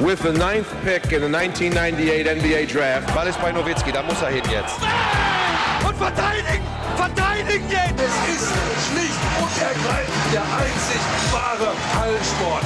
with 0.00 0.20
the 0.22 0.32
ninth 0.32 0.68
pick 0.82 1.12
in 1.12 1.20
the 1.22 1.28
1998 1.28 2.26
NBA 2.26 2.66
Draft. 2.66 3.14
Ball 3.14 3.28
ist 3.28 3.40
bei 3.40 3.52
Nowitzki, 3.52 3.92
da 3.92 4.02
muss 4.02 4.20
er 4.22 4.30
hin 4.30 4.42
jetzt. 4.50 4.78
Und 5.86 5.96
verteidigen! 5.96 6.64
Verteidigen 6.96 7.70
jetzt! 7.70 8.00
Es 8.00 8.14
ist 8.34 8.52
schlicht 8.88 9.20
und 9.40 9.62
ergreifend 9.62 10.32
der 10.32 10.42
einzig 10.42 11.00
wahre 11.32 11.72
Hallensport. 12.00 12.64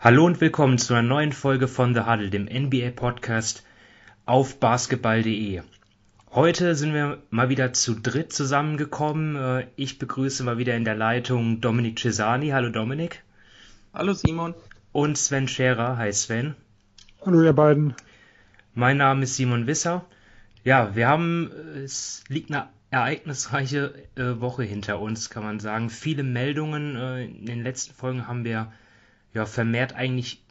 Hallo 0.00 0.24
und 0.24 0.40
willkommen 0.40 0.78
zu 0.78 0.94
einer 0.94 1.02
neuen 1.02 1.32
Folge 1.32 1.68
von 1.68 1.94
The 1.94 2.00
Huddle, 2.00 2.30
dem 2.30 2.44
NBA-Podcast 2.44 3.64
auf 4.24 4.58
basketball.de. 4.58 5.62
Heute 6.36 6.74
sind 6.74 6.92
wir 6.92 7.22
mal 7.30 7.48
wieder 7.48 7.72
zu 7.72 7.94
dritt 7.94 8.30
zusammengekommen. 8.30 9.36
Äh, 9.36 9.68
ich 9.74 9.98
begrüße 9.98 10.44
mal 10.44 10.58
wieder 10.58 10.76
in 10.76 10.84
der 10.84 10.94
Leitung 10.94 11.62
Dominik 11.62 11.98
Cesani. 11.98 12.50
Hallo 12.50 12.68
Dominik. 12.68 13.22
Hallo 13.94 14.12
Simon. 14.12 14.54
Und 14.92 15.16
Sven 15.16 15.48
Scherer. 15.48 15.96
Hi 15.96 16.12
Sven. 16.12 16.54
Hallo 17.24 17.42
ihr 17.42 17.54
beiden. 17.54 17.94
Mein 18.74 18.98
Name 18.98 19.22
ist 19.22 19.36
Simon 19.36 19.66
Wisser. 19.66 20.04
Ja, 20.62 20.94
wir 20.94 21.08
haben, 21.08 21.50
es 21.82 22.22
liegt 22.28 22.50
eine 22.50 22.68
ereignisreiche 22.90 23.94
äh, 24.16 24.38
Woche 24.38 24.64
hinter 24.64 25.00
uns, 25.00 25.30
kann 25.30 25.42
man 25.42 25.58
sagen. 25.58 25.88
Viele 25.88 26.22
Meldungen. 26.22 26.96
Äh, 26.96 27.24
in 27.24 27.46
den 27.46 27.62
letzten 27.62 27.94
Folgen 27.94 28.28
haben 28.28 28.44
wir 28.44 28.70
ja 29.32 29.46
vermehrt 29.46 29.94
eigentlich 29.94 30.44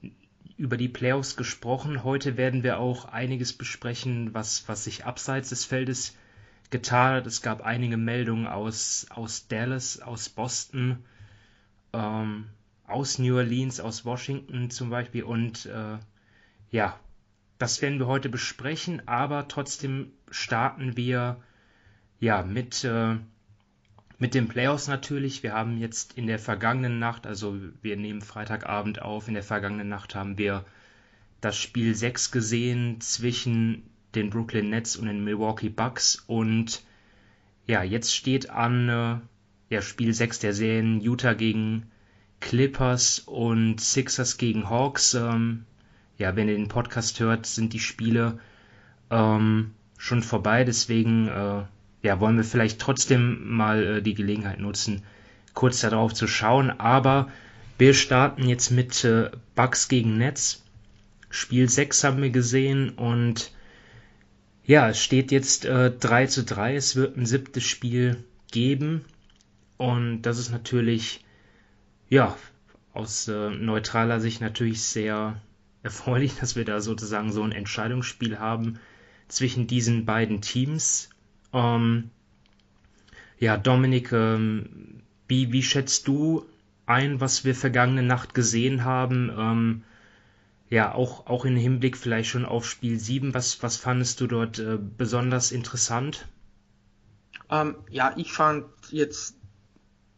über 0.58 0.78
die 0.78 0.90
Playoffs 0.90 1.36
gesprochen. 1.36 2.04
Heute 2.04 2.38
werden 2.38 2.64
wir 2.64 2.80
auch 2.80 3.06
einiges 3.06 3.54
besprechen, 3.54 4.34
was, 4.34 4.68
was 4.68 4.86
sich 4.86 5.06
abseits 5.06 5.50
des 5.50 5.66
Feldes 5.66 6.16
getan 6.70 7.16
hat. 7.16 7.28
Es 7.28 7.42
gab 7.42 7.62
einige 7.62 7.98
Meldungen 7.98 8.48
aus, 8.48 9.08
aus 9.10 9.48
Dallas, 9.48 10.00
aus 10.00 10.30
Boston, 10.30 11.04
ähm, 11.94 12.46
aus 12.86 13.20
New 13.20 13.36
Orleans, 13.36 13.80
aus 13.80 14.06
Washington 14.06 14.70
zum 14.70 14.90
Beispiel. 14.90 15.24
Und 15.24 15.66
äh, 15.66 15.98
ja, 16.72 17.00
das 17.58 17.82
werden 17.82 18.00
wir 18.00 18.08
heute 18.08 18.30
besprechen, 18.30 19.08
aber 19.08 19.48
trotzdem 19.48 20.12
starten 20.30 20.98
wir 20.98 21.42
ja 22.20 22.44
mit 22.44 22.84
äh, 22.84 23.18
mit 24.18 24.34
den 24.34 24.48
Playoffs 24.48 24.88
natürlich. 24.88 25.44
Wir 25.44 25.54
haben 25.54 25.78
jetzt 25.78 26.18
in 26.18 26.28
der 26.28 26.40
vergangenen 26.40 27.00
Nacht, 27.00 27.28
also 27.28 27.58
wir 27.82 27.98
nehmen 27.98 28.22
Freitagabend 28.22 29.02
auf, 29.02 29.28
in 29.28 29.34
der 29.34 29.44
vergangenen 29.44 29.90
Nacht 29.90 30.16
haben 30.16 30.38
wir 30.38 30.66
das 31.42 31.58
Spiel 31.58 31.96
6 31.96 32.32
gesehen 32.32 33.02
zwischen 33.02 33.84
den 34.16 34.30
Brooklyn 34.30 34.70
Nets 34.70 34.96
und 34.96 35.08
den 35.08 35.24
Milwaukee 35.24 35.70
Bucks 35.70 36.24
und 36.28 36.84
ja, 37.68 37.84
jetzt 37.84 38.16
steht 38.16 38.50
an 38.50 38.90
äh, 38.90 39.18
ja, 39.74 39.82
Spiel 39.82 40.14
6 40.14 40.40
der 40.40 40.54
Serien 40.54 41.02
Utah 41.02 41.34
gegen 41.34 41.92
Clippers 42.40 43.20
und 43.20 43.82
Sixers 43.82 44.38
gegen 44.38 44.70
Hawks. 44.70 45.16
Ähm, 45.16 45.66
ja, 46.18 46.36
wenn 46.36 46.48
ihr 46.48 46.56
den 46.56 46.68
Podcast 46.68 47.20
hört, 47.20 47.46
sind 47.46 47.74
die 47.74 47.80
Spiele 47.80 48.40
ähm, 49.10 49.72
schon 49.98 50.22
vorbei, 50.22 50.64
deswegen 50.64 51.28
äh, 51.28 51.64
ja, 52.06 52.20
wollen 52.20 52.38
wir 52.38 52.44
vielleicht 52.44 52.80
trotzdem 52.80 53.50
mal 53.50 53.98
äh, 53.98 54.02
die 54.02 54.14
Gelegenheit 54.14 54.60
nutzen, 54.60 55.04
kurz 55.54 55.82
darauf 55.82 56.14
zu 56.14 56.28
schauen. 56.28 56.70
Aber 56.70 57.30
wir 57.78 57.94
starten 57.94 58.48
jetzt 58.48 58.70
mit 58.72 59.04
äh, 59.04 59.32
Bucks 59.56 59.88
gegen 59.88 60.18
Netz. 60.18 60.64
Spiel 61.30 61.68
6 61.68 62.04
haben 62.04 62.22
wir 62.22 62.30
gesehen 62.30 62.92
und 62.92 63.52
ja, 64.64 64.90
es 64.90 65.04
steht 65.04 65.32
jetzt 65.32 65.66
äh, 65.66 65.92
3 65.92 66.28
zu 66.28 66.44
3. 66.44 66.76
Es 66.76 66.96
wird 66.96 67.18
ein 67.18 67.26
siebtes 67.26 67.64
Spiel 67.64 68.24
geben 68.52 69.04
und 69.78 70.22
das 70.22 70.38
ist 70.38 70.52
natürlich, 70.52 71.26
ja, 72.08 72.38
aus 72.94 73.28
äh, 73.28 73.50
neutraler 73.50 74.20
Sicht 74.20 74.42
natürlich 74.42 74.84
sehr 74.84 75.42
erfreulich, 75.84 76.36
dass 76.40 76.56
wir 76.56 76.66
da 76.66 76.80
sozusagen 76.82 77.32
so 77.32 77.42
ein 77.44 77.52
Entscheidungsspiel 77.52 78.40
haben 78.40 78.80
zwischen 79.28 79.66
diesen 79.66 80.06
beiden 80.06 80.42
Teams. 80.42 81.10
Ähm, 81.56 82.12
ja, 83.40 83.58
Dominik, 83.58 84.12
ähm, 84.12 85.02
wie, 85.28 85.52
wie 85.52 85.64
schätzt 85.64 86.08
du 86.08 86.46
ein, 86.86 87.20
was 87.22 87.46
wir 87.46 87.56
vergangene 87.56 88.04
Nacht 88.04 88.34
gesehen 88.34 88.84
haben? 88.84 89.32
Ähm, 89.36 89.84
ja, 90.70 90.94
auch, 90.94 91.28
auch 91.28 91.46
im 91.46 91.56
Hinblick 91.56 91.98
vielleicht 91.98 92.30
schon 92.30 92.46
auf 92.46 92.68
Spiel 92.68 93.00
7, 93.00 93.34
was, 93.34 93.64
was 93.64 93.78
fandest 93.78 94.20
du 94.22 94.28
dort 94.28 94.60
äh, 94.60 94.78
besonders 94.78 95.52
interessant? 95.52 96.28
Ähm, 97.50 97.76
ja, 97.90 98.14
ich 98.18 98.34
fand 98.34 98.66
jetzt 98.92 99.38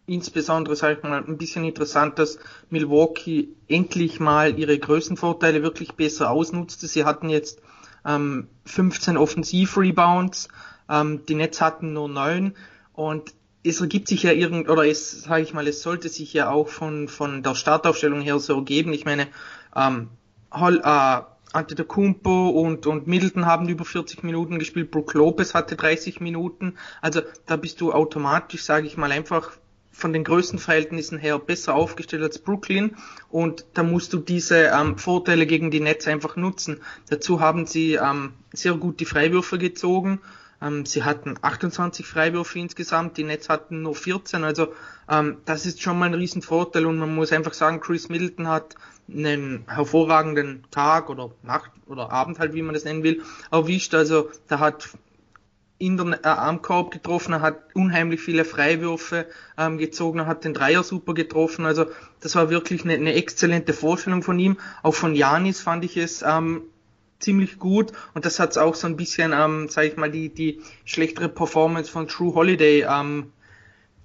insbesondere, 0.08 0.76
sag 0.76 0.98
ich 0.98 1.04
mal, 1.04 1.24
ein 1.24 1.38
bisschen 1.38 1.66
interessant, 1.66 2.18
dass 2.18 2.40
Milwaukee 2.70 3.50
endlich 3.68 4.20
mal 4.20 4.58
ihre 4.58 4.80
Größenvorteile 4.80 5.62
wirklich 5.62 5.94
besser 5.94 6.32
ausnutzte. 6.32 6.88
Sie 6.88 7.04
hatten 7.04 7.30
jetzt 7.30 7.62
ähm, 8.06 8.48
15 8.66 9.18
Offensiv-Rebounds, 9.18 10.48
ähm, 10.90 11.26
die 11.28 11.36
Nets 11.36 11.62
hatten 11.62 11.94
nur 11.94 12.10
neun 12.10 12.56
und 12.94 13.34
es 13.64 13.82
ergibt 13.82 14.08
sich 14.08 14.24
ja 14.24 14.32
irgend 14.32 14.70
oder 14.70 14.86
es 14.86 15.24
sage 15.24 15.44
ich 15.44 15.54
mal, 15.54 15.68
es 15.68 15.82
sollte 15.82 16.10
sich 16.10 16.34
ja 16.34 16.50
auch 16.50 16.70
von 16.70 17.08
von 17.08 17.44
der 17.44 17.56
Startaufstellung 17.56 18.22
her 18.22 18.40
so 18.40 18.56
ergeben. 18.56 18.94
Ich 18.94 19.06
meine, 19.06 19.28
ähm, 19.76 20.10
Hall, 20.52 20.80
äh, 20.84 21.22
Antetokounmpo 21.56 22.50
und 22.50 22.88
und 22.88 23.08
Middleton 23.08 23.46
haben 23.46 23.68
über 23.68 23.86
40 23.86 24.24
Minuten 24.24 24.60
gespielt. 24.60 24.92
Brook 24.92 25.14
Lopez 25.14 25.54
hatte 25.54 25.76
30 25.76 26.22
Minuten. 26.22 26.76
Also 27.02 27.22
da 27.46 27.58
bist 27.58 27.82
du 27.82 27.92
automatisch, 27.92 28.64
sage 28.64 28.88
ich 28.88 28.98
mal, 28.98 29.12
einfach 29.12 29.52
von 29.92 30.14
den 30.14 30.24
Größenverhältnissen 30.24 31.18
her 31.18 31.40
besser 31.40 31.74
aufgestellt 31.74 32.22
als 32.22 32.38
Brooklyn 32.38 32.96
und 33.30 33.66
da 33.74 33.82
musst 33.82 34.14
du 34.14 34.20
diese 34.20 34.68
ähm, 34.68 35.00
Vorteile 35.00 35.48
gegen 35.48 35.72
die 35.72 35.80
Nets 35.80 36.08
einfach 36.08 36.36
nutzen. 36.36 36.82
Dazu 37.10 37.40
haben 37.40 37.66
sie 37.66 37.94
ähm, 37.94 38.34
sehr 38.54 38.76
gut 38.76 39.00
die 39.00 39.06
Freiwürfe 39.06 39.58
gezogen 39.58 40.20
ähm, 40.62 40.86
sie 40.86 41.04
hatten 41.04 41.36
28 41.42 42.06
Freiwürfe 42.06 42.60
insgesamt, 42.60 43.18
die 43.18 43.24
Nets 43.24 43.50
hatten 43.50 43.84
nur 43.84 43.96
14. 43.96 44.44
Also 44.44 44.74
ähm, 45.10 45.38
das 45.46 45.66
ist 45.66 45.82
schon 45.82 46.00
mal 46.00 46.06
ein 46.06 46.14
Riesenvorteil 46.14 46.86
und 46.86 46.98
man 46.98 47.14
muss 47.14 47.32
einfach 47.32 47.54
sagen, 47.54 47.80
Chris 47.80 48.10
Middleton 48.10 48.48
hat 48.48 48.76
einen 49.10 49.64
hervorragenden 49.68 50.64
Tag 50.72 51.10
oder 51.10 51.32
Nacht 51.44 51.72
oder 51.86 52.12
Abend 52.12 52.40
halt, 52.40 52.54
wie 52.54 52.62
man 52.62 52.74
das 52.74 52.86
nennen 52.86 53.04
will, 53.04 53.22
erwischt. 53.52 53.94
Also 53.94 54.30
da 54.48 54.60
hat 54.60 54.90
in 55.80 55.98
der 55.98 56.24
äh, 56.24 56.28
Armkorb 56.28 56.92
getroffen, 56.92 57.34
er 57.34 57.42
hat 57.42 57.76
unheimlich 57.76 58.20
viele 58.20 58.46
Freiwürfe 58.46 59.28
ähm, 59.58 59.78
gezogen, 59.78 60.20
er 60.20 60.26
hat 60.26 60.44
den 60.44 60.54
Dreier 60.54 60.84
super 60.84 61.14
getroffen, 61.14 61.66
also 61.66 61.86
das 62.20 62.36
war 62.36 62.50
wirklich 62.50 62.84
eine, 62.84 62.94
eine 62.94 63.14
exzellente 63.14 63.74
Vorstellung 63.74 64.24
von 64.24 64.40
ihm. 64.40 64.58
Auch 64.82 64.96
von 64.96 65.14
Janis 65.14 65.62
fand 65.62 65.86
ich 65.86 65.96
es 65.98 66.24
ähm, 66.24 66.64
ziemlich 67.20 67.60
gut. 67.60 67.92
Und 68.14 68.26
das 68.26 68.40
hat 68.40 68.58
auch 68.58 68.76
so 68.76 68.88
ein 68.88 68.98
bisschen, 68.98 69.34
ähm, 69.34 69.70
sage 69.70 69.88
ich 69.88 69.98
mal, 69.98 70.12
die, 70.12 70.30
die 70.30 70.62
schlechtere 70.86 71.30
Performance 71.30 71.92
von 71.92 72.08
True 72.08 72.36
Holiday 72.36 72.86
ähm, 72.90 73.32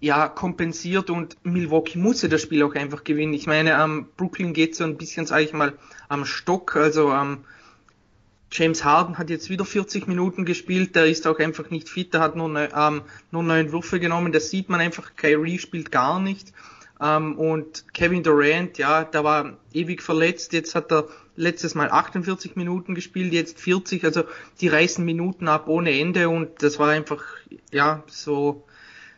ja, 0.00 0.28
kompensiert. 0.28 1.10
Und 1.10 1.36
Milwaukee 1.44 1.98
musste 1.98 2.28
das 2.28 2.42
Spiel 2.42 2.62
auch 2.62 2.74
einfach 2.74 3.04
gewinnen. 3.04 3.34
Ich 3.34 3.46
meine, 3.46 3.72
ähm, 3.82 4.06
Brooklyn 4.16 4.52
geht 4.52 4.74
so 4.74 4.84
ein 4.84 4.96
bisschen, 4.96 5.26
sage 5.26 5.44
ich 5.44 5.52
mal, 5.52 5.74
am 6.08 6.24
Stock. 6.24 6.76
Also 6.76 7.12
ähm, 7.12 7.44
James 8.52 8.84
Harden 8.84 9.16
hat 9.16 9.30
jetzt 9.30 9.48
wieder 9.48 9.64
40 9.64 10.06
Minuten 10.06 10.44
gespielt, 10.44 10.94
der 10.94 11.06
ist 11.06 11.26
auch 11.26 11.38
einfach 11.38 11.70
nicht 11.70 11.88
fit, 11.88 12.12
der 12.12 12.20
hat 12.20 12.36
nur, 12.36 12.50
ne, 12.50 12.68
ähm, 12.76 13.00
nur 13.30 13.42
neun 13.42 13.72
Würfe 13.72 13.98
genommen, 13.98 14.30
das 14.30 14.50
sieht 14.50 14.68
man 14.68 14.80
einfach, 14.80 15.16
Kyrie 15.16 15.58
spielt 15.58 15.90
gar 15.90 16.20
nicht. 16.20 16.52
Ähm, 17.00 17.38
und 17.38 17.86
Kevin 17.94 18.22
Durant, 18.22 18.76
ja, 18.76 19.04
der 19.04 19.24
war 19.24 19.56
ewig 19.72 20.02
verletzt, 20.02 20.52
jetzt 20.52 20.74
hat 20.74 20.92
er 20.92 21.08
letztes 21.36 21.74
Mal 21.74 21.90
48 21.90 22.56
Minuten 22.56 22.94
gespielt, 22.94 23.32
jetzt 23.32 23.58
40, 23.58 24.04
also 24.04 24.24
die 24.60 24.68
reißen 24.68 25.04
Minuten 25.04 25.48
ab 25.48 25.68
ohne 25.68 25.98
Ende 25.98 26.28
und 26.28 26.62
das 26.62 26.78
war 26.78 26.90
einfach, 26.90 27.22
ja, 27.70 28.02
so, 28.06 28.64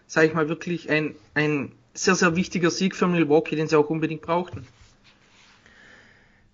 sage 0.06 0.28
ich 0.28 0.34
mal, 0.34 0.48
wirklich 0.48 0.90
ein, 0.90 1.14
ein 1.34 1.72
sehr, 1.92 2.14
sehr 2.14 2.36
wichtiger 2.36 2.70
Sieg 2.70 2.94
für 2.94 3.06
Milwaukee, 3.06 3.56
den 3.56 3.68
sie 3.68 3.78
auch 3.78 3.90
unbedingt 3.90 4.22
brauchten. 4.22 4.66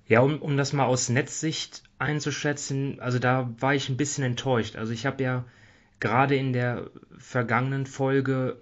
Ja, 0.06 0.20
um, 0.20 0.42
um 0.42 0.56
das 0.56 0.72
mal 0.72 0.86
aus 0.86 1.08
Netzsicht 1.08 1.82
einzuschätzen, 1.98 2.98
also 3.00 3.18
da 3.18 3.48
war 3.58 3.74
ich 3.74 3.88
ein 3.88 3.96
bisschen 3.96 4.24
enttäuscht. 4.24 4.76
Also 4.76 4.92
ich 4.92 5.06
habe 5.06 5.22
ja 5.22 5.44
gerade 6.00 6.34
in 6.34 6.52
der 6.52 6.90
vergangenen 7.18 7.86
Folge 7.86 8.56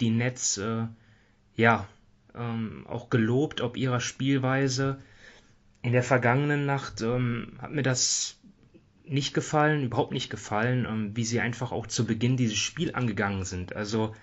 die 0.00 0.10
Netz 0.10 0.56
äh, 0.56 0.86
ja 1.56 1.86
ähm, 2.34 2.86
auch 2.88 3.10
gelobt, 3.10 3.60
ob 3.60 3.76
ihrer 3.76 4.00
Spielweise 4.00 4.98
in 5.82 5.92
der 5.92 6.02
vergangenen 6.02 6.66
Nacht 6.66 7.02
ähm, 7.02 7.52
hat 7.60 7.72
mir 7.72 7.82
das 7.82 8.38
nicht 9.04 9.32
gefallen, 9.32 9.84
überhaupt 9.84 10.12
nicht 10.12 10.30
gefallen, 10.30 10.86
ähm, 10.88 11.16
wie 11.16 11.24
sie 11.24 11.40
einfach 11.40 11.72
auch 11.72 11.86
zu 11.86 12.06
Beginn 12.06 12.36
dieses 12.36 12.58
Spiel 12.58 12.94
angegangen 12.94 13.44
sind. 13.44 13.74
Also 13.74 14.14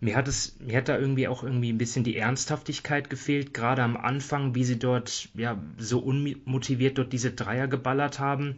mir 0.00 0.16
hat 0.16 0.28
es, 0.28 0.58
mir 0.60 0.76
hat 0.76 0.88
da 0.88 0.98
irgendwie 0.98 1.28
auch 1.28 1.42
irgendwie 1.42 1.72
ein 1.72 1.78
bisschen 1.78 2.04
die 2.04 2.16
Ernsthaftigkeit 2.16 3.10
gefehlt, 3.10 3.54
gerade 3.54 3.82
am 3.82 3.96
Anfang, 3.96 4.54
wie 4.54 4.64
sie 4.64 4.78
dort 4.78 5.28
ja 5.34 5.58
so 5.78 5.98
unmotiviert 5.98 6.98
dort 6.98 7.12
diese 7.12 7.32
Dreier 7.32 7.66
geballert 7.66 8.18
haben. 8.18 8.56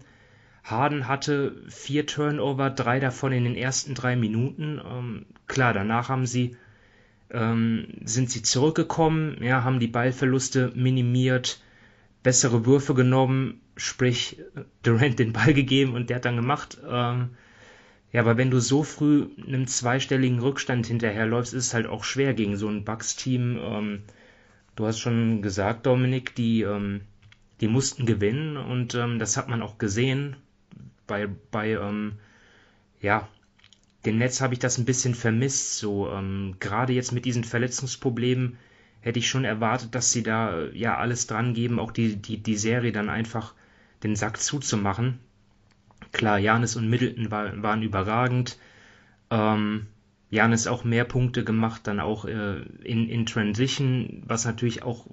Harden 0.64 1.08
hatte 1.08 1.62
vier 1.68 2.06
Turnover, 2.06 2.70
drei 2.70 3.00
davon 3.00 3.32
in 3.32 3.44
den 3.44 3.56
ersten 3.56 3.94
drei 3.94 4.16
Minuten. 4.16 4.80
Ähm, 4.84 5.26
klar, 5.46 5.72
danach 5.72 6.08
haben 6.08 6.26
sie 6.26 6.56
ähm, 7.30 7.88
sind 8.04 8.30
sie 8.30 8.42
zurückgekommen, 8.42 9.42
ja, 9.42 9.64
haben 9.64 9.80
die 9.80 9.86
Ballverluste 9.86 10.72
minimiert, 10.74 11.60
bessere 12.22 12.66
Würfe 12.66 12.94
genommen, 12.94 13.60
sprich 13.76 14.38
Durant 14.82 15.18
den 15.18 15.32
Ball 15.32 15.54
gegeben 15.54 15.94
und 15.94 16.10
der 16.10 16.16
hat 16.16 16.24
dann 16.24 16.36
gemacht. 16.36 16.78
Ähm, 16.88 17.30
ja, 18.12 18.22
aber 18.22 18.36
wenn 18.36 18.50
du 18.50 18.60
so 18.60 18.82
früh 18.82 19.26
einem 19.46 19.66
zweistelligen 19.66 20.40
Rückstand 20.40 20.86
hinterherläufst, 20.86 21.52
ist 21.52 21.66
es 21.66 21.74
halt 21.74 21.86
auch 21.86 22.04
schwer 22.04 22.34
gegen 22.34 22.56
so 22.56 22.68
ein 22.68 22.84
Bucks-Team. 22.84 23.58
Ähm, 23.60 24.02
du 24.76 24.86
hast 24.86 24.98
schon 24.98 25.42
gesagt, 25.42 25.86
Dominik, 25.86 26.34
die, 26.34 26.62
ähm, 26.62 27.02
die 27.60 27.68
mussten 27.68 28.06
gewinnen 28.06 28.56
und 28.56 28.94
ähm, 28.94 29.18
das 29.18 29.36
hat 29.36 29.48
man 29.48 29.62
auch 29.62 29.78
gesehen. 29.78 30.36
Bei, 31.06 31.28
bei 31.50 31.72
ähm, 31.72 32.14
ja, 33.00 33.28
den 34.04 34.18
Netz 34.18 34.40
habe 34.40 34.54
ich 34.54 34.60
das 34.60 34.78
ein 34.78 34.84
bisschen 34.84 35.14
vermisst. 35.14 35.78
So 35.78 36.10
ähm, 36.10 36.56
gerade 36.60 36.94
jetzt 36.94 37.12
mit 37.12 37.24
diesen 37.24 37.44
Verletzungsproblemen 37.44 38.56
hätte 39.00 39.18
ich 39.18 39.28
schon 39.28 39.44
erwartet, 39.44 39.94
dass 39.94 40.12
sie 40.12 40.22
da 40.22 40.66
ja 40.72 40.96
alles 40.96 41.26
dran 41.26 41.54
geben, 41.54 41.78
auch 41.78 41.92
die, 41.92 42.16
die, 42.16 42.42
die 42.42 42.56
Serie 42.56 42.92
dann 42.92 43.08
einfach 43.08 43.54
den 44.02 44.16
Sack 44.16 44.40
zuzumachen. 44.40 45.18
Klar, 46.12 46.38
Janis 46.38 46.76
und 46.76 46.88
Middleton 46.88 47.30
war, 47.30 47.62
waren 47.62 47.82
überragend. 47.82 48.58
Ähm, 49.30 49.86
Janis 50.30 50.66
auch 50.66 50.84
mehr 50.84 51.04
Punkte 51.04 51.44
gemacht, 51.44 51.86
dann 51.86 52.00
auch 52.00 52.24
äh, 52.24 52.60
in, 52.84 53.08
in 53.08 53.26
Transition, 53.26 54.22
was 54.26 54.44
natürlich 54.44 54.82
auch 54.82 55.06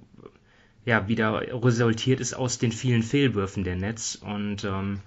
ja 0.84 1.08
wieder 1.08 1.42
resultiert 1.64 2.20
ist 2.20 2.34
aus 2.34 2.58
den 2.58 2.72
vielen 2.72 3.02
Fehlwürfen 3.02 3.64
der 3.64 3.76
Netz. 3.76 4.14
Und 4.14 4.64
ähm, 4.64 5.00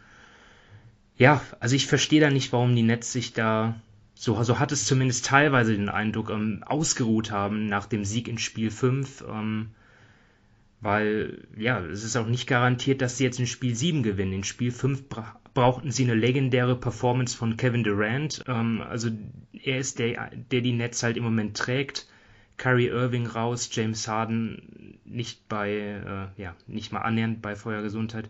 ja, 1.17 1.41
also 1.59 1.75
ich 1.75 1.87
verstehe 1.87 2.21
da 2.21 2.29
nicht, 2.29 2.51
warum 2.51 2.75
die 2.75 2.83
Netz 2.83 3.11
sich 3.11 3.33
da, 3.33 3.79
so, 4.21 4.43
so 4.43 4.59
hat 4.59 4.73
es 4.73 4.83
zumindest 4.85 5.25
teilweise 5.25 5.71
den 5.71 5.87
Eindruck, 5.87 6.29
ähm, 6.29 6.61
ausgeruht 6.65 7.31
haben 7.31 7.67
nach 7.67 7.85
dem 7.85 8.03
Sieg 8.03 8.27
in 8.27 8.37
Spiel 8.37 8.69
5. 8.69 9.23
Ähm, 9.29 9.69
weil, 10.81 11.47
ja, 11.55 11.79
es 11.85 12.03
ist 12.03 12.17
auch 12.17 12.27
nicht 12.27 12.45
garantiert, 12.45 13.01
dass 13.01 13.15
sie 13.15 13.23
jetzt 13.23 13.39
in 13.39 13.47
Spiel 13.47 13.73
7 13.73 14.03
gewinnen. 14.03 14.33
In 14.33 14.43
Spiel 14.43 14.71
5 14.71 15.07
bra 15.07 15.39
brauchten 15.53 15.91
sie 15.91 16.03
eine 16.03 16.15
legendäre 16.15 16.75
Performance 16.75 17.35
von 17.35 17.55
Kevin 17.55 17.85
Durant. 17.85 18.43
Ähm, 18.49 18.81
also 18.81 19.09
er 19.53 19.77
ist 19.77 19.99
der, 19.99 20.31
der 20.51 20.59
die 20.59 20.73
Nets 20.73 21.01
halt 21.01 21.15
im 21.15 21.23
Moment 21.23 21.55
trägt. 21.55 22.05
Kyrie 22.57 22.87
Irving 22.87 23.25
raus, 23.25 23.69
James 23.71 24.05
Harden 24.09 24.99
nicht 25.05 25.47
bei, 25.47 25.71
äh, 25.71 26.41
ja, 26.41 26.57
nicht 26.67 26.91
mal 26.91 27.03
annähernd 27.03 27.41
bei 27.41 27.55
Feuer 27.55 27.83
Gesundheit. 27.83 28.29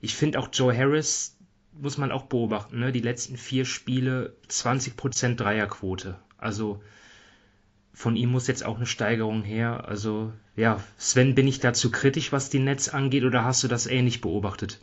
Ich 0.00 0.14
finde 0.14 0.38
auch 0.38 0.48
Joe 0.50 0.74
Harris, 0.74 1.36
muss 1.80 1.98
man 1.98 2.12
auch 2.12 2.24
beobachten, 2.24 2.78
ne? 2.78 2.92
die 2.92 3.00
letzten 3.00 3.36
vier 3.36 3.64
Spiele 3.64 4.34
20% 4.48 5.36
Dreierquote. 5.36 6.16
Also 6.38 6.82
von 7.92 8.16
ihm 8.16 8.30
muss 8.30 8.46
jetzt 8.46 8.64
auch 8.64 8.76
eine 8.76 8.86
Steigerung 8.86 9.42
her. 9.42 9.88
Also 9.88 10.32
ja, 10.56 10.80
Sven, 10.98 11.34
bin 11.34 11.48
ich 11.48 11.60
dazu 11.60 11.90
kritisch, 11.90 12.32
was 12.32 12.50
die 12.50 12.58
Netz 12.58 12.88
angeht, 12.88 13.24
oder 13.24 13.44
hast 13.44 13.62
du 13.62 13.68
das 13.68 13.86
ähnlich 13.86 14.20
beobachtet? 14.20 14.78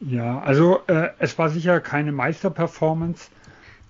Ja, 0.00 0.40
also 0.40 0.80
äh, 0.88 1.10
es 1.18 1.38
war 1.38 1.48
sicher 1.48 1.80
keine 1.80 2.12
Meisterperformance. 2.12 3.30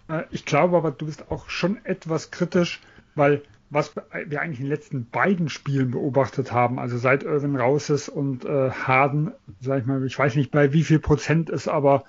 Äh, 0.09 0.25
ich 0.31 0.45
glaube 0.45 0.77
aber, 0.77 0.91
du 0.91 1.07
bist 1.07 1.31
auch 1.31 1.49
schon 1.49 1.85
etwas 1.85 2.31
kritisch, 2.31 2.81
weil 3.15 3.43
was 3.71 3.95
wir 3.97 4.41
eigentlich 4.41 4.61
in 4.61 4.67
den 4.67 4.73
letzten 4.73 5.11
beiden 5.11 5.49
Spielen 5.49 5.91
beobachtet 5.91 6.53
haben, 6.53 6.79
also 6.79 6.99
seit 6.99 7.25
Irvin 7.25 7.57
raus 7.57 7.91
ist 7.91 8.09
und 8.09 8.45
äh, 8.45 8.71
Harden, 8.71 9.33
sag 9.61 9.81
ich 9.81 9.87
mal, 9.87 10.05
ich 10.05 10.19
weiß 10.19 10.37
nicht 10.37 10.51
bei 10.51 10.73
wie 10.73 10.85
viel 10.85 11.01
Prozent 11.01 11.51
es 11.51 11.67
aber 11.67 12.05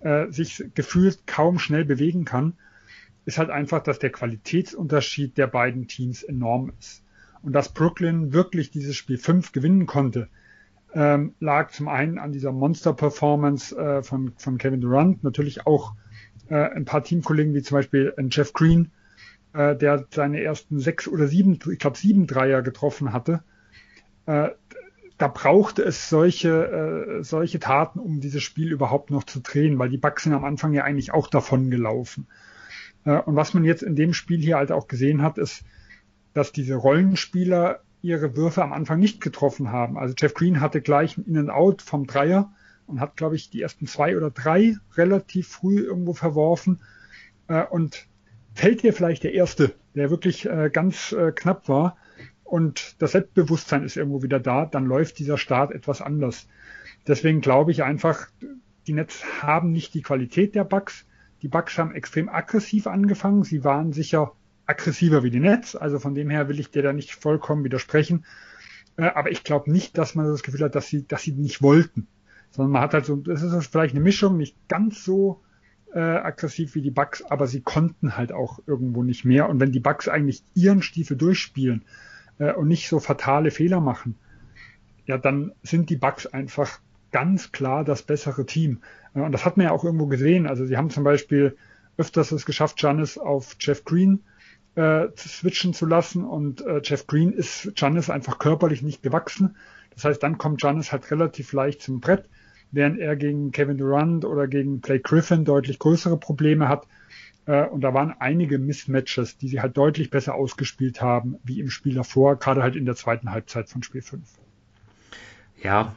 äh, 0.00 0.30
sich 0.30 0.64
gefühlt 0.74 1.26
kaum 1.26 1.58
schnell 1.58 1.84
bewegen 1.84 2.24
kann, 2.24 2.54
ist 3.24 3.38
halt 3.38 3.50
einfach, 3.50 3.82
dass 3.82 3.98
der 3.98 4.10
Qualitätsunterschied 4.10 5.36
der 5.36 5.48
beiden 5.48 5.88
Teams 5.88 6.22
enorm 6.22 6.72
ist. 6.78 7.02
Und 7.42 7.52
dass 7.52 7.72
Brooklyn 7.72 8.32
wirklich 8.32 8.70
dieses 8.70 8.96
Spiel 8.96 9.18
5 9.18 9.52
gewinnen 9.52 9.86
konnte, 9.86 10.28
ähm, 10.94 11.34
lag 11.40 11.72
zum 11.72 11.88
einen 11.88 12.18
an 12.18 12.32
dieser 12.32 12.52
Monster-Performance 12.52 13.76
äh, 13.76 14.02
von, 14.02 14.32
von 14.36 14.58
Kevin 14.58 14.80
Durant, 14.80 15.24
natürlich 15.24 15.66
auch 15.66 15.94
äh, 16.48 16.54
ein 16.54 16.84
paar 16.84 17.02
Teamkollegen 17.02 17.54
wie 17.54 17.62
zum 17.62 17.76
Beispiel 17.76 18.14
ein 18.16 18.30
Jeff 18.30 18.52
Green, 18.52 18.92
äh, 19.56 19.76
der 19.76 20.06
seine 20.10 20.42
ersten 20.42 20.78
sechs 20.78 21.08
oder 21.08 21.26
sieben, 21.26 21.58
ich 21.70 21.78
glaube 21.78 21.96
sieben 21.96 22.26
Dreier 22.26 22.62
getroffen 22.62 23.12
hatte. 23.12 23.42
Äh, 24.26 24.50
da 25.18 25.28
brauchte 25.28 25.82
es 25.82 26.10
solche, 26.10 27.18
äh, 27.20 27.24
solche 27.24 27.58
Taten, 27.58 27.98
um 27.98 28.20
dieses 28.20 28.42
Spiel 28.42 28.70
überhaupt 28.70 29.10
noch 29.10 29.24
zu 29.24 29.40
drehen, 29.40 29.78
weil 29.78 29.88
die 29.88 29.96
Bucks 29.96 30.24
sind 30.24 30.34
am 30.34 30.44
Anfang 30.44 30.74
ja 30.74 30.84
eigentlich 30.84 31.14
auch 31.14 31.28
davon 31.28 31.70
gelaufen. 31.70 32.26
Äh, 33.04 33.18
und 33.20 33.34
was 33.34 33.54
man 33.54 33.64
jetzt 33.64 33.82
in 33.82 33.96
dem 33.96 34.12
Spiel 34.12 34.40
hier 34.40 34.56
halt 34.56 34.72
auch 34.72 34.88
gesehen 34.88 35.22
hat, 35.22 35.38
ist, 35.38 35.64
dass 36.34 36.52
diese 36.52 36.74
Rollenspieler 36.74 37.80
ihre 38.02 38.36
Würfe 38.36 38.62
am 38.62 38.74
Anfang 38.74 38.98
nicht 39.00 39.22
getroffen 39.22 39.72
haben. 39.72 39.96
Also 39.96 40.14
Jeff 40.18 40.34
Green 40.34 40.60
hatte 40.60 40.82
gleich 40.82 41.16
ein 41.16 41.24
In-and-Out 41.24 41.80
vom 41.80 42.06
Dreier 42.06 42.52
und 42.86 43.00
hat, 43.00 43.16
glaube 43.16 43.36
ich, 43.36 43.48
die 43.48 43.62
ersten 43.62 43.86
zwei 43.86 44.18
oder 44.18 44.30
drei 44.30 44.76
relativ 44.96 45.48
früh 45.48 45.78
irgendwo 45.78 46.12
verworfen. 46.12 46.82
Äh, 47.48 47.64
und 47.64 48.06
fällt 48.56 48.82
dir 48.82 48.92
vielleicht 48.92 49.22
der 49.22 49.34
erste, 49.34 49.74
der 49.94 50.10
wirklich 50.10 50.46
äh, 50.46 50.70
ganz 50.72 51.12
äh, 51.12 51.32
knapp 51.32 51.68
war 51.68 51.96
und 52.46 53.02
das 53.02 53.12
Selbstbewusstsein 53.12 53.82
ist 53.82 53.96
irgendwo 53.96 54.22
wieder 54.22 54.40
da, 54.40 54.66
dann 54.66 54.86
läuft 54.86 55.18
dieser 55.18 55.36
Start 55.36 55.72
etwas 55.72 56.00
anders. 56.00 56.46
Deswegen 57.06 57.40
glaube 57.40 57.72
ich 57.72 57.82
einfach, 57.82 58.28
die 58.86 58.92
Nets 58.92 59.42
haben 59.42 59.72
nicht 59.72 59.94
die 59.94 60.02
Qualität 60.02 60.54
der 60.54 60.64
Bugs. 60.64 61.06
Die 61.42 61.48
Bugs 61.48 61.76
haben 61.76 61.94
extrem 61.94 62.28
aggressiv 62.28 62.86
angefangen. 62.86 63.42
Sie 63.42 63.64
waren 63.64 63.92
sicher 63.92 64.32
aggressiver 64.64 65.22
wie 65.22 65.30
die 65.30 65.40
Nets. 65.40 65.74
Also 65.74 65.98
von 65.98 66.14
dem 66.14 66.30
her 66.30 66.48
will 66.48 66.60
ich 66.60 66.70
dir 66.70 66.82
da 66.82 66.92
nicht 66.92 67.14
vollkommen 67.14 67.64
widersprechen. 67.64 68.24
Äh, 68.96 69.06
aber 69.06 69.30
ich 69.30 69.42
glaube 69.42 69.70
nicht, 69.70 69.98
dass 69.98 70.14
man 70.14 70.26
das 70.26 70.42
Gefühl 70.42 70.62
hat, 70.62 70.74
dass 70.74 70.86
sie, 70.86 71.06
dass 71.06 71.22
sie 71.22 71.32
nicht 71.32 71.62
wollten. 71.62 72.06
Sondern 72.50 72.72
man 72.72 72.82
hat 72.82 72.94
halt 72.94 73.06
so, 73.06 73.16
das 73.16 73.42
ist 73.42 73.66
vielleicht 73.66 73.94
eine 73.94 74.04
Mischung, 74.04 74.36
nicht 74.36 74.56
ganz 74.68 75.04
so 75.04 75.42
äh, 75.96 76.00
aggressiv 76.00 76.74
wie 76.74 76.82
die 76.82 76.90
Bugs, 76.90 77.24
aber 77.24 77.46
sie 77.46 77.62
konnten 77.62 78.18
halt 78.18 78.30
auch 78.30 78.58
irgendwo 78.66 79.02
nicht 79.02 79.24
mehr. 79.24 79.48
Und 79.48 79.60
wenn 79.60 79.72
die 79.72 79.80
Bugs 79.80 80.08
eigentlich 80.08 80.44
ihren 80.52 80.82
Stiefel 80.82 81.16
durchspielen 81.16 81.86
äh, 82.38 82.52
und 82.52 82.68
nicht 82.68 82.90
so 82.90 83.00
fatale 83.00 83.50
Fehler 83.50 83.80
machen, 83.80 84.14
ja, 85.06 85.16
dann 85.16 85.52
sind 85.62 85.88
die 85.88 85.96
Bugs 85.96 86.26
einfach 86.26 86.80
ganz 87.12 87.50
klar 87.50 87.82
das 87.82 88.02
bessere 88.02 88.44
Team. 88.44 88.82
Äh, 89.14 89.20
und 89.20 89.32
das 89.32 89.46
hat 89.46 89.56
man 89.56 89.64
ja 89.64 89.72
auch 89.72 89.84
irgendwo 89.84 90.06
gesehen. 90.06 90.46
Also 90.46 90.66
sie 90.66 90.76
haben 90.76 90.90
zum 90.90 91.02
Beispiel 91.02 91.56
öfters 91.96 92.30
es 92.30 92.44
geschafft, 92.44 92.82
Janis 92.82 93.16
auf 93.16 93.56
Jeff 93.58 93.82
Green 93.84 94.22
äh, 94.74 95.06
zu 95.14 95.30
switchen 95.30 95.72
zu 95.72 95.86
lassen 95.86 96.24
und 96.24 96.60
äh, 96.60 96.82
Jeff 96.84 97.06
Green 97.06 97.32
ist 97.32 97.72
Janis 97.74 98.10
einfach 98.10 98.38
körperlich 98.38 98.82
nicht 98.82 99.02
gewachsen. 99.02 99.56
Das 99.94 100.04
heißt, 100.04 100.22
dann 100.22 100.36
kommt 100.36 100.62
Janis 100.62 100.92
halt 100.92 101.10
relativ 101.10 101.54
leicht 101.54 101.80
zum 101.80 102.00
Brett 102.00 102.28
während 102.72 102.98
er 102.98 103.16
gegen 103.16 103.52
Kevin 103.52 103.78
Durant 103.78 104.24
oder 104.24 104.46
gegen 104.48 104.80
Blake 104.80 105.02
Griffin 105.02 105.44
deutlich 105.44 105.78
größere 105.78 106.16
Probleme 106.16 106.68
hat. 106.68 106.86
Äh, 107.46 107.66
und 107.66 107.80
da 107.80 107.94
waren 107.94 108.14
einige 108.18 108.58
Mismatches, 108.58 109.38
die 109.38 109.48
sie 109.48 109.60
halt 109.60 109.76
deutlich 109.76 110.10
besser 110.10 110.34
ausgespielt 110.34 111.00
haben, 111.00 111.36
wie 111.44 111.60
im 111.60 111.70
Spiel 111.70 111.94
davor, 111.94 112.36
gerade 112.36 112.62
halt 112.62 112.76
in 112.76 112.84
der 112.84 112.96
zweiten 112.96 113.30
Halbzeit 113.30 113.68
von 113.68 113.82
Spiel 113.82 114.02
5. 114.02 114.22
Ja, 115.62 115.94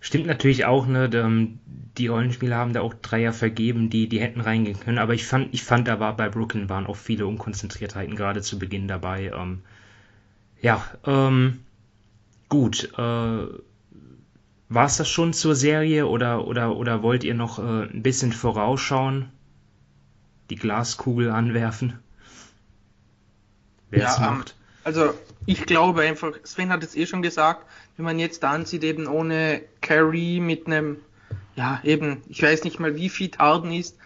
stimmt 0.00 0.26
natürlich 0.26 0.64
auch, 0.64 0.86
ne? 0.86 1.10
Ähm, 1.12 1.58
die 1.98 2.08
Rollenspieler 2.08 2.56
haben 2.56 2.72
da 2.72 2.82
auch 2.82 2.94
Dreier 2.94 3.32
vergeben, 3.32 3.90
die, 3.90 4.08
die 4.08 4.20
hätten 4.20 4.40
reingehen 4.40 4.78
können, 4.78 4.98
aber 4.98 5.14
ich 5.14 5.24
fand, 5.26 5.52
ich 5.52 5.62
fand, 5.62 5.88
war 5.88 6.16
bei 6.16 6.28
Brooklyn 6.28 6.68
waren 6.68 6.86
auch 6.86 6.96
viele 6.96 7.26
Unkonzentriertheiten 7.26 8.16
gerade 8.16 8.42
zu 8.42 8.58
Beginn 8.58 8.86
dabei. 8.86 9.32
Ähm, 9.34 9.62
ja, 10.60 10.84
ähm, 11.06 11.60
gut, 12.48 12.92
äh, 12.98 13.46
war 14.68 14.86
es 14.86 14.96
das 14.96 15.08
schon 15.08 15.32
zur 15.32 15.54
Serie 15.54 16.06
oder, 16.06 16.46
oder, 16.46 16.76
oder 16.76 17.02
wollt 17.02 17.24
ihr 17.24 17.34
noch 17.34 17.58
äh, 17.58 17.84
ein 17.84 18.02
bisschen 18.02 18.32
vorausschauen? 18.32 19.30
Die 20.50 20.56
Glaskugel 20.56 21.30
anwerfen? 21.30 21.98
Wer 23.90 24.02
ja, 24.02 24.12
es 24.12 24.18
macht? 24.18 24.54
Um, 24.54 24.66
also 24.84 25.14
ich 25.46 25.66
glaube 25.66 26.02
einfach, 26.02 26.32
Sven 26.44 26.70
hat 26.70 26.82
es 26.82 26.96
eh 26.96 27.06
schon 27.06 27.22
gesagt, 27.22 27.66
wenn 27.96 28.04
man 28.04 28.18
jetzt 28.18 28.44
ansieht, 28.44 28.84
eben 28.84 29.06
ohne 29.06 29.62
Carrie 29.80 30.40
mit 30.40 30.66
einem, 30.66 30.98
ja 31.54 31.80
eben, 31.84 32.22
ich 32.28 32.42
weiß 32.42 32.64
nicht 32.64 32.80
mal 32.80 32.96
wie 32.96 33.08
fit 33.08 33.38
Harden 33.38 33.72
ist, 33.72 33.96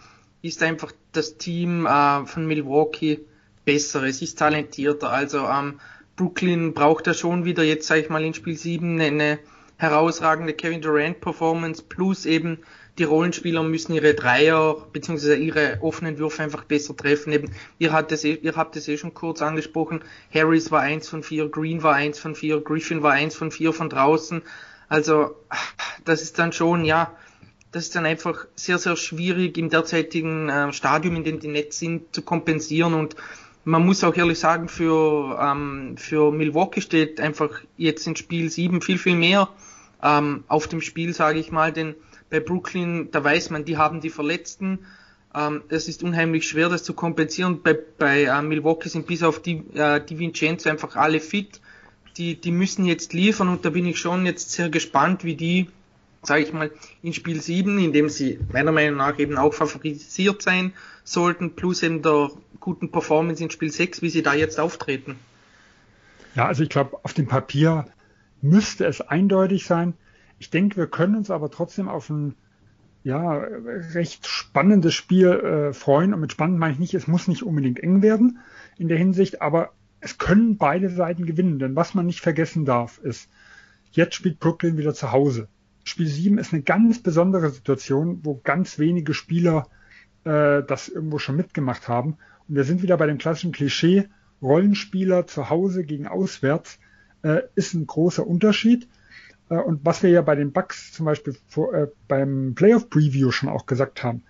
ist 0.41 0.63
einfach 0.63 0.91
das 1.11 1.37
Team 1.37 1.85
äh, 1.85 2.25
von 2.25 2.45
Milwaukee 2.45 3.19
besser, 3.65 4.03
es 4.03 4.21
ist 4.21 4.39
talentierter. 4.39 5.11
Also 5.11 5.39
ähm, 5.47 5.79
Brooklyn 6.15 6.73
braucht 6.73 7.07
da 7.07 7.13
schon 7.13 7.45
wieder 7.45 7.63
jetzt, 7.63 7.87
sag 7.87 7.97
ich 7.97 8.09
mal, 8.09 8.23
in 8.23 8.33
Spiel 8.33 8.57
7 8.57 8.99
eine 8.99 9.39
herausragende 9.81 10.53
Kevin 10.53 10.79
Durant 10.79 11.21
Performance 11.21 11.81
plus 11.81 12.27
eben 12.27 12.59
die 12.99 13.03
Rollenspieler 13.03 13.63
müssen 13.63 13.93
ihre 13.93 14.13
Dreier 14.13 14.75
bzw. 14.93 15.35
ihre 15.35 15.79
offenen 15.81 16.19
Würfe 16.19 16.43
einfach 16.43 16.65
besser 16.65 16.95
treffen. 16.95 17.33
Eben, 17.33 17.51
ihr 17.79 17.91
habt 17.91 18.11
es 18.11 18.23
eh, 18.23 18.33
ihr 18.33 18.55
habt 18.55 18.75
es 18.75 18.87
eh 18.87 18.97
schon 18.97 19.15
kurz 19.15 19.41
angesprochen. 19.41 20.03
Harris 20.31 20.69
war 20.69 20.81
eins 20.81 21.09
von 21.09 21.23
vier, 21.23 21.49
Green 21.49 21.81
war 21.81 21.95
eins 21.95 22.19
von 22.19 22.35
vier, 22.35 22.61
Griffin 22.61 23.01
war 23.01 23.13
eins 23.13 23.33
von 23.33 23.49
vier 23.49 23.73
von 23.73 23.89
draußen. 23.89 24.43
Also 24.87 25.35
das 26.05 26.21
ist 26.21 26.37
dann 26.37 26.53
schon 26.53 26.85
ja, 26.85 27.15
das 27.71 27.85
ist 27.85 27.95
dann 27.95 28.05
einfach 28.05 28.45
sehr 28.53 28.77
sehr 28.77 28.95
schwierig 28.95 29.57
im 29.57 29.69
derzeitigen 29.69 30.47
äh, 30.49 30.73
Stadium, 30.73 31.15
in 31.15 31.23
dem 31.23 31.39
die 31.39 31.47
Nets 31.47 31.79
sind, 31.79 32.13
zu 32.13 32.21
kompensieren 32.21 32.93
und 32.93 33.15
man 33.63 33.85
muss 33.85 34.03
auch 34.03 34.15
ehrlich 34.15 34.39
sagen, 34.39 34.67
für, 34.67 35.39
ähm, 35.39 35.95
für 35.95 36.31
Milwaukee 36.31 36.81
steht 36.81 37.19
einfach 37.19 37.61
jetzt 37.77 38.07
in 38.07 38.15
Spiel 38.15 38.49
7 38.49 38.81
viel, 38.81 38.97
viel 38.97 39.15
mehr 39.15 39.49
ähm, 40.03 40.43
auf 40.47 40.67
dem 40.67 40.81
Spiel, 40.81 41.13
sage 41.13 41.39
ich 41.39 41.51
mal, 41.51 41.71
denn 41.71 41.95
bei 42.29 42.39
Brooklyn, 42.39 43.09
da 43.11 43.23
weiß 43.23 43.49
man, 43.49 43.65
die 43.65 43.77
haben 43.77 44.01
die 44.01 44.09
Verletzten. 44.09 44.79
Ähm, 45.35 45.63
es 45.69 45.87
ist 45.87 46.01
unheimlich 46.01 46.47
schwer, 46.47 46.69
das 46.69 46.83
zu 46.83 46.93
kompensieren. 46.93 47.61
Bei, 47.61 47.77
bei 47.97 48.23
äh, 48.23 48.41
Milwaukee 48.41 48.89
sind 48.89 49.05
bis 49.05 49.21
auf 49.23 49.41
die, 49.41 49.63
äh, 49.75 50.03
die 50.03 50.17
Vincenzo 50.17 50.69
einfach 50.69 50.95
alle 50.95 51.19
fit. 51.19 51.61
Die, 52.17 52.35
die 52.35 52.51
müssen 52.51 52.85
jetzt 52.85 53.13
liefern 53.13 53.47
und 53.47 53.63
da 53.63 53.69
bin 53.69 53.85
ich 53.85 53.99
schon 53.99 54.25
jetzt 54.25 54.51
sehr 54.51 54.69
gespannt, 54.69 55.23
wie 55.23 55.35
die, 55.35 55.69
sage 56.23 56.43
ich 56.43 56.51
mal, 56.51 56.71
in 57.01 57.13
Spiel 57.13 57.41
7, 57.41 57.77
in 57.79 57.93
dem 57.93 58.09
sie 58.09 58.39
meiner 58.51 58.71
Meinung 58.71 58.97
nach 58.97 59.17
eben 59.19 59.37
auch 59.37 59.53
favorisiert 59.53 60.41
sein 60.41 60.73
sollten, 61.03 61.55
plus 61.55 61.83
eben 61.83 62.01
der 62.01 62.31
guten 62.59 62.91
Performance 62.91 63.41
in 63.41 63.49
Spiel 63.49 63.71
6, 63.71 64.01
wie 64.01 64.09
sie 64.09 64.23
da 64.23 64.33
jetzt 64.33 64.59
auftreten. 64.59 65.15
Ja, 66.35 66.47
also 66.47 66.63
ich 66.63 66.69
glaube, 66.69 66.97
auf 67.03 67.13
dem 67.13 67.27
Papier 67.27 67.87
müsste 68.41 68.85
es 68.85 69.01
eindeutig 69.01 69.65
sein. 69.65 69.93
Ich 70.39 70.49
denke, 70.49 70.77
wir 70.77 70.87
können 70.87 71.15
uns 71.15 71.29
aber 71.29 71.51
trotzdem 71.51 71.87
auf 71.87 72.09
ein 72.09 72.35
ja, 73.03 73.33
recht 73.33 74.27
spannendes 74.27 74.93
Spiel 74.93 75.27
äh, 75.27 75.73
freuen. 75.73 76.13
Und 76.13 76.21
mit 76.21 76.31
spannend 76.31 76.59
meine 76.59 76.73
ich 76.73 76.79
nicht, 76.79 76.93
es 76.93 77.07
muss 77.07 77.27
nicht 77.27 77.43
unbedingt 77.43 77.79
eng 77.79 78.01
werden 78.01 78.39
in 78.77 78.87
der 78.87 78.97
Hinsicht, 78.97 79.41
aber 79.41 79.71
es 79.99 80.17
können 80.17 80.57
beide 80.57 80.89
Seiten 80.89 81.25
gewinnen. 81.25 81.59
Denn 81.59 81.75
was 81.75 81.93
man 81.93 82.05
nicht 82.05 82.21
vergessen 82.21 82.65
darf, 82.65 82.97
ist, 82.99 83.29
jetzt 83.91 84.15
spielt 84.15 84.39
Brooklyn 84.39 84.77
wieder 84.77 84.93
zu 84.93 85.11
Hause. 85.11 85.47
Spiel 85.83 86.07
7 86.07 86.37
ist 86.37 86.53
eine 86.53 86.61
ganz 86.61 86.99
besondere 86.99 87.49
Situation, 87.49 88.19
wo 88.23 88.39
ganz 88.43 88.77
wenige 88.77 89.13
Spieler 89.13 89.67
äh, 90.23 90.61
das 90.63 90.89
irgendwo 90.89 91.17
schon 91.17 91.35
mitgemacht 91.35 91.87
haben. 91.87 92.17
Und 92.47 92.55
wir 92.55 92.63
sind 92.63 92.83
wieder 92.83 92.97
bei 92.97 93.07
dem 93.07 93.17
klassischen 93.17 93.51
Klischee, 93.51 94.07
Rollenspieler 94.41 95.27
zu 95.27 95.49
Hause 95.49 95.83
gegen 95.83 96.07
auswärts 96.07 96.79
äh, 97.23 97.41
ist 97.55 97.73
ein 97.73 97.87
großer 97.87 98.25
Unterschied. 98.25 98.87
Äh, 99.49 99.55
und 99.55 99.85
was 99.85 100.03
wir 100.03 100.09
ja 100.09 100.21
bei 100.21 100.35
den 100.35 100.51
Bugs 100.51 100.91
zum 100.91 101.05
Beispiel 101.05 101.35
vor, 101.47 101.73
äh, 101.73 101.87
beim 102.07 102.53
Playoff 102.55 102.89
Preview 102.89 103.31
schon 103.31 103.49
auch 103.49 103.65
gesagt 103.65 104.03
haben, 104.03 104.23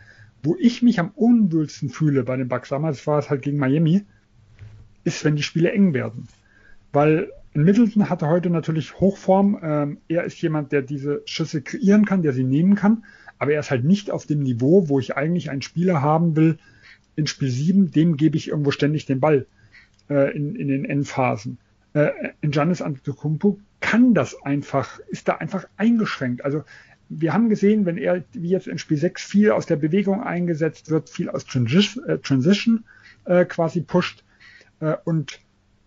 wo 0.43 0.55
ich 0.59 0.81
mich 0.81 0.99
am 0.99 1.11
unwohlsten 1.11 1.89
fühle 1.89 2.23
bei 2.23 2.35
den 2.35 2.47
Bugs, 2.47 2.69
damals 2.69 3.05
war 3.05 3.19
es 3.19 3.29
halt 3.29 3.43
gegen 3.43 3.57
Miami, 3.57 4.03
ist, 5.03 5.23
wenn 5.23 5.35
die 5.35 5.43
Spiele 5.43 5.71
eng 5.71 5.93
werden. 5.93 6.27
Weil 6.91 7.31
Middleton 7.53 8.09
hatte 8.09 8.27
heute 8.27 8.49
natürlich 8.49 8.99
Hochform. 8.99 9.59
Ähm, 9.61 9.97
er 10.07 10.23
ist 10.23 10.41
jemand, 10.41 10.71
der 10.71 10.81
diese 10.81 11.21
Schüsse 11.25 11.61
kreieren 11.61 12.05
kann, 12.05 12.21
der 12.21 12.33
sie 12.33 12.43
nehmen 12.43 12.75
kann. 12.75 13.03
Aber 13.37 13.53
er 13.53 13.59
ist 13.59 13.71
halt 13.71 13.83
nicht 13.83 14.11
auf 14.11 14.25
dem 14.25 14.39
Niveau, 14.39 14.87
wo 14.87 14.99
ich 14.99 15.15
eigentlich 15.15 15.49
einen 15.49 15.61
Spieler 15.61 16.01
haben 16.01 16.35
will, 16.35 16.57
in 17.15 17.27
Spiel 17.27 17.49
7, 17.49 17.91
dem 17.91 18.15
gebe 18.15 18.37
ich 18.37 18.49
irgendwo 18.49 18.71
ständig 18.71 19.05
den 19.05 19.19
Ball 19.19 19.47
äh, 20.09 20.35
in, 20.35 20.55
in 20.55 20.67
den 20.69 20.85
Endphasen. 20.85 21.57
Äh, 21.93 22.11
in 22.41 22.51
Giannis 22.51 22.81
Antetokounmpo 22.81 23.59
kann 23.79 24.13
das 24.13 24.41
einfach, 24.43 24.99
ist 25.09 25.27
da 25.27 25.35
einfach 25.37 25.65
eingeschränkt. 25.77 26.45
Also 26.45 26.63
wir 27.09 27.33
haben 27.33 27.49
gesehen, 27.49 27.85
wenn 27.85 27.97
er 27.97 28.23
wie 28.31 28.49
jetzt 28.49 28.67
in 28.67 28.77
Spiel 28.77 28.97
6 28.97 29.23
viel 29.23 29.51
aus 29.51 29.65
der 29.65 29.75
Bewegung 29.75 30.23
eingesetzt 30.23 30.89
wird, 30.89 31.09
viel 31.09 31.29
aus 31.29 31.45
Transition, 31.45 32.05
äh, 32.05 32.17
Transition 32.19 32.85
äh, 33.25 33.43
quasi 33.45 33.81
pusht 33.81 34.23
äh, 34.79 34.95
und 35.03 35.39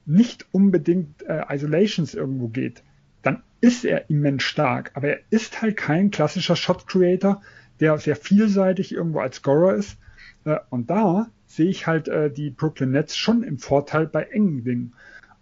nicht 0.06 0.46
unbedingt 0.52 1.22
äh, 1.22 1.42
Isolations 1.48 2.14
irgendwo 2.14 2.48
geht, 2.48 2.82
dann 3.22 3.42
ist 3.62 3.86
er 3.86 4.10
immens 4.10 4.42
stark. 4.42 4.90
Aber 4.94 5.08
er 5.08 5.20
ist 5.30 5.62
halt 5.62 5.78
kein 5.78 6.10
klassischer 6.10 6.56
Shot 6.56 6.86
Creator, 6.86 7.40
der 7.80 7.96
sehr 7.98 8.16
vielseitig 8.16 8.92
irgendwo 8.92 9.20
als 9.20 9.36
Scorer 9.36 9.74
ist. 9.74 9.96
Äh, 10.44 10.58
und 10.68 10.90
da 10.90 11.30
sehe 11.46 11.70
ich 11.70 11.86
halt 11.86 12.08
äh, 12.08 12.30
die 12.30 12.50
Brooklyn 12.50 12.90
Nets 12.90 13.16
schon 13.16 13.42
im 13.42 13.58
Vorteil 13.58 14.06
bei 14.06 14.24
engen 14.24 14.64
Dingen. 14.64 14.92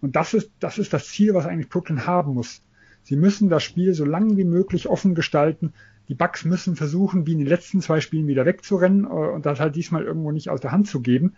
Und 0.03 0.17
das 0.17 0.33
ist, 0.33 0.51
das 0.59 0.79
ist 0.79 0.91
das 0.91 1.07
Ziel, 1.07 1.33
was 1.33 1.45
eigentlich 1.45 1.69
Brooklyn 1.69 2.05
haben 2.05 2.33
muss. 2.33 2.61
Sie 3.03 3.15
müssen 3.15 3.47
das 3.47 3.63
Spiel 3.63 3.93
so 3.93 4.03
lange 4.03 4.35
wie 4.35 4.43
möglich 4.43 4.89
offen 4.89 5.15
gestalten. 5.15 5.71
Die 6.09 6.13
Bucks 6.13 6.43
müssen 6.43 6.75
versuchen, 6.75 7.25
wie 7.25 7.31
in 7.31 7.37
den 7.37 7.47
letzten 7.47 7.79
zwei 7.79 8.01
Spielen 8.01 8.27
wieder 8.27 8.45
wegzurennen 8.45 9.05
äh, 9.05 9.07
und 9.07 9.45
das 9.45 9.61
halt 9.61 9.77
diesmal 9.77 10.03
irgendwo 10.03 10.31
nicht 10.33 10.49
aus 10.49 10.59
der 10.59 10.73
Hand 10.73 10.89
zu 10.89 10.99
geben. 10.99 11.37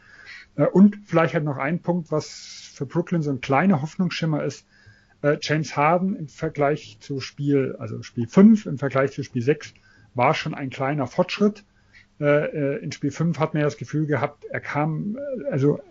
Äh, 0.56 0.66
und 0.66 0.98
vielleicht 1.06 1.36
halt 1.36 1.44
noch 1.44 1.58
ein 1.58 1.80
Punkt, 1.84 2.12
was 2.12 2.72
für 2.74 2.88
Brooklyn 2.88 3.22
so 3.22 3.30
ein 3.30 3.40
kleiner 3.40 3.84
Hoffnungsschimmer 3.84 4.44
ist. 4.44 4.66
Äh, 5.22 5.38
James 5.42 5.78
Harden 5.78 6.16
im 6.16 6.28
Vergleich 6.28 6.98
zu 7.02 7.20
Spiel, 7.20 7.76
also 7.78 8.02
Spiel 8.02 8.28
5 8.28 8.66
im 8.66 8.80
Vergleich 8.80 9.12
zu 9.12 9.22
Spiel 9.22 9.44
6 9.44 9.76
war 10.16 10.34
schon 10.34 10.56
ein 10.56 10.72
kleiner 10.72 11.06
Fortschritt. 11.06 11.64
In 12.18 12.94
Spiel 12.94 13.12
5 13.12 13.38
hat 13.40 13.54
man 13.54 13.60
ja 13.60 13.68
das 13.68 13.76
Gefühl 13.76 14.06
gehabt, 14.06 14.46
er 14.46 14.62
kam, 14.62 15.18
also 15.52 15.82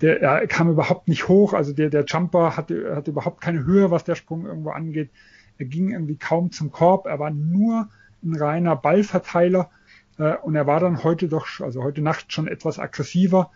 der, 0.00 0.20
er 0.22 0.46
kam 0.46 0.70
überhaupt 0.70 1.08
nicht 1.08 1.28
hoch, 1.28 1.52
also 1.52 1.72
der, 1.72 1.90
der 1.90 2.04
Jumper 2.04 2.56
hatte, 2.56 2.96
hatte 2.96 3.10
überhaupt 3.10 3.40
keine 3.40 3.64
Höhe, 3.64 3.90
was 3.90 4.04
der 4.04 4.14
Sprung 4.14 4.46
irgendwo 4.46 4.70
angeht. 4.70 5.10
Er 5.58 5.66
ging 5.66 5.90
irgendwie 5.90 6.16
kaum 6.16 6.52
zum 6.52 6.72
Korb, 6.72 7.06
er 7.06 7.18
war 7.18 7.30
nur 7.30 7.88
ein 8.22 8.34
reiner 8.34 8.76
Ballverteiler 8.76 9.70
äh, 10.18 10.36
und 10.36 10.54
er 10.54 10.66
war 10.66 10.80
dann 10.80 11.04
heute 11.04 11.28
doch, 11.28 11.46
also 11.60 11.82
heute 11.82 12.02
Nacht 12.02 12.32
schon 12.32 12.48
etwas 12.48 12.78
aggressiver, 12.78 13.50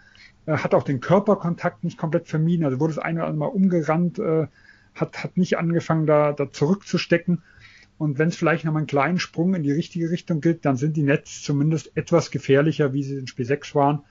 äh, 0.46 0.58
hat 0.58 0.74
auch 0.74 0.82
den 0.82 1.00
Körperkontakt 1.00 1.84
nicht 1.84 1.98
komplett 1.98 2.28
vermieden, 2.28 2.64
also 2.64 2.80
wurde 2.80 2.94
das 2.94 3.02
eine 3.02 3.20
oder 3.20 3.28
andere 3.28 3.48
Mal 3.48 3.54
umgerannt, 3.54 4.18
äh, 4.18 4.46
hat, 4.94 5.24
hat 5.24 5.36
nicht 5.36 5.58
angefangen, 5.58 6.06
da, 6.06 6.32
da 6.32 6.50
zurückzustecken. 6.50 7.42
Und 7.96 8.18
wenn 8.18 8.28
es 8.28 8.36
vielleicht 8.36 8.64
nochmal 8.64 8.80
einen 8.80 8.86
kleinen 8.88 9.18
Sprung 9.18 9.54
in 9.54 9.62
die 9.62 9.72
richtige 9.72 10.10
Richtung 10.10 10.40
gilt, 10.40 10.64
dann 10.64 10.76
sind 10.76 10.96
die 10.96 11.02
Nets 11.02 11.42
zumindest 11.42 11.96
etwas 11.96 12.30
gefährlicher, 12.30 12.92
wie 12.92 13.02
sie 13.02 13.16
in 13.16 13.26
Spiel 13.26 13.44
6 13.44 13.74
waren. 13.74 14.02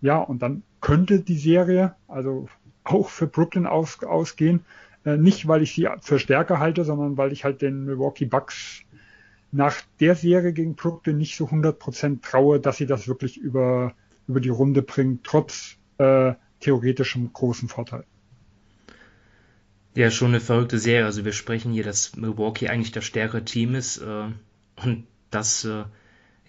Ja, 0.00 0.18
und 0.18 0.42
dann 0.42 0.62
könnte 0.80 1.20
die 1.20 1.38
Serie, 1.38 1.94
also 2.08 2.48
auch 2.84 3.08
für 3.08 3.26
Brooklyn 3.26 3.66
aus, 3.66 4.02
ausgehen. 4.02 4.64
Äh, 5.04 5.16
nicht, 5.16 5.48
weil 5.48 5.62
ich 5.62 5.74
sie 5.74 5.88
für 6.00 6.18
stärker 6.18 6.58
halte, 6.58 6.84
sondern 6.84 7.16
weil 7.16 7.32
ich 7.32 7.44
halt 7.44 7.62
den 7.62 7.84
Milwaukee 7.84 8.26
Bucks 8.26 8.82
nach 9.52 9.76
der 9.98 10.14
Serie 10.14 10.52
gegen 10.52 10.74
Brooklyn 10.74 11.18
nicht 11.18 11.36
so 11.36 11.46
100% 11.46 12.22
traue, 12.22 12.60
dass 12.60 12.76
sie 12.76 12.86
das 12.86 13.08
wirklich 13.08 13.36
über, 13.36 13.94
über 14.28 14.40
die 14.40 14.48
Runde 14.48 14.82
bringt, 14.82 15.24
trotz 15.24 15.76
äh, 15.98 16.34
theoretischem 16.60 17.32
großen 17.32 17.68
Vorteil. 17.68 18.04
Ja, 19.94 20.10
schon 20.10 20.28
eine 20.28 20.40
verrückte 20.40 20.78
Serie. 20.78 21.04
Also 21.04 21.24
wir 21.24 21.32
sprechen 21.32 21.72
hier, 21.72 21.82
dass 21.82 22.14
Milwaukee 22.16 22.68
eigentlich 22.68 22.92
das 22.92 23.04
stärkere 23.04 23.44
Team 23.44 23.74
ist 23.74 23.98
äh, 23.98 24.28
und 24.76 25.06
das 25.30 25.64
äh, 25.64 25.84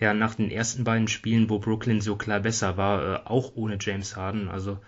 ja 0.01 0.13
nach 0.13 0.35
den 0.35 0.51
ersten 0.51 0.83
beiden 0.83 1.07
Spielen, 1.07 1.49
wo 1.49 1.59
Brooklyn 1.59 2.01
so 2.01 2.17
klar 2.17 2.41
besser 2.41 2.75
war, 2.75 3.03
äh, 3.03 3.19
auch 3.25 3.55
ohne 3.55 3.77
James 3.79 4.17
Harden. 4.17 4.49
Also 4.49 4.79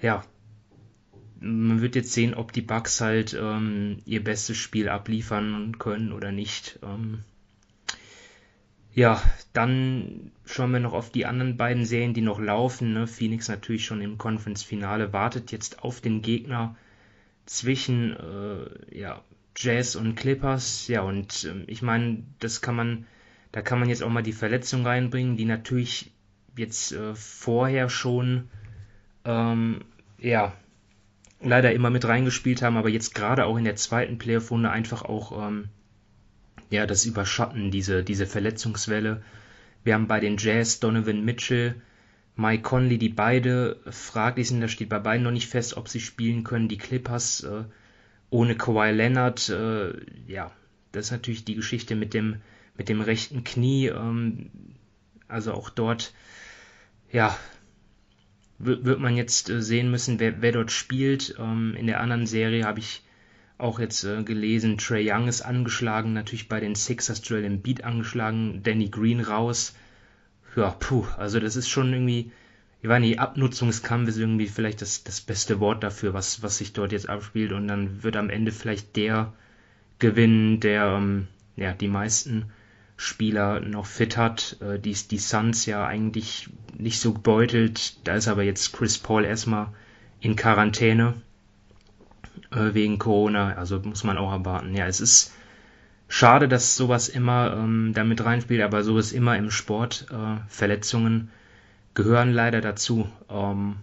ja, 0.00 0.24
man 1.40 1.82
wird 1.82 1.96
jetzt 1.96 2.12
sehen, 2.12 2.34
ob 2.34 2.52
die 2.52 2.62
Bucks 2.62 3.00
halt 3.02 3.36
ähm, 3.38 3.98
ihr 4.06 4.24
bestes 4.24 4.56
Spiel 4.56 4.88
abliefern 4.88 5.78
können 5.78 6.12
oder 6.12 6.32
nicht. 6.32 6.78
Ähm, 6.82 7.24
ja, 8.94 9.22
dann 9.52 10.30
schauen 10.46 10.70
wir 10.70 10.80
noch 10.80 10.94
auf 10.94 11.10
die 11.10 11.26
anderen 11.26 11.58
beiden 11.58 11.84
Serien, 11.84 12.14
die 12.14 12.22
noch 12.22 12.40
laufen. 12.40 12.94
Ne? 12.94 13.06
Phoenix 13.06 13.48
natürlich 13.48 13.84
schon 13.84 14.00
im 14.00 14.16
Conference-Finale, 14.16 15.12
wartet 15.12 15.52
jetzt 15.52 15.84
auf 15.84 16.00
den 16.00 16.22
Gegner 16.22 16.76
zwischen 17.44 18.16
äh, 18.16 18.98
ja, 18.98 19.22
Jazz 19.54 19.96
und 19.96 20.14
Clippers. 20.14 20.88
Ja, 20.88 21.02
und 21.02 21.44
äh, 21.44 21.64
ich 21.66 21.82
meine, 21.82 22.22
das 22.38 22.62
kann 22.62 22.74
man, 22.74 23.06
da 23.56 23.62
kann 23.62 23.80
man 23.80 23.88
jetzt 23.88 24.02
auch 24.02 24.10
mal 24.10 24.22
die 24.22 24.34
Verletzung 24.34 24.84
reinbringen, 24.84 25.38
die 25.38 25.46
natürlich 25.46 26.12
jetzt 26.58 26.92
äh, 26.92 27.14
vorher 27.14 27.88
schon 27.88 28.50
ähm, 29.24 29.80
ja 30.18 30.52
leider 31.40 31.72
immer 31.72 31.88
mit 31.88 32.04
reingespielt 32.04 32.60
haben, 32.60 32.76
aber 32.76 32.90
jetzt 32.90 33.14
gerade 33.14 33.46
auch 33.46 33.56
in 33.56 33.64
der 33.64 33.76
zweiten 33.76 34.18
Playoff-Runde 34.18 34.68
einfach 34.68 35.06
auch 35.06 35.48
ähm, 35.48 35.70
ja 36.68 36.84
das 36.84 37.06
Überschatten, 37.06 37.70
diese, 37.70 38.04
diese 38.04 38.26
Verletzungswelle. 38.26 39.22
Wir 39.84 39.94
haben 39.94 40.06
bei 40.06 40.20
den 40.20 40.36
Jazz 40.36 40.78
Donovan 40.78 41.24
Mitchell, 41.24 41.76
Mike 42.34 42.62
Conley, 42.62 42.98
die 42.98 43.08
beide 43.08 43.80
fraglich 43.88 44.48
sind. 44.48 44.60
Da 44.60 44.68
steht 44.68 44.90
bei 44.90 44.98
beiden 44.98 45.22
noch 45.22 45.30
nicht 45.30 45.48
fest, 45.48 45.78
ob 45.78 45.88
sie 45.88 46.00
spielen 46.00 46.44
können. 46.44 46.68
Die 46.68 46.76
Clippers 46.76 47.42
äh, 47.44 47.64
ohne 48.28 48.54
Kawhi 48.54 48.90
Leonard, 48.90 49.48
äh, 49.48 49.94
ja, 50.26 50.50
das 50.92 51.06
ist 51.06 51.12
natürlich 51.12 51.46
die 51.46 51.54
Geschichte 51.54 51.96
mit 51.96 52.12
dem, 52.12 52.42
mit 52.76 52.88
dem 52.88 53.00
rechten 53.00 53.44
Knie. 53.44 53.88
Ähm, 53.88 54.50
also 55.28 55.52
auch 55.52 55.70
dort, 55.70 56.14
ja, 57.12 57.36
wird 58.58 59.00
man 59.00 59.16
jetzt 59.16 59.50
äh, 59.50 59.60
sehen 59.60 59.90
müssen, 59.90 60.20
wer, 60.20 60.40
wer 60.42 60.52
dort 60.52 60.70
spielt. 60.70 61.36
Ähm, 61.38 61.74
in 61.76 61.86
der 61.86 62.00
anderen 62.00 62.26
Serie 62.26 62.64
habe 62.64 62.78
ich 62.80 63.02
auch 63.58 63.80
jetzt 63.80 64.04
äh, 64.04 64.22
gelesen, 64.22 64.78
Trey 64.78 65.10
Young 65.10 65.28
ist 65.28 65.42
angeschlagen, 65.42 66.12
natürlich 66.12 66.48
bei 66.48 66.60
den 66.60 66.74
Sixers 66.74 67.22
Joel 67.24 67.44
Embiid 67.44 67.84
angeschlagen, 67.84 68.62
Danny 68.62 68.88
Green 68.88 69.20
raus 69.20 69.74
ja, 70.56 70.70
puh, 70.70 71.06
also 71.16 71.38
das 71.38 71.54
ist 71.56 71.68
schon 71.68 71.92
irgendwie, 71.92 72.32
ich 72.82 72.88
weiß 72.88 73.00
nicht, 73.00 73.20
Abnutzungskampf 73.20 74.08
ist 74.08 74.16
irgendwie 74.16 74.46
vielleicht 74.46 74.80
das, 74.82 75.04
das 75.04 75.20
beste 75.20 75.60
Wort 75.60 75.82
dafür, 75.82 76.14
was, 76.14 76.42
was 76.42 76.58
sich 76.58 76.72
dort 76.72 76.92
jetzt 76.92 77.08
abspielt 77.08 77.52
und 77.52 77.68
dann 77.68 78.02
wird 78.02 78.16
am 78.16 78.30
Ende 78.30 78.52
vielleicht 78.52 78.96
der 78.96 79.32
gewinnen, 79.98 80.60
der 80.60 80.96
ähm, 80.96 81.28
ja, 81.56 81.72
die 81.72 81.88
meisten 81.88 82.46
Spieler 82.96 83.60
noch 83.60 83.86
fit 83.86 84.16
hat. 84.16 84.56
Äh, 84.60 84.78
die, 84.78 84.94
die 84.94 85.18
Suns 85.18 85.66
ja 85.66 85.86
eigentlich 85.86 86.48
nicht 86.76 87.00
so 87.00 87.12
gebeutelt. 87.12 88.06
Da 88.06 88.14
ist 88.14 88.28
aber 88.28 88.42
jetzt 88.42 88.72
Chris 88.72 88.98
Paul 88.98 89.24
erstmal 89.24 89.68
in 90.20 90.36
Quarantäne 90.36 91.14
äh, 92.50 92.74
wegen 92.74 92.98
Corona. 92.98 93.54
Also 93.54 93.80
muss 93.80 94.04
man 94.04 94.18
auch 94.18 94.32
erwarten. 94.32 94.74
Ja, 94.74 94.86
es 94.86 95.00
ist 95.00 95.32
schade, 96.08 96.48
dass 96.48 96.76
sowas 96.76 97.08
immer 97.08 97.54
ähm, 97.56 97.92
damit 97.94 98.24
reinspielt, 98.24 98.62
aber 98.62 98.82
sowas 98.82 99.12
immer 99.12 99.36
im 99.36 99.50
Sport. 99.50 100.06
Äh, 100.10 100.38
Verletzungen 100.48 101.30
gehören 101.94 102.32
leider 102.32 102.60
dazu. 102.60 103.08
Ähm, 103.28 103.76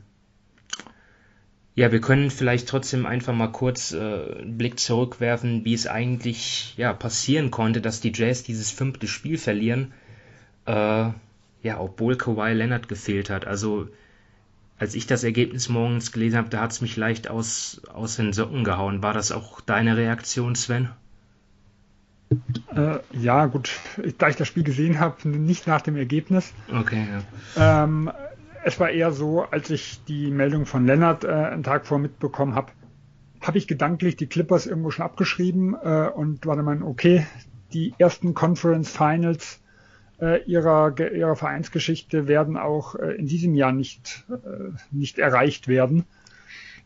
ja, 1.76 1.92
wir 1.92 2.02
können 2.02 2.30
vielleicht 2.30 2.68
trotzdem 2.68 3.06
einfach 3.06 3.34
mal 3.34 3.52
kurz 3.52 3.94
äh, 3.94 3.98
einen 3.98 4.58
Blick 4.58 4.80
zurückwerfen, 4.80 5.66
wie 5.66 5.74
es 5.74 5.88
eigentlich 5.88 6.76
ja, 6.78 6.94
passieren 6.94 7.50
konnte, 7.50 7.82
dass 7.82 8.00
die 8.00 8.12
Jazz 8.14 8.44
dieses 8.44 8.70
fünfte 8.70 9.08
Spiel 9.08 9.38
verlieren. 9.38 9.94
Äh, 10.66 11.10
ja, 11.64 11.80
obwohl 11.80 12.16
Kawhi 12.16 12.54
Leonard 12.54 12.88
gefehlt 12.88 13.30
hat. 13.30 13.48
Also, 13.48 13.88
als 14.78 14.94
ich 14.94 15.08
das 15.08 15.24
Ergebnis 15.24 15.70
morgens 15.70 16.12
gelesen 16.12 16.38
habe, 16.38 16.50
da 16.50 16.62
hat 16.62 16.72
es 16.72 16.82
mich 16.82 16.96
leicht 16.96 17.28
aus, 17.30 17.82
aus 17.92 18.18
den 18.18 18.34
Socken 18.34 18.64
gehauen. 18.64 19.02
War 19.02 19.14
das 19.14 19.32
auch 19.32 19.62
deine 19.62 19.98
Reaktion, 19.98 20.56
Sven? 20.56 20.90
Äh, 22.76 23.00
ja, 23.14 23.46
gut, 23.48 23.72
da 24.18 24.28
ich 24.28 24.36
das 24.36 24.48
Spiel 24.48 24.64
gesehen 24.64 25.00
habe, 25.00 25.28
nicht 25.28 25.68
nach 25.68 25.82
dem 25.82 25.96
Ergebnis. 25.96 26.54
Okay, 26.72 27.08
ja. 27.56 27.84
Ähm, 27.84 28.12
es 28.64 28.80
war 28.80 28.90
eher 28.90 29.12
so, 29.12 29.44
als 29.44 29.70
ich 29.70 30.04
die 30.06 30.32
Meldung 30.32 30.66
von 30.66 30.86
Lennart 30.86 31.24
äh, 31.24 31.28
einen 31.28 31.64
Tag 31.64 31.86
vor 31.86 32.00
mitbekommen 32.00 32.56
habe, 32.56 32.72
habe 33.42 33.58
ich 33.58 33.68
gedanklich 33.68 34.16
die 34.16 34.28
Clippers 34.28 34.66
irgendwo 34.66 34.90
schon 34.90 35.06
abgeschrieben 35.06 35.76
äh, 35.82 36.08
und 36.08 36.46
war 36.46 36.56
dann 36.56 36.66
mein, 36.66 36.84
okay, 36.84 37.28
die 37.74 37.94
ersten 37.98 38.34
Conference 38.34 38.90
Finals 38.90 39.60
äh, 40.22 40.44
ihrer, 40.44 40.98
ihrer 41.00 41.36
Vereinsgeschichte 41.36 42.28
werden 42.28 42.56
auch 42.58 42.96
äh, 42.96 43.16
in 43.16 43.28
diesem 43.28 43.54
Jahr 43.54 43.74
nicht, 43.74 44.26
äh, 44.30 44.72
nicht 44.92 45.20
erreicht 45.20 45.68
werden. 45.68 46.06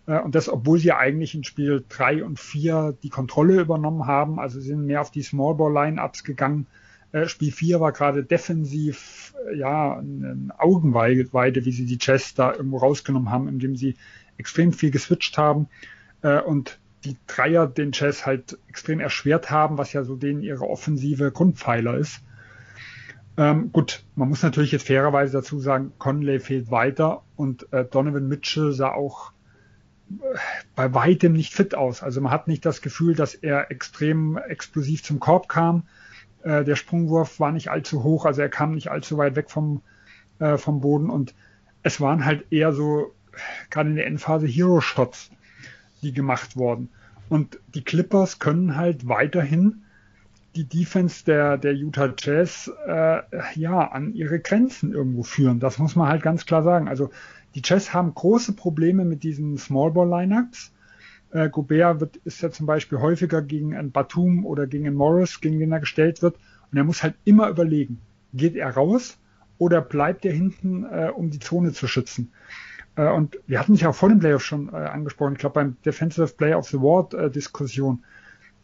Äh, 0.08 0.20
und 0.20 0.34
das, 0.34 0.50
obwohl 0.50 0.80
sie 0.80 0.94
eigentlich 0.94 1.36
in 1.36 1.44
Spiel 1.44 1.86
3 1.88 2.24
und 2.24 2.40
4 2.40 2.98
die 3.04 3.10
Kontrolle 3.10 3.62
übernommen 3.62 4.08
haben, 4.08 4.40
also 4.40 4.60
sind 4.60 4.86
mehr 4.86 5.02
auf 5.02 5.12
die 5.12 5.22
Small 5.22 5.56
Ball 5.56 5.72
Lineups 5.72 6.24
gegangen. 6.24 6.66
Äh, 7.12 7.28
Spiel 7.28 7.52
4 7.52 7.80
war 7.80 7.92
gerade 7.92 8.24
defensiv, 8.24 9.34
äh, 9.50 9.58
ja, 9.58 9.98
eine 9.98 10.54
Augenweide, 10.58 11.66
wie 11.66 11.72
sie 11.72 11.86
die 11.86 11.98
Chess 11.98 12.34
da 12.34 12.54
irgendwo 12.54 12.78
rausgenommen 12.78 13.32
haben, 13.32 13.48
indem 13.48 13.76
sie 13.76 13.96
extrem 14.38 14.72
viel 14.74 14.92
geswitcht 14.92 15.38
haben 15.38 15.68
und 16.46 16.80
die 17.06 17.16
Dreier 17.28 17.68
den 17.68 17.92
Chess 17.92 18.26
halt 18.26 18.58
extrem 18.68 19.00
erschwert 19.00 19.50
haben, 19.52 19.78
was 19.78 19.94
ja 19.94 20.04
so 20.04 20.16
denen 20.16 20.42
ihre 20.42 20.68
offensive 20.68 21.32
Grundpfeiler 21.32 21.96
ist. 21.98 22.22
Ähm, 23.38 23.72
gut, 23.72 24.04
man 24.16 24.30
muss 24.30 24.42
natürlich 24.42 24.72
jetzt 24.72 24.88
fairerweise 24.88 25.34
dazu 25.34 25.60
sagen, 25.60 25.94
Conley 26.00 26.40
fehlt 26.40 26.72
weiter 26.72 27.24
und 27.36 27.72
äh, 27.72 27.86
Donovan 27.86 28.28
Mitchell 28.28 28.72
sah 28.72 28.92
auch 28.92 29.32
bei 30.76 30.94
weitem 30.94 31.34
nicht 31.34 31.54
fit 31.54 31.76
aus. 31.76 32.02
Also 32.02 32.22
man 32.22 32.32
hat 32.32 32.48
nicht 32.48 32.66
das 32.66 32.82
Gefühl, 32.82 33.14
dass 33.14 33.36
er 33.36 33.70
extrem 33.72 34.38
explosiv 34.38 35.04
zum 35.04 35.20
Korb 35.20 35.50
kam. 35.50 35.84
Äh, 36.44 36.64
der 36.64 36.76
Sprungwurf 36.76 37.40
war 37.40 37.52
nicht 37.52 37.70
allzu 37.70 38.04
hoch, 38.04 38.26
also 38.26 38.42
er 38.42 38.50
kam 38.50 38.74
nicht 38.74 38.90
allzu 38.90 39.18
weit 39.18 39.36
weg 39.36 39.50
vom, 39.50 39.82
äh, 40.40 40.58
vom 40.58 40.82
Boden 40.82 41.10
und 41.10 41.34
es 41.84 42.02
waren 42.02 42.26
halt 42.26 42.52
eher 42.52 42.74
so, 42.74 43.14
gerade 43.70 43.90
in 43.90 43.96
der 43.96 44.08
Endphase, 44.08 44.48
Hero-Shots, 44.48 45.32
die 46.02 46.12
gemacht 46.12 46.58
wurden. 46.58 46.90
Und 47.30 47.60
die 47.74 47.84
Clippers 47.84 48.40
können 48.40 48.76
halt 48.76 49.08
weiterhin 49.08 49.84
die 50.56 50.66
Defense 50.66 51.24
der, 51.24 51.58
der 51.58 51.76
Utah 51.76 52.14
Jazz 52.18 52.72
äh, 52.88 53.22
ja 53.56 53.92
an 53.92 54.14
ihre 54.14 54.40
Grenzen 54.40 54.94
irgendwo 54.94 55.24
führen. 55.24 55.60
Das 55.60 55.78
muss 55.78 55.96
man 55.96 56.10
halt 56.10 56.24
ganz 56.24 56.46
klar 56.46 56.64
sagen. 56.64 56.88
Also 56.88 57.12
die 57.54 57.62
Jazz 57.64 57.94
haben 57.94 58.14
große 58.14 58.54
Probleme 58.54 59.06
mit 59.06 59.24
diesen 59.24 59.58
Small 59.58 59.92
Ball 59.92 60.08
Lineups. 60.10 60.74
Äh, 61.32 61.50
Gobert 61.50 62.00
wird, 62.00 62.18
ist 62.18 62.42
ja 62.42 62.52
zum 62.52 62.66
Beispiel 62.66 63.00
häufiger 63.00 63.42
gegen 63.42 63.76
einen 63.76 63.92
Batum 63.92 64.46
oder 64.46 64.68
gegen 64.68 64.88
einen 64.88 64.96
Morris, 64.96 65.42
gegen 65.42 65.60
den 65.60 65.72
er 65.72 65.80
gestellt 65.80 66.22
wird. 66.22 66.36
Und 66.72 66.78
er 66.78 66.84
muss 66.84 67.04
halt 67.04 67.16
immer 67.26 67.50
überlegen, 67.50 68.00
geht 68.34 68.56
er 68.56 68.70
raus 68.70 69.18
oder 69.58 69.82
bleibt 69.82 70.26
er 70.26 70.34
hinten, 70.34 70.84
äh, 70.86 71.12
um 71.14 71.30
die 71.30 71.40
Zone 71.40 71.74
zu 71.74 71.88
schützen? 71.88 72.32
Äh, 72.96 73.10
und 73.10 73.40
wir 73.48 73.60
hatten 73.60 73.74
es 73.74 73.82
ja 73.82 73.90
auch 73.90 73.96
vor 73.96 74.10
dem 74.10 74.20
Playoff 74.20 74.44
schon 74.44 74.70
äh, 74.70 74.76
angesprochen, 74.76 75.34
ich 75.34 75.40
glaube 75.40 75.56
beim 75.56 75.78
Defensive 75.86 76.34
Player 76.36 76.58
of 76.58 76.70
the 76.70 76.80
Ward 76.80 77.14
äh, 77.14 77.30
Diskussion. 77.30 78.04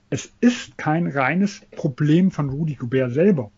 Es 0.10 0.32
ist 0.42 0.78
kein 0.78 1.08
reines 1.08 1.62
Problem 1.76 2.32
von 2.32 2.50
Rudy 2.50 2.76
Gobert 2.76 3.14
selber. 3.14 3.52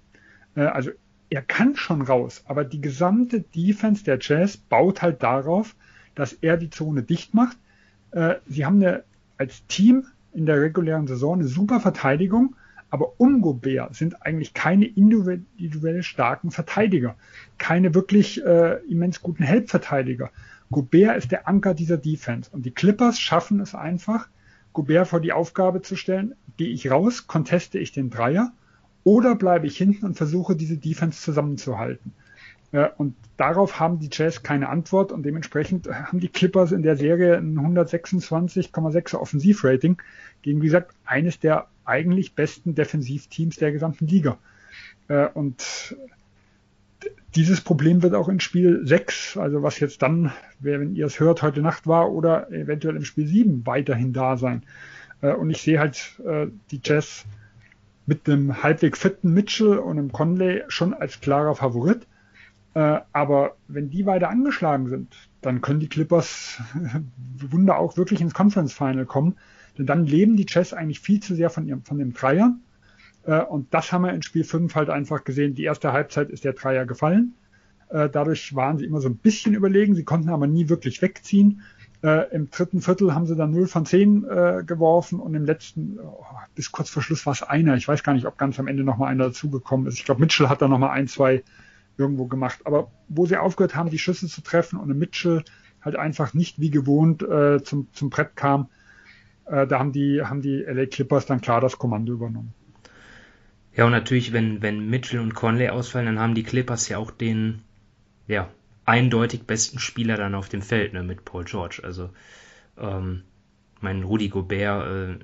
Äh, 0.55 0.61
also 0.61 0.91
er 1.29 1.41
kann 1.41 1.75
schon 1.75 2.01
raus, 2.01 2.43
aber 2.47 2.63
die 2.63 2.81
gesamte 2.81 3.41
Defense 3.41 4.03
der 4.03 4.19
Jazz 4.21 4.57
baut 4.57 5.01
halt 5.01 5.23
darauf, 5.23 5.75
dass 6.13 6.33
er 6.33 6.57
die 6.57 6.69
Zone 6.69 7.03
dicht 7.03 7.33
macht. 7.33 7.57
Äh, 8.15 8.35
sie 8.47 8.65
haben 8.65 8.81
eine, 8.81 9.03
als 9.37 9.67
Team 9.67 10.05
in 10.33 10.45
der 10.45 10.61
regulären 10.61 11.05
Saison 11.05 11.35
eine 11.35 11.47
super 11.47 11.79
Verteidigung, 11.79 12.55
aber 12.89 13.19
um 13.19 13.41
Gobert 13.41 13.95
sind 13.95 14.21
eigentlich 14.23 14.53
keine 14.53 14.85
individuell 14.85 16.01
starken 16.01 16.49
Verteidiger, 16.49 17.15
keine 17.57 17.93
wirklich 17.93 18.43
äh, 18.43 18.77
immens 18.85 19.21
guten 19.21 19.43
Help-Verteidiger. 19.43 20.31
Gobert 20.71 21.17
ist 21.17 21.31
der 21.31 21.47
Anker 21.47 21.73
dieser 21.73 21.97
Defense 21.97 22.49
und 22.51 22.65
die 22.65 22.71
Clippers 22.71 23.19
schaffen 23.19 23.59
es 23.59 23.75
einfach, 23.75 24.29
Gobert 24.71 25.09
vor 25.09 25.19
die 25.19 25.33
Aufgabe 25.33 25.81
zu 25.81 25.95
stellen, 25.95 26.35
gehe 26.57 26.69
ich 26.69 26.89
raus, 26.89 27.27
conteste 27.27 27.79
ich 27.79 27.91
den 27.91 28.09
Dreier 28.09 28.53
oder 29.03 29.35
bleibe 29.35 29.67
ich 29.67 29.77
hinten 29.77 30.05
und 30.05 30.15
versuche 30.15 30.55
diese 30.55 30.77
Defense 30.77 31.21
zusammenzuhalten? 31.21 32.13
Und 32.97 33.15
darauf 33.37 33.79
haben 33.79 33.99
die 33.99 34.09
Jazz 34.11 34.43
keine 34.43 34.69
Antwort 34.69 35.11
und 35.11 35.23
dementsprechend 35.23 35.87
haben 35.87 36.19
die 36.19 36.27
Clippers 36.27 36.71
in 36.71 36.83
der 36.83 36.97
Serie 36.97 37.37
ein 37.37 37.57
126,6er 37.57 39.15
Offensivrating 39.17 39.97
gegen, 40.41 40.61
wie 40.61 40.65
gesagt, 40.65 40.93
eines 41.05 41.39
der 41.39 41.67
eigentlich 41.85 42.33
besten 42.33 42.75
Defensivteams 42.75 43.55
der 43.57 43.71
gesamten 43.71 44.07
Liga. 44.07 44.37
Und 45.35 45.95
dieses 47.35 47.61
Problem 47.61 48.01
wird 48.03 48.13
auch 48.13 48.27
in 48.27 48.39
Spiel 48.39 48.81
6, 48.85 49.37
also 49.37 49.61
was 49.63 49.79
jetzt 49.79 50.01
dann, 50.01 50.33
wenn 50.59 50.95
ihr 50.95 51.05
es 51.05 51.19
hört, 51.19 51.43
heute 51.43 51.61
Nacht 51.61 51.87
war 51.87 52.11
oder 52.11 52.51
eventuell 52.51 52.95
im 52.95 53.05
Spiel 53.05 53.27
7 53.27 53.65
weiterhin 53.65 54.11
da 54.11 54.35
sein. 54.37 54.63
Und 55.21 55.49
ich 55.49 55.61
sehe 55.61 55.79
halt 55.79 56.19
die 56.71 56.81
Jazz 56.83 57.25
mit 58.05 58.27
einem 58.27 58.63
halbwegs 58.63 58.99
fitten 58.99 59.33
Mitchell 59.33 59.77
und 59.77 59.97
einem 59.97 60.11
Conley 60.11 60.63
schon 60.67 60.93
als 60.93 61.21
klarer 61.21 61.55
Favorit. 61.55 62.07
Äh, 62.75 62.99
aber 63.13 63.55
wenn 63.69 63.89
die 63.89 64.05
weiter 64.05 64.29
angeschlagen 64.29 64.89
sind, 64.89 65.15
dann 65.41 65.61
können 65.61 65.79
die 65.79 65.87
Clippers 65.87 66.61
Wunder 67.49 67.79
auch 67.79 67.97
wirklich 67.97 68.19
ins 68.19 68.33
Conference 68.33 68.73
Final 68.73 69.05
kommen. 69.05 69.37
Denn 69.77 69.85
dann 69.85 70.05
leben 70.05 70.35
die 70.35 70.45
Chess 70.45 70.73
eigentlich 70.73 70.99
viel 70.99 71.21
zu 71.21 71.35
sehr 71.35 71.49
von, 71.49 71.67
ihrem, 71.67 71.83
von 71.83 71.97
dem 71.97 72.13
Dreier. 72.13 72.55
Äh, 73.23 73.41
und 73.41 73.73
das 73.73 73.93
haben 73.93 74.03
wir 74.03 74.13
in 74.13 74.21
Spiel 74.21 74.43
5 74.43 74.75
halt 74.75 74.89
einfach 74.89 75.23
gesehen. 75.23 75.55
Die 75.55 75.63
erste 75.63 75.93
Halbzeit 75.93 76.29
ist 76.29 76.43
der 76.43 76.51
Dreier 76.51 76.85
gefallen. 76.85 77.33
Äh, 77.89 78.09
dadurch 78.09 78.53
waren 78.55 78.77
sie 78.77 78.85
immer 78.85 78.99
so 78.99 79.07
ein 79.07 79.17
bisschen 79.17 79.53
überlegen. 79.53 79.95
Sie 79.95 80.03
konnten 80.03 80.29
aber 80.29 80.45
nie 80.45 80.67
wirklich 80.67 81.01
wegziehen. 81.01 81.61
Äh, 82.03 82.29
Im 82.35 82.49
dritten 82.49 82.81
Viertel 82.81 83.15
haben 83.15 83.25
sie 83.25 83.37
dann 83.37 83.51
0 83.51 83.67
von 83.67 83.85
10 83.85 84.25
äh, 84.25 84.63
geworfen 84.65 85.21
und 85.21 85.33
im 85.33 85.45
letzten, 85.45 85.97
oh, 85.97 86.25
bis 86.55 86.73
kurz 86.73 86.89
vor 86.89 87.01
Schluss 87.01 87.25
war 87.25 87.31
es 87.31 87.41
einer. 87.41 87.77
Ich 87.77 87.87
weiß 87.87 88.03
gar 88.03 88.13
nicht, 88.13 88.25
ob 88.25 88.37
ganz 88.37 88.59
am 88.59 88.67
Ende 88.67 88.83
nochmal 88.83 89.13
einer 89.13 89.25
dazugekommen 89.27 89.87
ist. 89.87 89.97
Ich 89.97 90.03
glaube, 90.03 90.19
Mitchell 90.19 90.49
hat 90.49 90.61
da 90.61 90.67
nochmal 90.67 90.89
ein, 90.89 91.07
zwei 91.07 91.41
irgendwo 91.97 92.25
gemacht. 92.25 92.59
Aber 92.65 92.91
wo 93.07 93.25
sie 93.25 93.37
aufgehört 93.37 93.75
haben, 93.75 93.89
die 93.89 93.99
Schüsse 93.99 94.27
zu 94.27 94.41
treffen 94.41 94.79
und 94.79 94.95
Mitchell 94.97 95.43
halt 95.81 95.95
einfach 95.95 96.33
nicht 96.33 96.59
wie 96.59 96.71
gewohnt 96.71 97.21
äh, 97.21 97.63
zum, 97.63 97.87
zum 97.93 98.09
Brett 98.09 98.35
kam, 98.35 98.69
äh, 99.45 99.67
da 99.67 99.79
haben 99.79 99.91
die, 99.91 100.21
haben 100.23 100.41
die 100.41 100.63
LA 100.63 100.87
Clippers 100.87 101.25
dann 101.25 101.41
klar 101.41 101.61
das 101.61 101.77
Kommando 101.77 102.13
übernommen. 102.13 102.53
Ja, 103.75 103.85
und 103.85 103.91
natürlich, 103.91 104.31
wenn, 104.31 104.61
wenn 104.61 104.89
Mitchell 104.89 105.19
und 105.19 105.35
Conley 105.35 105.69
ausfallen, 105.69 106.05
dann 106.07 106.19
haben 106.19 106.33
die 106.33 106.43
Clippers 106.43 106.87
ja 106.87 106.97
auch 106.97 107.11
den, 107.11 107.61
ja, 108.27 108.49
eindeutig 108.85 109.43
besten 109.43 109.79
Spieler 109.79 110.15
dann 110.15 110.35
auf 110.35 110.49
dem 110.49 110.61
Feld 110.61 110.93
ne, 110.93 111.03
mit 111.03 111.25
Paul 111.25 111.43
George. 111.43 111.81
Also 111.83 112.09
ähm, 112.77 113.23
mein 113.81 114.03
Rudi 114.03 114.29
Gobert, 114.29 114.87
äh, 114.87 115.19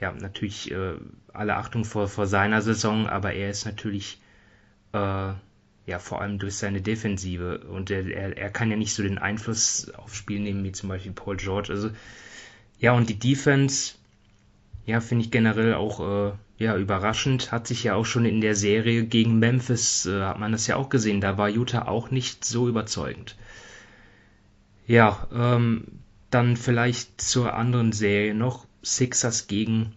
ja, 0.00 0.12
natürlich 0.12 0.70
äh, 0.70 0.94
alle 1.32 1.56
Achtung 1.56 1.84
vor, 1.84 2.08
vor 2.08 2.26
seiner 2.26 2.62
Saison, 2.62 3.06
aber 3.06 3.32
er 3.32 3.50
ist 3.50 3.66
natürlich 3.66 4.20
äh, 4.92 5.32
ja 5.86 5.98
vor 5.98 6.20
allem 6.20 6.38
durch 6.38 6.56
seine 6.56 6.82
Defensive 6.82 7.60
und 7.68 7.90
er, 7.90 8.06
er, 8.06 8.36
er 8.36 8.50
kann 8.50 8.70
ja 8.70 8.76
nicht 8.76 8.92
so 8.92 9.02
den 9.02 9.18
Einfluss 9.18 9.90
aufs 9.94 10.16
Spiel 10.16 10.40
nehmen 10.40 10.64
wie 10.64 10.72
zum 10.72 10.88
Beispiel 10.88 11.12
Paul 11.12 11.36
George. 11.36 11.72
Also 11.72 11.90
ja, 12.78 12.92
und 12.92 13.08
die 13.08 13.18
Defense, 13.18 13.94
ja, 14.84 15.00
finde 15.00 15.24
ich 15.24 15.30
generell 15.30 15.74
auch 15.74 16.00
äh, 16.00 16.32
ja, 16.58 16.76
überraschend 16.76 17.52
hat 17.52 17.66
sich 17.66 17.84
ja 17.84 17.94
auch 17.94 18.04
schon 18.04 18.24
in 18.24 18.40
der 18.40 18.54
Serie 18.54 19.04
gegen 19.04 19.38
Memphis, 19.38 20.06
äh, 20.06 20.22
hat 20.22 20.38
man 20.38 20.52
das 20.52 20.66
ja 20.66 20.76
auch 20.76 20.88
gesehen, 20.88 21.20
da 21.20 21.38
war 21.38 21.48
Utah 21.48 21.86
auch 21.86 22.10
nicht 22.10 22.44
so 22.44 22.68
überzeugend. 22.68 23.36
Ja, 24.86 25.26
ähm, 25.32 25.84
dann 26.30 26.56
vielleicht 26.56 27.20
zur 27.20 27.54
anderen 27.54 27.92
Serie 27.92 28.34
noch, 28.34 28.66
Sixers 28.82 29.48
gegen, 29.48 29.92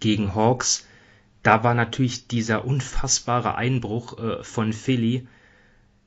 gegen 0.00 0.34
Hawks. 0.34 0.86
Da 1.44 1.62
war 1.62 1.74
natürlich 1.74 2.26
dieser 2.26 2.64
unfassbare 2.64 3.54
Einbruch 3.54 4.18
äh, 4.18 4.42
von 4.42 4.72
Philly. 4.72 5.28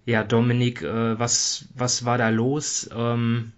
Ja, 0.05 0.23
Dominik, 0.23 0.81
äh, 0.81 1.17
was, 1.19 1.69
was 1.75 2.03
war 2.03 2.17
da 2.17 2.29
los? 2.29 2.89
Ähm, 2.93 3.53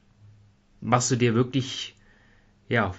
machst 0.82 1.10
du 1.10 1.15
dir 1.15 1.34
wirklich, 1.34 1.96
ja, 2.68 2.94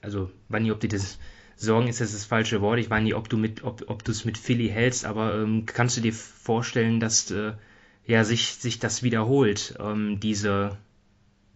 also, 0.00 0.30
weiß 0.48 0.62
nicht, 0.62 0.72
ob 0.72 0.80
dir 0.80 0.88
das 0.88 1.18
Sorgen 1.56 1.88
ist 1.88 2.00
das 2.00 2.12
das 2.12 2.24
falsche 2.24 2.60
Wort. 2.60 2.78
Ich 2.78 2.88
weiß 2.88 3.02
nicht, 3.02 3.16
ob 3.16 3.28
du 3.28 3.36
mit, 3.36 3.64
ob, 3.64 3.82
ob 3.88 4.04
du 4.04 4.12
es 4.12 4.24
mit 4.24 4.38
Philly 4.38 4.68
hältst, 4.68 5.04
aber 5.04 5.34
ähm, 5.34 5.66
kannst 5.66 5.96
du 5.96 6.00
dir 6.00 6.12
vorstellen, 6.12 7.00
dass 7.00 7.32
äh, 7.32 7.54
ja 8.06 8.22
sich, 8.22 8.54
sich 8.54 8.78
das 8.78 9.02
wiederholt, 9.02 9.74
ähm, 9.80 10.20
diese, 10.20 10.78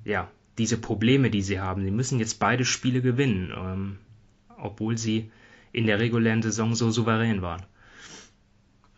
ja, 0.05 0.28
diese 0.59 0.76
Probleme, 0.76 1.31
die 1.31 1.42
sie 1.42 1.61
haben. 1.61 1.85
Sie 1.85 1.92
müssen 1.92 2.18
jetzt 2.18 2.40
beide 2.40 2.64
Spiele 2.64 3.00
gewinnen, 3.00 3.52
ähm, 3.57 3.98
obwohl 4.59 4.98
sie 4.98 5.31
in 5.72 5.87
der 5.87 5.98
regulären 5.98 6.42
Saison 6.42 6.74
so 6.74 6.90
souverän 6.90 7.42
waren. 7.42 7.62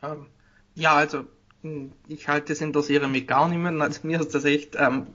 Ähm, 0.02 0.26
ja, 0.74 0.94
also 0.94 1.24
hm, 1.62 1.92
ich 2.08 2.28
halte 2.28 2.52
es 2.52 2.60
in 2.60 2.72
der 2.72 2.82
Serie 2.82 3.08
mit 3.08 3.26
gar 3.26 3.48
niemandem. 3.48 3.82
Also 3.82 4.00
mir 4.02 4.20
ist 4.20 4.34
das 4.34 4.44
echt 4.44 4.76
ähm, 4.78 5.06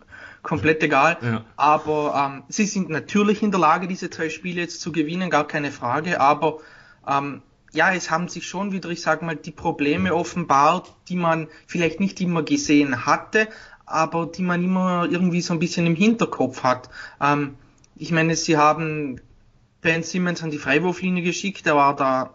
komplett 0.42 0.82
egal. 0.84 1.18
Ja. 1.22 1.46
Aber 1.56 2.32
ähm, 2.34 2.44
sie 2.50 2.66
sind 2.66 2.90
natürlich 2.90 3.44
in 3.44 3.52
der 3.52 3.60
Lage, 3.60 3.88
diese 3.88 4.10
zwei 4.10 4.30
Spiele 4.30 4.62
jetzt 4.62 4.82
zu 4.82 4.92
gewinnen, 4.92 5.30
gar 5.30 5.48
keine 5.48 5.72
Frage. 5.72 6.20
Aber 6.20 6.60
ähm, 7.08 7.42
ja, 7.72 7.94
es 7.94 8.10
haben 8.10 8.30
sich 8.30 8.48
schon 8.48 8.72
wieder, 8.72 8.90
ich 8.90 9.02
sage 9.02 9.26
mal, 9.26 9.36
die 9.36 9.52
Probleme 9.52 10.16
offenbart, 10.16 10.96
die 11.08 11.16
man 11.16 11.48
vielleicht 11.68 12.00
nicht 12.00 12.20
immer 12.20 12.42
gesehen 12.44 13.06
hatte, 13.06 13.48
aber 13.86 14.26
die 14.26 14.44
man 14.44 14.64
immer 14.64 15.08
irgendwie 15.10 15.42
so 15.42 15.54
ein 15.54 15.60
bisschen 15.60 15.86
im 15.86 15.96
Hinterkopf 15.96 16.64
hat. 16.64 16.90
Ähm, 17.22 17.56
ich 17.96 18.12
meine, 18.12 18.36
sie 18.36 18.58
haben 18.58 19.22
Ben 19.82 20.04
Simmons 20.04 20.44
an 20.44 20.52
die 20.52 20.58
Freiwurflinie 20.58 21.24
geschickt, 21.24 21.66
der 21.66 21.76
war 21.76 21.96
da 21.96 22.34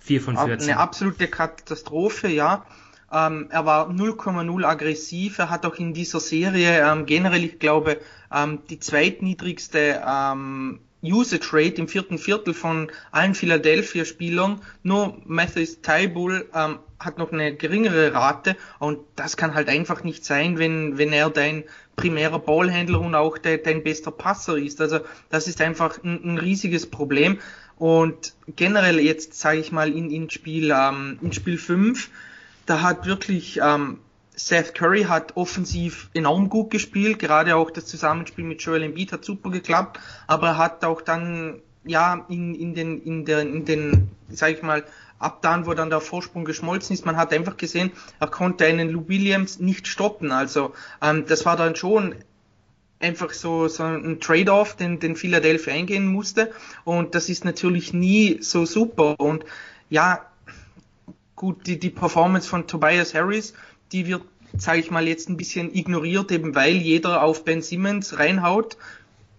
4 0.00 0.20
von 0.22 0.36
14. 0.36 0.70
eine 0.70 0.80
absolute 0.80 1.28
Katastrophe, 1.28 2.28
ja. 2.28 2.64
Ähm, 3.12 3.48
er 3.50 3.64
war 3.64 3.88
0,0 3.88 4.64
aggressiv. 4.64 5.38
Er 5.38 5.50
hat 5.50 5.64
auch 5.64 5.76
in 5.76 5.94
dieser 5.94 6.20
Serie 6.20 6.80
ähm, 6.80 7.06
generell, 7.06 7.44
ich 7.44 7.58
glaube, 7.58 8.00
ähm, 8.32 8.60
die 8.68 8.80
zweitniedrigste 8.80 10.02
ähm, 10.06 10.80
Usage 11.02 11.48
Rate 11.52 11.80
im 11.80 11.88
vierten 11.88 12.18
Viertel 12.18 12.54
von 12.54 12.90
allen 13.10 13.34
Philadelphia-Spielern. 13.34 14.60
Nur 14.82 15.16
Matthews 15.24 15.80
Tybull 15.80 16.48
ähm, 16.54 16.78
hat 16.98 17.18
noch 17.18 17.32
eine 17.32 17.54
geringere 17.54 18.12
Rate 18.12 18.56
und 18.78 18.98
das 19.14 19.36
kann 19.36 19.54
halt 19.54 19.68
einfach 19.68 20.02
nicht 20.02 20.24
sein, 20.24 20.58
wenn, 20.58 20.98
wenn 20.98 21.12
er 21.12 21.30
dein 21.30 21.64
primärer 21.96 22.38
Ballhändler 22.38 23.00
und 23.00 23.14
auch 23.14 23.38
de, 23.38 23.62
dein 23.62 23.82
bester 23.82 24.10
Passer 24.10 24.56
ist. 24.56 24.80
Also 24.80 25.00
das 25.30 25.46
ist 25.46 25.60
einfach 25.60 26.02
ein, 26.02 26.20
ein 26.24 26.38
riesiges 26.38 26.86
Problem. 26.90 27.38
Und 27.76 28.34
generell 28.56 28.98
jetzt 28.98 29.34
sage 29.34 29.58
ich 29.58 29.70
mal 29.70 29.92
in, 29.92 30.10
in 30.10 30.30
Spiel 30.30 30.72
ähm, 30.74 31.18
in 31.22 31.32
Spiel 31.32 31.58
5 31.58 32.10
da 32.68 32.82
hat 32.82 33.06
wirklich 33.06 33.60
ähm, 33.62 33.98
Seth 34.38 34.74
Curry 34.74 35.02
hat 35.02 35.36
offensiv 35.36 36.10
enorm 36.14 36.48
gut 36.48 36.70
gespielt, 36.70 37.18
gerade 37.18 37.56
auch 37.56 37.70
das 37.70 37.86
Zusammenspiel 37.86 38.44
mit 38.44 38.62
Joel 38.62 38.84
Embiid 38.84 39.12
hat 39.12 39.24
super 39.24 39.50
geklappt, 39.50 39.98
aber 40.26 40.48
er 40.48 40.58
hat 40.58 40.84
auch 40.84 41.00
dann 41.00 41.60
ja 41.84 42.24
in, 42.28 42.54
in 42.54 42.74
den 42.74 43.02
in 43.02 43.24
der 43.24 43.40
in 43.40 43.64
den 43.64 44.10
sag 44.28 44.52
ich 44.52 44.62
mal 44.62 44.84
ab 45.18 45.42
dann, 45.42 45.66
wo 45.66 45.74
dann 45.74 45.90
der 45.90 46.00
Vorsprung 46.00 46.44
geschmolzen 46.44 46.94
ist, 46.94 47.04
man 47.04 47.16
hat 47.16 47.32
einfach 47.32 47.56
gesehen, 47.56 47.90
er 48.20 48.28
konnte 48.28 48.64
einen 48.64 48.90
Lou 48.90 49.08
Williams 49.08 49.58
nicht 49.58 49.88
stoppen. 49.88 50.30
Also 50.30 50.74
ähm, 51.02 51.24
das 51.26 51.44
war 51.44 51.56
dann 51.56 51.76
schon 51.76 52.14
einfach 53.00 53.32
so, 53.32 53.68
so 53.68 53.84
ein 53.84 54.20
Trade-off, 54.20 54.76
den, 54.76 54.98
den 55.00 55.16
Philadelphia 55.16 55.74
eingehen 55.74 56.06
musste. 56.06 56.52
Und 56.84 57.14
das 57.14 57.28
ist 57.28 57.44
natürlich 57.44 57.92
nie 57.92 58.38
so 58.40 58.64
super. 58.64 59.18
Und 59.18 59.44
ja, 59.90 60.26
gut, 61.36 61.66
die, 61.66 61.78
die 61.78 61.90
Performance 61.90 62.48
von 62.48 62.66
Tobias 62.66 63.14
Harris, 63.14 63.54
die 63.92 64.06
wird, 64.06 64.22
sage 64.56 64.80
ich 64.80 64.90
mal, 64.90 65.06
jetzt 65.06 65.28
ein 65.28 65.36
bisschen 65.36 65.74
ignoriert, 65.74 66.30
eben 66.32 66.54
weil 66.54 66.76
jeder 66.76 67.22
auf 67.22 67.44
Ben 67.44 67.62
Simmons 67.62 68.18
reinhaut. 68.18 68.76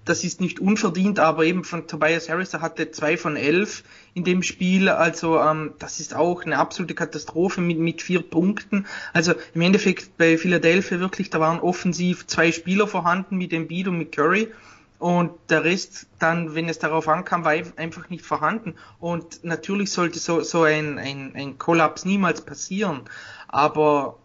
Das 0.05 0.23
ist 0.23 0.41
nicht 0.41 0.59
unverdient, 0.59 1.19
aber 1.19 1.45
eben 1.45 1.63
von 1.63 1.85
Tobias 1.85 2.29
Harris, 2.29 2.53
er 2.53 2.61
hatte 2.61 2.89
zwei 2.89 3.15
von 3.15 3.35
elf 3.35 3.83
in 4.15 4.23
dem 4.23 4.41
Spiel. 4.41 4.89
Also 4.89 5.39
ähm, 5.39 5.73
das 5.77 5.99
ist 5.99 6.15
auch 6.15 6.43
eine 6.43 6.57
absolute 6.57 6.95
Katastrophe 6.95 7.61
mit, 7.61 7.77
mit 7.77 8.01
vier 8.01 8.21
Punkten. 8.21 8.87
Also 9.13 9.33
im 9.53 9.61
Endeffekt 9.61 10.17
bei 10.17 10.37
Philadelphia 10.37 10.99
wirklich, 10.99 11.29
da 11.29 11.39
waren 11.39 11.59
offensiv 11.59 12.25
zwei 12.25 12.51
Spieler 12.51 12.87
vorhanden 12.87 13.37
mit 13.37 13.53
Embiid 13.53 13.87
und 13.87 13.99
mit 13.99 14.11
Curry 14.11 14.47
und 14.99 15.31
der 15.49 15.63
Rest 15.63 16.07
dann, 16.19 16.55
wenn 16.55 16.67
es 16.67 16.77
darauf 16.77 17.07
ankam, 17.07 17.45
war 17.45 17.53
einfach 17.77 18.09
nicht 18.09 18.25
vorhanden. 18.25 18.75
Und 18.99 19.43
natürlich 19.45 19.91
sollte 19.91 20.19
so, 20.19 20.41
so 20.41 20.63
ein, 20.63 20.99
ein, 20.99 21.31
ein 21.35 21.57
Kollaps 21.57 22.03
niemals 22.03 22.41
passieren. 22.41 23.01
Aber 23.47 24.18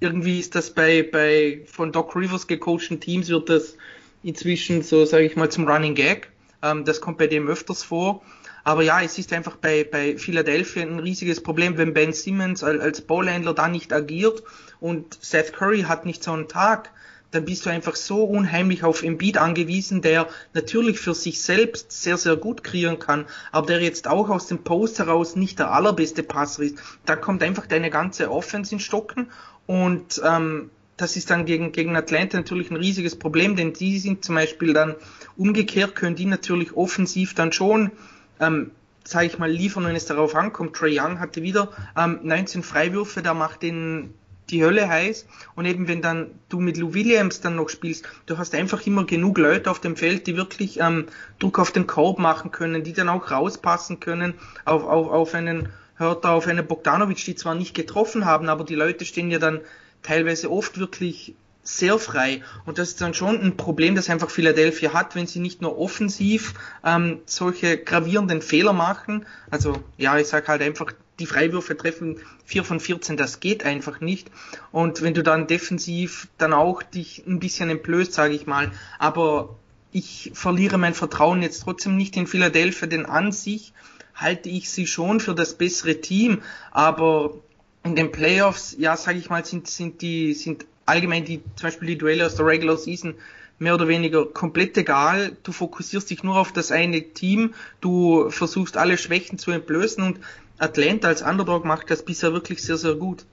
irgendwie 0.00 0.38
ist 0.38 0.54
das 0.54 0.70
bei, 0.70 1.02
bei 1.02 1.62
von 1.66 1.92
Doc 1.92 2.14
Rivers 2.14 2.46
gecoachten 2.46 3.00
Teams 3.00 3.28
wird 3.28 3.48
das 3.48 3.76
inzwischen 4.22 4.82
so, 4.82 5.04
sage 5.04 5.24
ich 5.24 5.36
mal, 5.36 5.50
zum 5.50 5.68
Running 5.68 5.94
Gag. 5.94 6.30
Ähm, 6.62 6.84
das 6.84 7.00
kommt 7.00 7.18
bei 7.18 7.26
dem 7.26 7.48
öfters 7.48 7.82
vor. 7.82 8.22
Aber 8.64 8.82
ja, 8.82 9.00
es 9.00 9.18
ist 9.18 9.32
einfach 9.32 9.56
bei, 9.56 9.84
bei 9.84 10.18
Philadelphia 10.18 10.82
ein 10.82 10.98
riesiges 10.98 11.42
Problem, 11.42 11.78
wenn 11.78 11.94
Ben 11.94 12.12
Simmons 12.12 12.62
als, 12.62 12.80
als 12.80 13.00
Ballhändler 13.00 13.54
da 13.54 13.68
nicht 13.68 13.92
agiert 13.92 14.42
und 14.80 15.18
Seth 15.20 15.52
Curry 15.52 15.82
hat 15.82 16.04
nicht 16.04 16.22
so 16.22 16.32
einen 16.32 16.48
Tag 16.48 16.90
dann 17.30 17.44
bist 17.44 17.66
du 17.66 17.70
einfach 17.70 17.94
so 17.94 18.24
unheimlich 18.24 18.84
auf 18.84 19.02
Embiid 19.02 19.36
angewiesen, 19.36 20.00
der 20.00 20.28
natürlich 20.54 20.98
für 20.98 21.14
sich 21.14 21.42
selbst 21.42 21.92
sehr, 21.92 22.16
sehr 22.16 22.36
gut 22.36 22.64
kreieren 22.64 22.98
kann, 22.98 23.26
aber 23.52 23.66
der 23.66 23.80
jetzt 23.80 24.08
auch 24.08 24.30
aus 24.30 24.46
dem 24.46 24.64
Post 24.64 24.98
heraus 24.98 25.36
nicht 25.36 25.58
der 25.58 25.72
allerbeste 25.72 26.22
Passer 26.22 26.62
ist. 26.62 26.78
Da 27.04 27.16
kommt 27.16 27.42
einfach 27.42 27.66
deine 27.66 27.90
ganze 27.90 28.30
Offense 28.30 28.74
in 28.74 28.80
Stocken 28.80 29.30
und 29.68 30.20
ähm, 30.24 30.70
das 30.96 31.14
ist 31.14 31.30
dann 31.30 31.46
gegen, 31.46 31.70
gegen 31.70 31.94
Atlanta 31.94 32.36
natürlich 32.36 32.72
ein 32.72 32.76
riesiges 32.76 33.16
Problem, 33.16 33.54
denn 33.54 33.72
die 33.72 34.00
sind 34.00 34.24
zum 34.24 34.34
Beispiel 34.34 34.72
dann 34.72 34.96
umgekehrt, 35.36 35.94
können 35.94 36.16
die 36.16 36.24
natürlich 36.24 36.76
offensiv 36.76 37.34
dann 37.34 37.52
schon 37.52 37.92
ähm, 38.40 38.72
sage 39.08 39.26
ich 39.26 39.38
mal, 39.38 39.50
liefern, 39.50 39.86
wenn 39.86 39.96
es 39.96 40.04
darauf 40.04 40.34
ankommt. 40.34 40.76
Trey 40.76 40.98
Young 41.00 41.18
hatte 41.18 41.42
wieder 41.42 41.70
ähm, 41.96 42.20
19 42.22 42.62
Freiwürfe, 42.62 43.22
da 43.22 43.32
macht 43.32 43.62
den 43.62 44.14
die 44.50 44.64
Hölle 44.64 44.88
heiß. 44.88 45.26
Und 45.56 45.66
eben 45.66 45.88
wenn 45.88 46.02
dann 46.02 46.30
du 46.48 46.60
mit 46.60 46.76
Lou 46.76 46.94
Williams 46.94 47.40
dann 47.40 47.56
noch 47.56 47.68
spielst, 47.68 48.06
du 48.26 48.38
hast 48.38 48.54
einfach 48.54 48.86
immer 48.86 49.04
genug 49.04 49.38
Leute 49.38 49.70
auf 49.70 49.80
dem 49.80 49.96
Feld, 49.96 50.26
die 50.26 50.36
wirklich 50.36 50.80
ähm, 50.80 51.06
Druck 51.38 51.58
auf 51.58 51.70
den 51.70 51.86
Korb 51.86 52.18
machen 52.18 52.50
können, 52.50 52.82
die 52.82 52.92
dann 52.92 53.08
auch 53.08 53.30
rauspassen 53.30 54.00
können 54.00 54.34
auf, 54.64 54.84
auf, 54.84 55.10
auf 55.10 55.34
einen 55.34 55.68
Hörter, 55.98 56.30
auf 56.30 56.46
einen 56.46 56.66
Bogdanovic, 56.66 57.24
die 57.24 57.34
zwar 57.34 57.54
nicht 57.54 57.74
getroffen 57.74 58.24
haben, 58.24 58.48
aber 58.48 58.64
die 58.64 58.74
Leute 58.74 59.04
stehen 59.04 59.30
ja 59.30 59.38
dann 59.38 59.60
teilweise 60.02 60.50
oft 60.50 60.78
wirklich 60.78 61.34
sehr 61.62 61.98
frei. 61.98 62.42
Und 62.64 62.78
das 62.78 62.88
ist 62.90 63.00
dann 63.00 63.12
schon 63.14 63.40
ein 63.40 63.56
Problem, 63.56 63.94
das 63.94 64.08
einfach 64.08 64.30
Philadelphia 64.30 64.94
hat, 64.94 65.14
wenn 65.14 65.26
sie 65.26 65.38
nicht 65.38 65.60
nur 65.60 65.78
offensiv 65.78 66.54
ähm, 66.84 67.20
solche 67.26 67.76
gravierenden 67.76 68.40
Fehler 68.40 68.72
machen. 68.72 69.26
Also 69.50 69.74
ja, 69.98 70.16
ich 70.18 70.28
sag 70.28 70.48
halt 70.48 70.62
einfach, 70.62 70.92
die 71.18 71.26
Freiwürfe 71.26 71.76
treffen 71.76 72.20
4 72.46 72.64
von 72.64 72.80
14, 72.80 73.16
das 73.16 73.40
geht 73.40 73.64
einfach 73.64 74.00
nicht. 74.00 74.30
Und 74.72 75.02
wenn 75.02 75.14
du 75.14 75.22
dann 75.22 75.46
defensiv 75.46 76.28
dann 76.38 76.52
auch 76.52 76.82
dich 76.82 77.24
ein 77.26 77.40
bisschen 77.40 77.68
entblößt, 77.70 78.12
sage 78.12 78.34
ich 78.34 78.46
mal, 78.46 78.72
aber 78.98 79.56
ich 79.92 80.30
verliere 80.34 80.78
mein 80.78 80.94
Vertrauen 80.94 81.42
jetzt 81.42 81.60
trotzdem 81.64 81.96
nicht 81.96 82.16
in 82.16 82.26
Philadelphia, 82.26 82.86
denn 82.86 83.06
an 83.06 83.32
sich 83.32 83.72
halte 84.18 84.48
ich 84.48 84.70
sie 84.70 84.86
schon 84.86 85.20
für 85.20 85.34
das 85.34 85.54
bessere 85.54 86.00
Team, 86.00 86.42
aber 86.70 87.34
in 87.84 87.96
den 87.96 88.12
Playoffs, 88.12 88.76
ja, 88.78 88.96
sage 88.96 89.18
ich 89.18 89.30
mal, 89.30 89.44
sind, 89.44 89.68
sind 89.68 90.02
die, 90.02 90.34
sind 90.34 90.66
allgemein 90.84 91.24
die, 91.24 91.40
zum 91.56 91.68
Beispiel 91.68 91.88
die 91.88 91.98
Duelle 91.98 92.26
aus 92.26 92.34
der 92.34 92.46
Regular 92.46 92.76
Season 92.76 93.14
mehr 93.58 93.74
oder 93.74 93.88
weniger 93.88 94.26
komplett 94.26 94.76
egal. 94.76 95.36
Du 95.42 95.52
fokussierst 95.52 96.10
dich 96.10 96.22
nur 96.22 96.36
auf 96.36 96.52
das 96.52 96.70
eine 96.70 97.00
Team, 97.00 97.54
du 97.80 98.30
versuchst 98.30 98.76
alle 98.76 98.98
Schwächen 98.98 99.38
zu 99.38 99.50
entblößen 99.50 100.02
und 100.02 100.20
Atlanta 100.58 101.08
als 101.08 101.22
Underdog 101.22 101.64
macht 101.64 101.90
das 101.90 102.04
bisher 102.04 102.32
wirklich 102.32 102.62
sehr, 102.62 102.76
sehr 102.76 102.94
gut. 102.94 103.24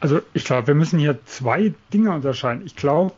Also 0.00 0.20
ich 0.32 0.44
glaube, 0.44 0.68
wir 0.68 0.74
müssen 0.74 0.98
hier 0.98 1.18
zwei 1.26 1.74
Dinge 1.92 2.12
unterscheiden. 2.12 2.62
Ich 2.64 2.76
glaube, 2.76 3.12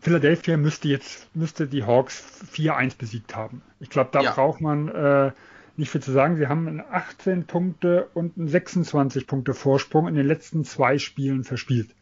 Philadelphia 0.00 0.56
müsste 0.56 0.88
jetzt 0.88 1.26
müsste 1.34 1.66
die 1.66 1.84
Hawks 1.84 2.22
4-1 2.54 2.96
besiegt 2.96 3.34
haben. 3.34 3.62
Ich 3.80 3.90
glaube, 3.90 4.10
da 4.12 4.22
ja. 4.22 4.32
braucht 4.32 4.60
man 4.60 4.88
äh, 4.88 5.32
nicht 5.78 5.90
viel 5.90 6.02
zu 6.02 6.12
sagen. 6.12 6.36
Sie 6.36 6.48
haben 6.48 6.66
einen 6.66 6.80
18 6.80 7.46
Punkte 7.46 8.08
und 8.14 8.36
einen 8.36 8.48
26 8.48 9.26
Punkte 9.26 9.54
Vorsprung 9.54 10.08
in 10.08 10.14
den 10.14 10.26
letzten 10.26 10.64
zwei 10.64 10.98
Spielen 10.98 11.44
verspielt. 11.44 11.94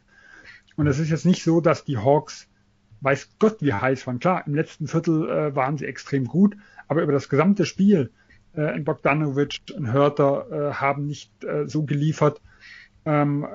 Und 0.76 0.86
es 0.86 0.98
ist 0.98 1.10
jetzt 1.10 1.26
nicht 1.26 1.42
so, 1.42 1.60
dass 1.60 1.84
die 1.84 1.98
Hawks, 1.98 2.48
weiß 3.00 3.30
Gott, 3.38 3.58
wie 3.60 3.72
heiß 3.72 4.06
waren. 4.06 4.18
Klar, 4.18 4.46
im 4.46 4.54
letzten 4.54 4.88
Viertel 4.88 5.28
äh, 5.28 5.54
waren 5.54 5.78
sie 5.78 5.86
extrem 5.86 6.24
gut, 6.24 6.56
aber 6.88 7.02
über 7.02 7.12
das 7.12 7.28
gesamte 7.28 7.64
Spiel 7.64 8.10
äh, 8.54 8.66
ein 8.66 8.84
Bogdanovic, 8.84 9.60
ein 9.76 9.92
Hörter 9.92 10.46
äh, 10.50 10.74
haben 10.74 11.06
nicht 11.06 11.44
äh, 11.44 11.66
so 11.66 11.84
geliefert. 11.84 12.40
Ähm, 13.04 13.46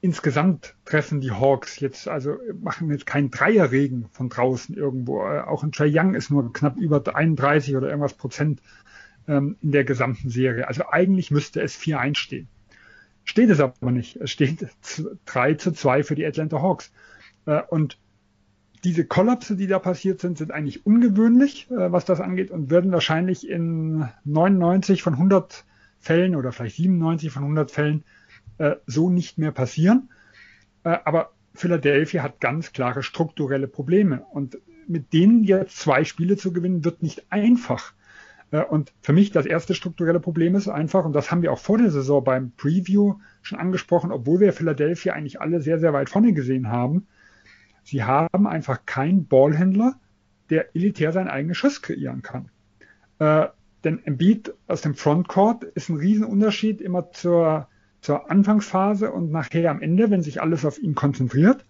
insgesamt 0.00 0.74
treffen 0.84 1.20
die 1.20 1.32
Hawks 1.32 1.80
jetzt, 1.80 2.08
also 2.08 2.36
machen 2.60 2.90
jetzt 2.90 3.06
keinen 3.06 3.30
Dreierregen 3.30 4.06
von 4.12 4.28
draußen 4.28 4.74
irgendwo. 4.74 5.22
Äh, 5.22 5.40
auch 5.40 5.62
ein 5.62 5.72
Trey 5.72 5.90
Young 5.92 6.14
ist 6.14 6.30
nur 6.30 6.52
knapp 6.52 6.76
über 6.76 7.02
31 7.14 7.76
oder 7.76 7.88
irgendwas 7.88 8.14
Prozent 8.14 8.60
ähm, 9.28 9.56
in 9.62 9.72
der 9.72 9.84
gesamten 9.84 10.30
Serie. 10.30 10.68
Also 10.68 10.84
eigentlich 10.90 11.30
müsste 11.30 11.60
es 11.60 11.78
4-1 11.78 12.16
stehen. 12.16 12.48
Steht 13.24 13.50
es 13.50 13.60
aber 13.60 13.90
nicht. 13.90 14.16
Es 14.16 14.30
steht 14.30 14.66
3 15.26 15.54
zu 15.54 15.72
2 15.72 16.04
für 16.04 16.14
die 16.14 16.24
Atlanta 16.24 16.62
Hawks. 16.62 16.92
Äh, 17.46 17.62
und 17.68 17.98
diese 18.84 19.04
Kollapse, 19.04 19.56
die 19.56 19.66
da 19.66 19.78
passiert 19.78 20.20
sind, 20.20 20.38
sind 20.38 20.52
eigentlich 20.52 20.86
ungewöhnlich, 20.86 21.68
äh, 21.70 21.90
was 21.90 22.04
das 22.04 22.20
angeht, 22.20 22.50
und 22.50 22.70
würden 22.70 22.92
wahrscheinlich 22.92 23.48
in 23.48 24.08
99 24.24 25.02
von 25.02 25.14
100 25.14 25.64
Fällen 25.98 26.36
oder 26.36 26.52
vielleicht 26.52 26.76
97 26.76 27.32
von 27.32 27.42
100 27.42 27.70
Fällen 27.70 28.04
äh, 28.58 28.76
so 28.86 29.10
nicht 29.10 29.38
mehr 29.38 29.50
passieren. 29.50 30.10
Äh, 30.84 30.98
aber 31.04 31.32
Philadelphia 31.54 32.22
hat 32.22 32.40
ganz 32.40 32.72
klare 32.72 33.02
strukturelle 33.02 33.66
Probleme. 33.66 34.24
Und 34.30 34.58
mit 34.86 35.12
denen 35.12 35.42
jetzt 35.42 35.78
zwei 35.78 36.04
Spiele 36.04 36.36
zu 36.36 36.52
gewinnen, 36.52 36.84
wird 36.84 37.02
nicht 37.02 37.26
einfach. 37.30 37.92
Äh, 38.50 38.62
und 38.64 38.92
für 39.00 39.12
mich 39.12 39.30
das 39.30 39.46
erste 39.46 39.74
strukturelle 39.74 40.20
Problem 40.20 40.54
ist 40.54 40.68
einfach, 40.68 41.04
und 41.04 41.12
das 41.12 41.30
haben 41.30 41.42
wir 41.42 41.52
auch 41.52 41.58
vor 41.58 41.78
der 41.78 41.90
Saison 41.90 42.22
beim 42.22 42.52
Preview 42.52 43.14
schon 43.42 43.58
angesprochen, 43.58 44.12
obwohl 44.12 44.40
wir 44.40 44.52
Philadelphia 44.52 45.12
eigentlich 45.12 45.40
alle 45.40 45.60
sehr, 45.60 45.78
sehr 45.78 45.92
weit 45.92 46.08
vorne 46.08 46.32
gesehen 46.32 46.68
haben, 46.68 47.06
sie 47.82 48.04
haben 48.04 48.46
einfach 48.46 48.86
keinen 48.86 49.26
Ballhändler, 49.26 49.94
der 50.50 50.74
elitär 50.74 51.12
seinen 51.12 51.28
eigenen 51.28 51.54
Schuss 51.54 51.82
kreieren 51.82 52.22
kann. 52.22 52.50
Äh, 53.18 53.48
denn 53.84 54.04
Embiid 54.04 54.52
aus 54.66 54.80
dem 54.80 54.94
Frontcourt 54.94 55.64
ist 55.64 55.88
ein 55.88 55.96
Riesenunterschied 55.96 56.80
immer 56.80 57.12
zur, 57.12 57.68
zur 58.00 58.30
Anfangsphase 58.30 59.12
und 59.12 59.30
nachher 59.30 59.70
am 59.70 59.80
Ende, 59.80 60.10
wenn 60.10 60.22
sich 60.22 60.42
alles 60.42 60.64
auf 60.64 60.78
ihn 60.78 60.94
konzentriert. 60.94 61.64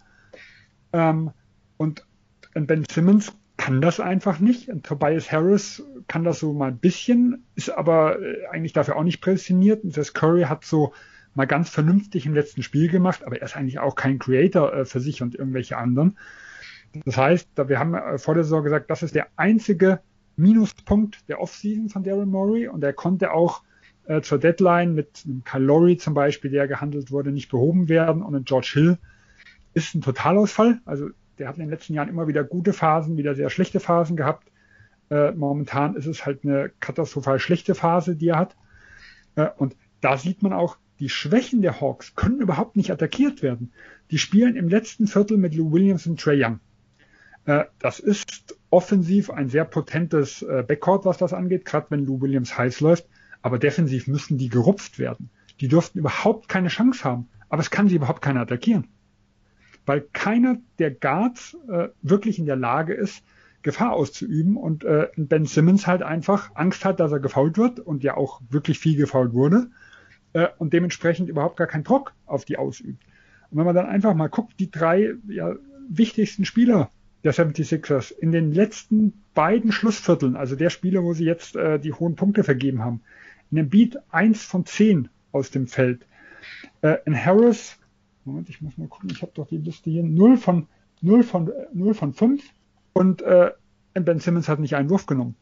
Ähm, 0.93 1.31
und 1.77 2.07
Ben 2.55 2.85
Simmons 2.91 3.35
kann 3.57 3.81
das 3.81 4.01
einfach 4.01 4.39
nicht. 4.39 4.71
Tobias 4.83 5.33
Harris 5.33 5.83
kann 6.09 6.25
das 6.25 6.41
so 6.41 6.53
mal 6.53 6.69
ein 6.69 6.79
bisschen, 6.79 7.45
ist 7.55 7.71
aber 7.71 8.21
äh, 8.21 8.47
eigentlich 8.51 8.73
dafür 8.73 8.97
auch 8.97 9.03
nicht 9.03 9.21
prädestiniert. 9.21 9.85
Und 9.85 9.97
das 9.97 10.15
Curry 10.15 10.43
hat 10.43 10.65
so 10.65 10.93
mal 11.35 11.47
ganz 11.47 11.69
vernünftig 11.69 12.27
im 12.27 12.35
letzten 12.35 12.63
Spiel 12.63 12.89
gemacht, 12.89 13.25
aber 13.25 13.37
er 13.39 13.45
ist 13.45 13.57
eigentlich 13.57 13.79
auch 13.79 13.95
kein 13.95 14.19
Creator 14.19 14.73
äh, 14.73 14.85
für 14.85 15.01
sich 15.01 15.23
und 15.23 15.35
irgendwelche 15.35 15.77
anderen. 15.77 16.19
Das 17.05 17.17
heißt, 17.17 17.49
wir 17.57 17.79
haben 17.79 17.95
äh, 17.95 18.19
vor 18.19 18.35
der 18.35 18.45
Saison 18.45 18.65
gesagt, 18.65 18.91
das 18.91 19.03
ist 19.03 19.15
der 19.15 19.29
einzige 19.37 20.01
Minuspunkt 20.37 21.29
der 21.29 21.41
Offseason 21.41 21.89
von 21.89 22.05
Daryl 22.05 22.27
Morey 22.27 22.69
und 22.69 22.83
er 22.85 22.93
konnte 22.93 23.33
auch 23.33 23.63
äh, 24.07 24.21
zur 24.21 24.39
Deadline 24.39 24.95
mit 24.95 25.25
einem 25.27 25.67
Lowry 25.67 25.97
zum 25.97 26.15
Beispiel, 26.15 26.51
der 26.51 26.69
gehandelt 26.69 27.11
wurde, 27.11 27.33
nicht 27.33 27.51
behoben 27.51 27.89
werden 27.89 28.23
und 28.23 28.35
ein 28.35 28.45
George 28.45 28.71
Hill 28.73 28.99
ist 29.75 29.95
ein 29.95 30.01
Totalausfall. 30.01 30.81
Also 30.85 31.11
der 31.39 31.49
hat 31.49 31.57
in 31.57 31.63
den 31.63 31.71
letzten 31.71 31.95
Jahren 31.95 32.09
immer 32.09 32.29
wieder 32.29 32.45
gute 32.45 32.73
Phasen, 32.73 33.17
wieder 33.17 33.35
sehr 33.35 33.51
schlechte 33.51 33.81
Phasen 33.81 34.17
gehabt. 34.17 34.51
Äh, 35.11 35.33
momentan 35.33 35.95
ist 35.95 36.07
es 36.07 36.27
halt 36.27 36.45
eine 36.45 36.71
katastrophal 36.81 37.39
schlechte 37.39 37.75
Phase, 37.75 38.17
die 38.17 38.29
er 38.29 38.39
hat. 38.39 38.57
Äh, 39.37 39.49
und 39.57 39.77
da 40.01 40.17
sieht 40.17 40.43
man 40.43 40.53
auch, 40.53 40.79
die 40.99 41.09
Schwächen 41.09 41.63
der 41.63 41.81
Hawks 41.81 42.15
können 42.15 42.41
überhaupt 42.41 42.77
nicht 42.77 42.91
attackiert 42.91 43.43
werden. 43.43 43.73
Die 44.11 44.19
spielen 44.19 44.57
im 44.57 44.69
letzten 44.69 45.07
Viertel 45.07 45.37
mit 45.37 45.55
Lou 45.55 45.73
Williams 45.73 46.07
und 46.07 46.21
Trey 46.21 46.43
Young. 46.43 46.61
Äh, 47.45 47.65
das 47.79 48.01
ist 48.01 48.57
offensiv 48.71 49.31
ein 49.31 49.49
sehr 49.49 49.65
potentes 49.65 50.43
äh, 50.43 50.65
Backcourt, 50.67 51.05
was 51.05 51.19
das 51.19 51.33
angeht, 51.33 51.65
gerade 51.65 51.87
wenn 51.91 52.05
Lou 52.05 52.21
Williams 52.21 52.57
heiß 52.57 52.81
läuft. 52.81 53.07
Aber 53.43 53.59
defensiv 53.59 54.09
müssen 54.09 54.39
die 54.39 54.49
gerupft 54.49 54.99
werden. 54.99 55.31
Die 55.61 55.69
dürften 55.69 55.99
überhaupt 55.99 56.49
keine 56.49 56.69
Chance 56.69 57.05
haben. 57.05 57.29
Aber 57.49 57.61
es 57.61 57.71
kann 57.71 57.89
sie 57.89 57.97
überhaupt 57.97 58.23
keiner 58.23 58.41
attackieren. 58.41 58.89
Weil 59.87 60.03
keiner 60.13 60.59
der 60.79 60.91
Guards 60.91 61.57
äh, 61.69 61.89
wirklich 62.03 62.39
in 62.39 62.47
der 62.47 62.57
Lage 62.57 62.93
ist, 62.93 63.23
Gefahr 63.63 63.93
auszuüben 63.93 64.57
und 64.57 64.85
äh, 64.85 65.09
Ben 65.17 65.47
Simmons 65.47 65.87
halt 65.87 66.03
einfach 66.03 66.51
Angst 66.55 66.85
hat, 66.85 67.01
dass 67.01 67.13
er 67.13 67.21
gefault 67.21 67.59
wird 67.59 67.81
und 67.81 68.05
ja 68.05 68.17
auch 68.17 68.41
wirklich 68.49 68.79
viel 68.79 68.97
gefault 68.97 69.33
wurde 69.33 69.69
äh, 70.35 70.49
und 70.59 70.73
dementsprechend 70.73 71.29
überhaupt 71.29 71.57
gar 71.57 71.67
keinen 71.67 71.85
Druck 71.85 72.13
auf 72.27 72.45
die 72.45 72.59
ausübt. 72.59 73.03
Und 73.51 73.59
wenn 73.59 73.65
man 73.65 73.75
dann 73.75 73.87
einfach 73.87 74.15
mal 74.15 74.29
guckt, 74.29 74.55
die 74.61 74.71
drei 74.71 75.15
ja, 75.29 75.55
wichtigsten 75.89 76.45
Spieler 76.45 76.91
der 77.25 77.35
76ers 77.35 78.13
in 78.13 78.31
den 78.31 78.53
letzten 78.53 79.25
beiden 79.35 79.73
Schlussvierteln, 79.73 80.37
also 80.37 80.55
der 80.55 80.71
Spieler, 80.71 81.03
wo 81.03 81.13
sie 81.13 81.25
jetzt 81.25 81.57
äh, 81.57 81.79
die 81.79 81.93
hohen 81.93 82.15
Punkte 82.15 82.45
vergeben 82.45 82.85
haben, 82.85 83.01
in 83.51 83.57
dem 83.57 83.69
Beat 83.69 83.99
1 84.11 84.45
von 84.45 84.65
10 84.65 85.09
aus 85.33 85.51
dem 85.51 85.67
Feld. 85.67 86.07
Äh, 86.83 86.99
in 87.05 87.17
Harris, 87.17 87.79
Moment, 88.27 88.49
ich 88.49 88.61
muss 88.61 88.77
mal 88.77 88.89
gucken, 88.89 89.11
ich 89.11 89.23
habe 89.23 89.33
doch 89.35 89.47
die 89.47 89.59
Liste 89.59 89.91
hier, 89.91 90.03
0 90.03 90.37
von 90.37 90.69
0 91.01 91.23
von 91.23 91.53
0 91.73 91.95
von 91.95 92.13
5 92.13 92.43
und 92.93 93.23
äh, 93.23 93.53
Ben 93.95 94.19
Simmons 94.19 94.49
hat 94.49 94.59
nicht 94.59 94.77
einen 94.77 94.91
Wurf 94.91 95.07
genommen. 95.07 95.37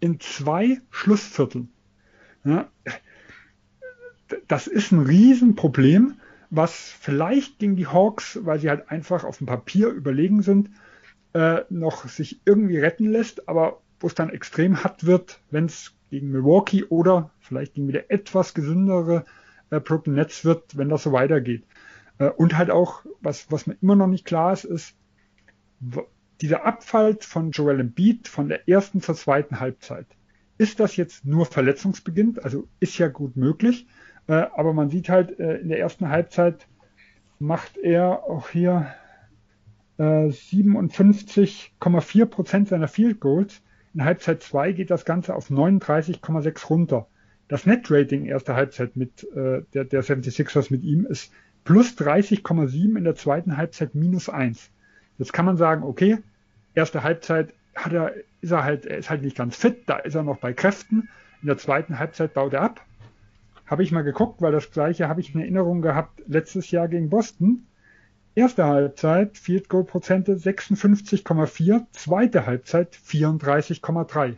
In 0.00 0.20
zwei 0.20 0.80
Schlussvierteln. 0.90 1.68
Ja, 2.44 2.68
das 4.48 4.66
ist 4.66 4.92
ein 4.92 5.00
Riesenproblem, 5.00 6.14
was 6.50 6.72
vielleicht 6.72 7.58
gegen 7.58 7.76
die 7.76 7.86
Hawks, 7.86 8.38
weil 8.42 8.58
sie 8.58 8.68
halt 8.68 8.90
einfach 8.90 9.24
auf 9.24 9.38
dem 9.38 9.46
Papier 9.46 9.88
überlegen 9.88 10.42
sind, 10.42 10.70
äh, 11.34 11.62
noch 11.70 12.08
sich 12.08 12.40
irgendwie 12.44 12.78
retten 12.78 13.10
lässt, 13.10 13.48
aber 13.48 13.80
wo 14.00 14.06
es 14.06 14.14
dann 14.14 14.30
extrem 14.30 14.82
hart 14.82 15.06
wird, 15.06 15.40
wenn 15.50 15.66
es 15.66 15.94
gegen 16.10 16.30
Milwaukee 16.30 16.84
oder 16.84 17.30
vielleicht 17.40 17.74
gegen 17.74 17.88
wieder 17.88 18.10
etwas 18.10 18.54
gesündere 18.54 19.24
äh, 19.70 19.80
Brooklyn 19.80 20.16
Nets 20.16 20.44
wird, 20.44 20.76
wenn 20.76 20.88
das 20.88 21.04
so 21.04 21.12
weitergeht. 21.12 21.64
Äh, 22.22 22.30
und 22.30 22.56
halt 22.56 22.70
auch, 22.70 23.04
was, 23.20 23.50
was 23.50 23.66
mir 23.66 23.76
immer 23.82 23.96
noch 23.96 24.06
nicht 24.06 24.24
klar 24.24 24.52
ist, 24.52 24.64
ist, 24.64 24.96
dieser 26.40 26.64
Abfall 26.64 27.18
von 27.20 27.50
Joel 27.50 27.80
Embiid 27.80 28.28
von 28.28 28.48
der 28.48 28.68
ersten 28.68 29.00
zur 29.00 29.16
zweiten 29.16 29.58
Halbzeit. 29.58 30.06
Ist 30.58 30.78
das 30.80 30.96
jetzt 30.96 31.24
nur 31.24 31.46
verletzungsbeginn? 31.46 32.38
Also 32.40 32.68
ist 32.78 32.98
ja 32.98 33.08
gut 33.08 33.36
möglich. 33.36 33.86
Äh, 34.28 34.46
aber 34.54 34.72
man 34.72 34.90
sieht 34.90 35.08
halt, 35.08 35.38
äh, 35.40 35.56
in 35.56 35.68
der 35.68 35.80
ersten 35.80 36.08
Halbzeit 36.08 36.68
macht 37.40 37.76
er 37.76 38.22
auch 38.24 38.48
hier 38.50 38.86
äh, 39.98 40.28
57,4 40.28 42.26
Prozent 42.26 42.68
seiner 42.68 42.88
Field 42.88 43.18
Goals. 43.18 43.60
In 43.94 44.04
Halbzeit 44.04 44.42
2 44.42 44.72
geht 44.72 44.90
das 44.90 45.04
Ganze 45.04 45.34
auf 45.34 45.50
39,6 45.50 46.66
runter. 46.68 47.08
Das 47.48 47.66
Net-Rating 47.66 48.24
erster 48.24 48.54
Halbzeit 48.54 48.96
mit 48.96 49.26
der, 49.34 49.60
der 49.84 50.02
76ers 50.02 50.72
mit 50.72 50.84
ihm 50.84 51.04
ist 51.04 51.32
plus 51.64 51.96
30,7 51.96 52.96
in 52.96 53.04
der 53.04 53.14
zweiten 53.14 53.56
Halbzeit 53.56 53.94
minus 53.94 54.28
1. 54.28 54.70
Jetzt 55.18 55.32
kann 55.32 55.44
man 55.44 55.56
sagen, 55.56 55.82
okay, 55.82 56.18
erste 56.74 57.02
Halbzeit 57.02 57.54
hat 57.74 57.92
er, 57.92 58.14
ist 58.40 58.50
er 58.50 58.64
halt, 58.64 58.86
er 58.86 58.98
ist 58.98 59.10
halt 59.10 59.22
nicht 59.22 59.36
ganz 59.36 59.56
fit, 59.56 59.82
da 59.86 59.96
ist 59.96 60.14
er 60.14 60.22
noch 60.22 60.38
bei 60.38 60.52
Kräften. 60.52 61.08
In 61.40 61.48
der 61.48 61.58
zweiten 61.58 61.98
Halbzeit 61.98 62.34
baut 62.34 62.52
er 62.52 62.62
ab 62.62 62.84
habe 63.72 63.82
ich 63.82 63.90
mal 63.90 64.04
geguckt, 64.04 64.42
weil 64.42 64.52
das 64.52 64.70
gleiche 64.70 65.08
habe 65.08 65.22
ich 65.22 65.34
in 65.34 65.40
Erinnerung 65.40 65.80
gehabt 65.80 66.22
letztes 66.26 66.70
Jahr 66.70 66.88
gegen 66.88 67.08
Boston. 67.08 67.66
Erste 68.34 68.66
Halbzeit 68.66 69.38
Field 69.38 69.70
Goal 69.70 69.84
Prozente 69.84 70.34
56,4, 70.34 71.86
zweite 71.92 72.44
Halbzeit 72.44 72.94
34,3. 72.94 74.36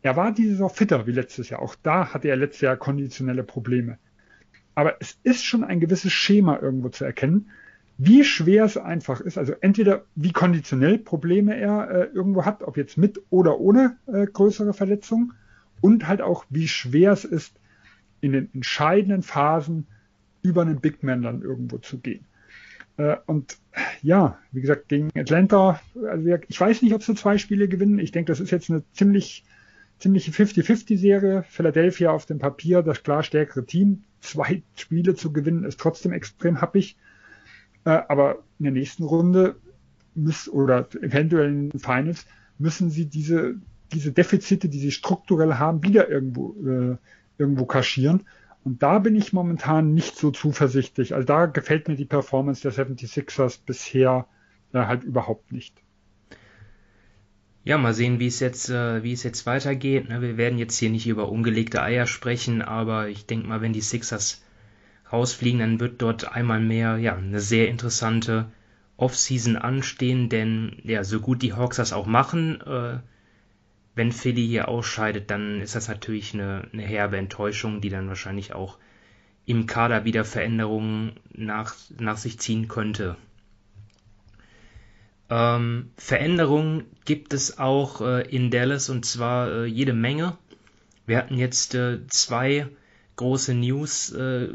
Er 0.00 0.16
war 0.16 0.32
diese 0.32 0.52
Saison 0.52 0.70
fitter 0.70 1.06
wie 1.06 1.12
letztes 1.12 1.50
Jahr. 1.50 1.60
Auch 1.60 1.74
da 1.82 2.14
hatte 2.14 2.28
er 2.28 2.36
letztes 2.36 2.62
Jahr 2.62 2.78
konditionelle 2.78 3.44
Probleme. 3.44 3.98
Aber 4.78 4.94
es 5.00 5.18
ist 5.24 5.44
schon 5.44 5.64
ein 5.64 5.80
gewisses 5.80 6.12
Schema 6.12 6.56
irgendwo 6.62 6.88
zu 6.88 7.04
erkennen, 7.04 7.50
wie 7.96 8.22
schwer 8.22 8.64
es 8.64 8.76
einfach 8.76 9.20
ist. 9.20 9.36
Also 9.36 9.54
entweder 9.60 10.04
wie 10.14 10.30
konditionell 10.30 10.98
Probleme 10.98 11.56
er 11.56 11.90
äh, 11.90 12.04
irgendwo 12.14 12.44
hat, 12.44 12.62
ob 12.62 12.76
jetzt 12.76 12.96
mit 12.96 13.20
oder 13.28 13.58
ohne 13.58 13.96
äh, 14.06 14.24
größere 14.26 14.72
Verletzungen 14.72 15.32
und 15.80 16.06
halt 16.06 16.22
auch 16.22 16.44
wie 16.48 16.68
schwer 16.68 17.10
es 17.10 17.24
ist, 17.24 17.58
in 18.20 18.30
den 18.30 18.54
entscheidenden 18.54 19.24
Phasen 19.24 19.88
über 20.42 20.62
einen 20.62 20.80
Big 20.80 21.02
Man 21.02 21.22
dann 21.22 21.42
irgendwo 21.42 21.78
zu 21.78 21.98
gehen. 21.98 22.24
Äh, 22.98 23.16
und 23.26 23.58
ja, 24.00 24.38
wie 24.52 24.60
gesagt, 24.60 24.86
gegen 24.86 25.10
Atlanta, 25.18 25.80
also 26.08 26.38
ich 26.46 26.60
weiß 26.60 26.82
nicht, 26.82 26.94
ob 26.94 27.02
sie 27.02 27.16
zwei 27.16 27.36
Spiele 27.38 27.66
gewinnen. 27.66 27.98
Ich 27.98 28.12
denke, 28.12 28.30
das 28.30 28.38
ist 28.38 28.52
jetzt 28.52 28.70
eine 28.70 28.84
ziemlich, 28.92 29.42
ziemliche 29.98 30.30
50-50-Serie. 30.30 31.42
Philadelphia 31.48 32.12
auf 32.12 32.26
dem 32.26 32.38
Papier, 32.38 32.82
das 32.82 33.02
klar 33.02 33.24
stärkere 33.24 33.66
Team. 33.66 34.04
Zwei 34.20 34.62
Spiele 34.74 35.14
zu 35.14 35.32
gewinnen 35.32 35.64
ist 35.64 35.80
trotzdem 35.80 36.12
extrem 36.12 36.60
happig. 36.60 36.96
Äh, 37.84 38.02
aber 38.08 38.42
in 38.58 38.64
der 38.64 38.72
nächsten 38.72 39.04
Runde 39.04 39.56
müssen, 40.14 40.50
oder 40.50 40.88
eventuell 41.00 41.48
in 41.48 41.70
den 41.70 41.80
Finals 41.80 42.26
müssen 42.58 42.90
sie 42.90 43.06
diese, 43.06 43.56
diese 43.92 44.12
Defizite, 44.12 44.68
die 44.68 44.80
sie 44.80 44.90
strukturell 44.90 45.54
haben, 45.54 45.82
wieder 45.84 46.08
irgendwo 46.08 46.54
äh, 46.64 46.96
irgendwo 47.38 47.66
kaschieren. 47.66 48.24
Und 48.64 48.82
da 48.82 48.98
bin 48.98 49.14
ich 49.14 49.32
momentan 49.32 49.94
nicht 49.94 50.16
so 50.16 50.30
zuversichtlich. 50.30 51.14
Also 51.14 51.26
da 51.26 51.46
gefällt 51.46 51.88
mir 51.88 51.96
die 51.96 52.04
Performance 52.04 52.62
der 52.62 52.72
76ers 52.72 53.60
bisher 53.64 54.26
äh, 54.72 54.80
halt 54.80 55.04
überhaupt 55.04 55.52
nicht. 55.52 55.82
Ja, 57.68 57.76
mal 57.76 57.92
sehen, 57.92 58.18
wie 58.18 58.28
es 58.28 58.40
jetzt, 58.40 58.70
äh, 58.70 59.02
wie 59.02 59.12
es 59.12 59.22
jetzt 59.24 59.44
weitergeht. 59.44 60.08
Ne? 60.08 60.22
Wir 60.22 60.38
werden 60.38 60.58
jetzt 60.58 60.78
hier 60.78 60.88
nicht 60.88 61.06
über 61.06 61.28
ungelegte 61.28 61.82
Eier 61.82 62.06
sprechen, 62.06 62.62
aber 62.62 63.10
ich 63.10 63.26
denke 63.26 63.46
mal, 63.46 63.60
wenn 63.60 63.74
die 63.74 63.82
Sixers 63.82 64.42
rausfliegen, 65.12 65.60
dann 65.60 65.78
wird 65.78 66.00
dort 66.00 66.32
einmal 66.32 66.60
mehr 66.60 66.96
ja 66.96 67.16
eine 67.16 67.40
sehr 67.40 67.68
interessante 67.68 68.50
Offseason 68.96 69.58
anstehen, 69.58 70.30
denn 70.30 70.78
ja, 70.82 71.04
so 71.04 71.20
gut 71.20 71.42
die 71.42 71.52
Hawks 71.52 71.76
das 71.76 71.92
auch 71.92 72.06
machen, 72.06 72.62
äh, 72.62 73.00
wenn 73.94 74.12
Philly 74.12 74.46
hier 74.46 74.68
ausscheidet, 74.68 75.30
dann 75.30 75.60
ist 75.60 75.74
das 75.74 75.88
natürlich 75.88 76.32
eine, 76.32 76.68
eine 76.72 76.84
herbe 76.84 77.18
Enttäuschung, 77.18 77.82
die 77.82 77.90
dann 77.90 78.08
wahrscheinlich 78.08 78.54
auch 78.54 78.78
im 79.44 79.66
Kader 79.66 80.06
wieder 80.06 80.24
Veränderungen 80.24 81.20
nach, 81.34 81.74
nach 81.98 82.16
sich 82.16 82.38
ziehen 82.38 82.66
könnte. 82.66 83.16
Ähm, 85.30 85.90
Veränderungen 85.96 86.86
gibt 87.04 87.34
es 87.34 87.58
auch 87.58 88.00
äh, 88.00 88.28
in 88.28 88.50
Dallas 88.50 88.88
und 88.88 89.04
zwar 89.04 89.50
äh, 89.50 89.64
jede 89.66 89.92
Menge. 89.92 90.38
Wir 91.06 91.18
hatten 91.18 91.36
jetzt 91.36 91.74
äh, 91.74 92.06
zwei 92.08 92.66
große 93.16 93.54
News 93.54 94.10
äh, 94.12 94.48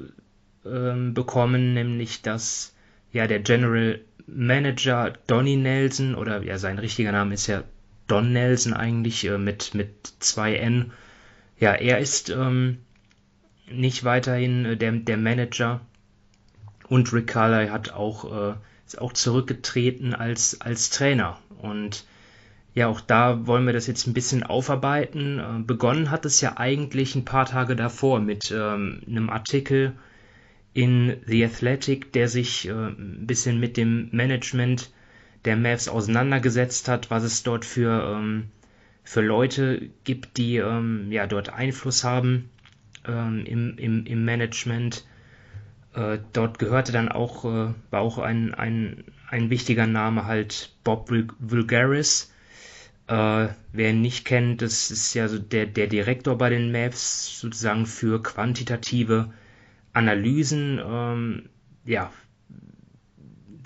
ähm, 0.65 1.13
bekommen, 1.13 1.73
nämlich 1.73 2.21
dass 2.21 2.73
ja 3.11 3.27
der 3.27 3.39
General 3.39 3.99
Manager 4.25 5.13
Donny 5.27 5.57
Nelson 5.57 6.15
oder 6.15 6.41
ja 6.43 6.57
sein 6.57 6.79
richtiger 6.79 7.11
Name 7.11 7.33
ist 7.33 7.47
ja 7.47 7.63
Don 8.07 8.33
Nelson 8.33 8.73
eigentlich 8.73 9.25
äh, 9.25 9.37
mit 9.37 9.75
mit 9.75 10.13
zwei 10.19 10.55
N. 10.55 10.91
Ja, 11.59 11.73
er 11.73 11.99
ist 11.99 12.29
ähm, 12.29 12.79
nicht 13.69 14.03
weiterhin 14.03 14.65
äh, 14.65 14.77
der 14.77 14.91
der 14.93 15.17
Manager 15.17 15.81
und 16.87 17.13
Rick 17.13 17.27
Carly 17.27 17.67
hat 17.67 17.91
auch 17.91 18.55
ist 18.85 18.99
auch 18.99 19.13
zurückgetreten 19.13 20.13
als 20.13 20.61
als 20.61 20.89
Trainer 20.89 21.39
und 21.61 22.05
ja, 22.75 22.87
auch 22.87 23.01
da 23.01 23.45
wollen 23.45 23.65
wir 23.65 23.73
das 23.73 23.87
jetzt 23.87 24.07
ein 24.07 24.13
bisschen 24.13 24.43
aufarbeiten. 24.43 25.39
Äh, 25.39 25.63
begonnen 25.63 26.09
hat 26.09 26.25
es 26.25 26.41
ja 26.41 26.57
eigentlich 26.57 27.15
ein 27.15 27.25
paar 27.25 27.45
Tage 27.45 27.75
davor 27.75 28.19
mit 28.19 28.51
ähm, 28.51 29.01
einem 29.07 29.29
Artikel 29.29 29.93
in 30.73 31.17
The 31.27 31.45
Athletic, 31.45 32.11
der 32.13 32.27
sich 32.27 32.67
äh, 32.67 32.71
ein 32.71 33.27
bisschen 33.27 33.59
mit 33.59 33.77
dem 33.77 34.09
Management 34.11 34.91
der 35.45 35.55
Mavs 35.55 35.87
auseinandergesetzt 35.87 36.87
hat, 36.87 37.11
was 37.11 37.23
es 37.23 37.43
dort 37.43 37.63
für, 37.63 38.15
ähm, 38.17 38.45
für 39.03 39.21
Leute 39.21 39.89
gibt, 40.03 40.37
die 40.37 40.57
ähm, 40.57 41.11
ja 41.11 41.27
dort 41.27 41.53
Einfluss 41.53 42.03
haben 42.03 42.49
ähm, 43.05 43.45
im, 43.45 43.77
im, 43.77 44.05
im 44.05 44.25
Management. 44.25 45.05
Äh, 45.93 46.19
dort 46.33 46.59
gehörte 46.59 46.91
dann 46.91 47.09
auch, 47.09 47.45
äh, 47.45 47.73
war 47.91 48.01
auch 48.01 48.17
ein, 48.17 48.53
ein, 48.53 49.03
ein 49.29 49.49
wichtiger 49.49 49.87
Name 49.87 50.25
halt 50.25 50.75
Bob 50.83 51.11
Vulgaris. 51.39 52.33
Äh, 53.07 53.49
wer 53.73 53.89
ihn 53.89 54.01
nicht 54.01 54.25
kennt, 54.25 54.61
das 54.61 54.89
ist 54.89 55.13
ja 55.13 55.27
so 55.27 55.37
der, 55.37 55.65
der 55.67 55.87
Direktor 55.87 56.37
bei 56.37 56.49
den 56.49 56.71
Mavs 56.71 57.39
sozusagen 57.39 57.85
für 57.85 58.23
quantitative 58.23 59.33
Analysen, 59.91 60.81
ähm, 60.83 61.49
ja, 61.85 62.11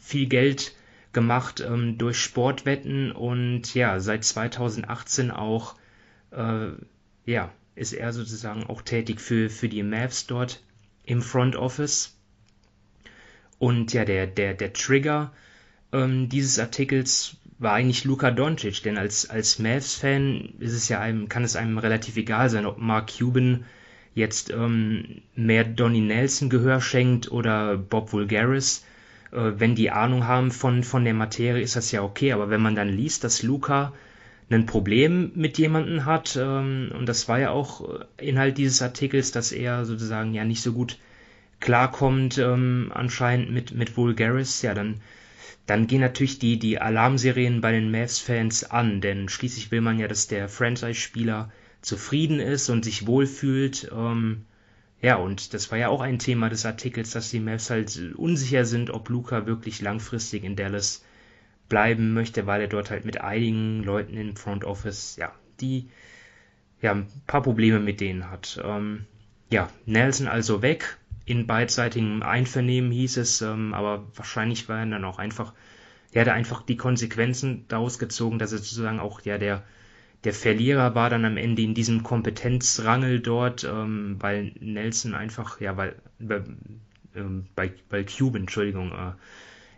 viel 0.01 0.27
Geld 0.27 0.75
gemacht 1.13 1.61
ähm, 1.61 1.97
durch 1.97 2.19
Sportwetten 2.19 3.11
und 3.11 3.73
ja, 3.73 3.99
seit 3.99 4.23
2018 4.23 5.31
auch, 5.31 5.75
äh, 6.31 6.69
ja, 7.25 7.51
ist 7.75 7.93
er 7.93 8.11
sozusagen 8.11 8.65
auch 8.65 8.81
tätig 8.81 9.21
für, 9.21 9.49
für 9.49 9.69
die 9.69 9.83
Mavs 9.83 10.27
dort 10.27 10.63
im 11.03 11.21
Front 11.21 11.55
Office. 11.55 12.16
Und 13.59 13.93
ja, 13.93 14.05
der, 14.05 14.27
der, 14.27 14.53
der 14.53 14.73
Trigger 14.73 15.31
ähm, 15.91 16.29
dieses 16.29 16.59
Artikels 16.59 17.37
war 17.59 17.73
eigentlich 17.73 18.03
Luka 18.03 18.31
Doncic, 18.31 18.83
denn 18.83 18.97
als, 18.97 19.29
als 19.29 19.59
Mavs-Fan 19.59 20.53
ist 20.59 20.73
es 20.73 20.89
ja 20.89 20.99
einem, 20.99 21.27
kann 21.27 21.43
es 21.43 21.55
einem 21.55 21.77
relativ 21.77 22.17
egal 22.17 22.49
sein, 22.49 22.65
ob 22.65 22.77
Mark 22.77 23.11
Cuban 23.17 23.65
jetzt 24.13 24.51
ähm, 24.51 25.21
mehr 25.35 25.63
Donny 25.63 26.01
Nelson 26.01 26.49
Gehör 26.49 26.81
schenkt 26.81 27.31
oder 27.31 27.77
Bob 27.77 28.13
Vulgaris, 28.13 28.85
äh, 29.31 29.53
wenn 29.57 29.75
die 29.75 29.91
Ahnung 29.91 30.25
haben 30.27 30.51
von, 30.51 30.83
von 30.83 31.03
der 31.03 31.13
Materie, 31.13 31.61
ist 31.61 31.75
das 31.75 31.91
ja 31.91 32.03
okay. 32.03 32.31
Aber 32.31 32.49
wenn 32.49 32.61
man 32.61 32.75
dann 32.75 32.89
liest, 32.89 33.23
dass 33.23 33.43
Luca 33.43 33.93
ein 34.49 34.65
Problem 34.65 35.31
mit 35.35 35.57
jemandem 35.57 36.05
hat, 36.05 36.37
ähm, 36.39 36.91
und 36.97 37.07
das 37.07 37.27
war 37.27 37.39
ja 37.39 37.51
auch 37.51 38.05
Inhalt 38.17 38.57
dieses 38.57 38.81
Artikels, 38.81 39.31
dass 39.31 39.51
er 39.51 39.85
sozusagen 39.85 40.33
ja 40.33 40.43
nicht 40.43 40.61
so 40.61 40.73
gut 40.73 40.97
klarkommt 41.59 42.37
ähm, 42.37 42.91
anscheinend 42.93 43.51
mit, 43.51 43.71
mit 43.71 43.97
Vulgaris, 43.97 44.61
ja, 44.61 44.73
dann, 44.73 45.01
dann 45.65 45.87
gehen 45.87 46.01
natürlich 46.01 46.39
die, 46.39 46.59
die 46.59 46.79
Alarmserien 46.79 47.61
bei 47.61 47.71
den 47.71 47.91
Mavs-Fans 47.91 48.65
an, 48.65 49.01
denn 49.01 49.29
schließlich 49.29 49.71
will 49.71 49.81
man 49.81 49.99
ja, 49.99 50.07
dass 50.07 50.27
der 50.27 50.49
Franchise-Spieler 50.49 51.51
zufrieden 51.81 52.39
ist 52.39 52.69
und 52.69 52.83
sich 52.83 53.07
wohlfühlt. 53.07 53.91
Ähm, 53.93 54.45
ja, 55.01 55.15
und 55.15 55.53
das 55.53 55.71
war 55.71 55.77
ja 55.77 55.89
auch 55.89 56.01
ein 56.01 56.19
Thema 56.19 56.49
des 56.49 56.65
Artikels, 56.65 57.11
dass 57.11 57.29
die 57.29 57.39
Mavs 57.39 57.69
halt 57.69 58.13
unsicher 58.15 58.65
sind, 58.65 58.89
ob 58.89 59.09
Luca 59.09 59.45
wirklich 59.45 59.81
langfristig 59.81 60.43
in 60.43 60.55
Dallas 60.55 61.03
bleiben 61.69 62.13
möchte, 62.13 62.47
weil 62.47 62.61
er 62.61 62.67
dort 62.67 62.89
halt 62.89 63.05
mit 63.05 63.21
einigen 63.21 63.83
Leuten 63.83 64.17
im 64.17 64.35
Front 64.35 64.63
Office, 64.63 65.17
ja, 65.17 65.33
die 65.59 65.89
ja 66.81 66.91
ein 66.93 67.07
paar 67.25 67.41
Probleme 67.41 67.79
mit 67.79 67.99
denen 67.99 68.29
hat. 68.29 68.59
Ähm, 68.63 69.05
ja, 69.49 69.69
Nelson 69.85 70.27
also 70.27 70.61
weg. 70.61 70.97
In 71.27 71.45
beidseitigem 71.45 72.23
Einvernehmen 72.23 72.89
hieß 72.89 73.17
es, 73.17 73.43
ähm, 73.43 73.75
aber 73.75 74.07
wahrscheinlich 74.15 74.67
war 74.67 74.79
er 74.79 74.87
dann 74.87 75.05
auch 75.05 75.19
einfach, 75.19 75.53
er 76.11 76.21
hatte 76.21 76.33
einfach 76.33 76.63
die 76.63 76.77
Konsequenzen 76.77 77.65
daraus 77.67 77.99
gezogen, 77.99 78.39
dass 78.39 78.51
er 78.53 78.57
sozusagen 78.57 78.99
auch 78.99 79.21
ja 79.21 79.37
der 79.37 79.63
der 80.23 80.33
Verlierer 80.33 80.95
war 80.95 81.09
dann 81.09 81.25
am 81.25 81.37
Ende 81.37 81.61
in 81.61 81.73
diesem 81.73 82.03
Kompetenzrangel 82.03 83.19
dort, 83.19 83.63
ähm, 83.63 84.17
weil 84.19 84.51
Nelson 84.59 85.13
einfach, 85.13 85.61
ja, 85.61 85.77
weil, 85.77 85.95
äh, 86.19 86.41
bei, 87.55 87.71
weil 87.89 88.05
Cuban, 88.05 88.41
Entschuldigung, 88.41 88.91
äh, 88.91 89.13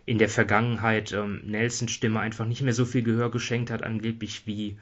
in 0.06 0.18
der 0.18 0.28
Vergangenheit 0.28 1.12
ähm, 1.12 1.42
Nelsons 1.44 1.92
Stimme 1.92 2.20
einfach 2.20 2.46
nicht 2.46 2.62
mehr 2.62 2.72
so 2.72 2.84
viel 2.84 3.02
Gehör 3.02 3.30
geschenkt 3.30 3.70
hat, 3.70 3.82
angeblich 3.82 4.46
wie 4.46 4.78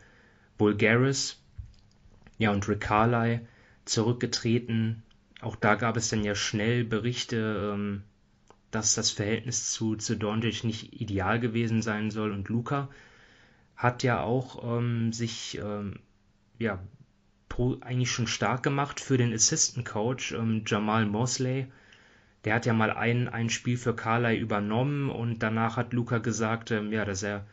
Bulgaris. 0.56 1.42
Ja, 2.38 2.52
und 2.52 2.68
Rick 2.68 2.88
zurückgetreten. 3.84 5.02
Auch 5.40 5.56
da 5.56 5.76
gab 5.76 5.96
es 5.96 6.08
dann 6.08 6.24
ja 6.24 6.34
schnell 6.34 6.84
Berichte, 6.84 7.72
ähm, 7.74 8.02
dass 8.70 8.94
das 8.94 9.10
Verhältnis 9.10 9.70
zu, 9.72 9.96
zu 9.96 10.16
Doncic 10.16 10.64
nicht 10.64 11.00
ideal 11.00 11.40
gewesen 11.40 11.82
sein 11.82 12.10
soll 12.10 12.32
und 12.32 12.48
Luca 12.48 12.88
hat 13.76 14.02
ja 14.02 14.20
auch 14.20 14.78
ähm, 14.78 15.12
sich 15.12 15.58
ähm, 15.62 16.00
ja 16.58 16.80
pro, 17.48 17.76
eigentlich 17.80 18.10
schon 18.10 18.26
stark 18.26 18.62
gemacht 18.62 19.00
für 19.00 19.16
den 19.16 19.32
Assistant 19.32 19.86
Coach 19.86 20.32
ähm, 20.32 20.64
Jamal 20.66 21.06
Mosley. 21.06 21.66
Der 22.44 22.54
hat 22.54 22.66
ja 22.66 22.72
mal 22.72 22.90
ein, 22.90 23.28
ein 23.28 23.50
Spiel 23.50 23.76
für 23.76 23.94
Carly 23.94 24.36
übernommen 24.36 25.10
und 25.10 25.42
danach 25.42 25.76
hat 25.76 25.92
Luca 25.92 26.18
gesagt, 26.18 26.72
ähm, 26.72 26.92
ja, 26.92 27.04
dass 27.04 27.22
er, 27.22 27.46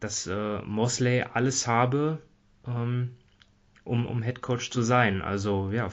dass 0.00 0.26
äh, 0.26 0.62
Mosley 0.62 1.22
alles 1.22 1.66
habe, 1.66 2.22
ähm, 2.66 3.16
um, 3.84 4.06
um 4.06 4.22
Head 4.22 4.42
Coach 4.42 4.70
zu 4.70 4.82
sein. 4.82 5.22
Also 5.22 5.70
ja, 5.72 5.90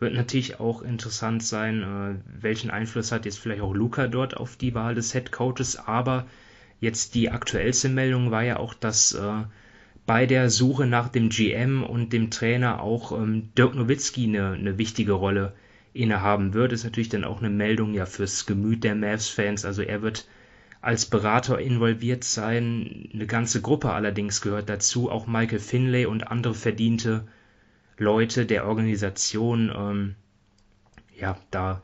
wird 0.00 0.14
natürlich 0.14 0.60
auch 0.60 0.82
interessant 0.82 1.42
sein, 1.42 1.82
äh, 1.82 2.42
welchen 2.42 2.70
Einfluss 2.70 3.12
hat 3.12 3.24
jetzt 3.24 3.38
vielleicht 3.38 3.62
auch 3.62 3.74
Luca 3.74 4.08
dort 4.08 4.36
auf 4.36 4.56
die 4.56 4.74
Wahl 4.74 4.94
des 4.94 5.12
Head 5.12 5.32
Coaches, 5.32 5.76
aber 5.76 6.26
Jetzt 6.80 7.14
die 7.14 7.30
aktuellste 7.30 7.90
Meldung 7.90 8.30
war 8.30 8.42
ja 8.42 8.58
auch, 8.58 8.72
dass 8.72 9.12
äh, 9.12 9.44
bei 10.06 10.24
der 10.24 10.48
Suche 10.48 10.86
nach 10.86 11.08
dem 11.08 11.28
GM 11.28 11.84
und 11.84 12.12
dem 12.12 12.30
Trainer 12.30 12.82
auch 12.82 13.12
ähm, 13.12 13.50
Dirk 13.56 13.74
Nowitzki 13.74 14.24
eine, 14.24 14.52
eine 14.52 14.78
wichtige 14.78 15.12
Rolle 15.12 15.52
innehaben 15.92 16.54
wird. 16.54 16.72
Ist 16.72 16.84
natürlich 16.84 17.10
dann 17.10 17.24
auch 17.24 17.40
eine 17.40 17.50
Meldung 17.50 17.92
ja 17.92 18.06
fürs 18.06 18.46
Gemüt 18.46 18.82
der 18.82 18.94
Mavs-Fans. 18.94 19.66
Also 19.66 19.82
er 19.82 20.00
wird 20.00 20.26
als 20.80 21.04
Berater 21.04 21.58
involviert 21.58 22.24
sein. 22.24 23.10
Eine 23.12 23.26
ganze 23.26 23.60
Gruppe 23.60 23.92
allerdings 23.92 24.40
gehört 24.40 24.70
dazu, 24.70 25.10
auch 25.10 25.26
Michael 25.26 25.58
Finlay 25.58 26.06
und 26.06 26.28
andere 26.28 26.54
verdiente 26.54 27.28
Leute 28.00 28.46
der 28.46 28.66
Organisation. 28.66 29.72
Ähm, 29.72 30.14
ja, 31.16 31.38
da 31.52 31.82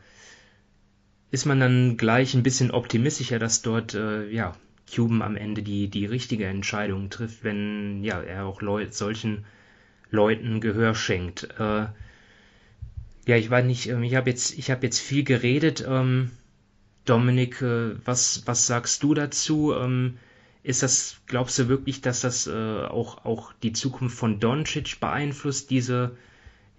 ist 1.31 1.47
man 1.47 1.61
dann 1.61 1.97
gleich 1.97 2.35
ein 2.35 2.43
bisschen 2.43 2.73
optimistischer, 2.73 3.39
dass 3.39 3.63
dort 3.63 3.93
ja 3.95 4.57
Cuban 4.93 5.23
am 5.23 5.37
Ende 5.37 5.63
die, 5.63 5.89
die 5.89 6.07
richtige 6.07 6.47
Entscheidung 6.47 7.11
trifft, 7.11 7.45
wenn 7.45 8.03
ja, 8.03 8.21
er 8.23 8.47
auch 8.47 8.63
Leu 8.63 8.87
solchen 8.91 9.45
Leuten 10.11 10.61
Gehör 10.61 10.95
schenkt. 10.95 11.49
Äh, 11.59 11.87
ja, 13.27 13.37
ich 13.37 13.51
weiß 13.51 13.65
nicht, 13.65 13.89
ähm, 13.89 14.03
ich 14.05 14.15
habe 14.15 14.31
jetzt, 14.31 14.57
ich 14.57 14.71
habe 14.71 14.87
jetzt 14.87 15.01
viel 15.01 15.25
geredet. 15.25 15.85
Ähm, 15.87 16.31
Dominik, 17.05 17.61
äh, 17.61 17.97
was, 18.05 18.43
was 18.47 18.67
sagst 18.67 19.03
du 19.03 19.15
dazu? 19.15 19.75
Ähm, 19.75 20.19
ist 20.67 20.83
das, 20.83 21.19
glaubst 21.27 21.57
du 21.61 21.69
wirklich, 21.69 22.01
dass 22.01 22.23
das 22.23 22.49
äh, 22.49 22.51
auch, 22.87 23.25
auch 23.25 23.53
die 23.63 23.73
Zukunft 23.73 24.19
von 24.19 24.41
Doncic 24.41 24.99
beeinflusst, 24.99 25.71
diese, 25.71 26.17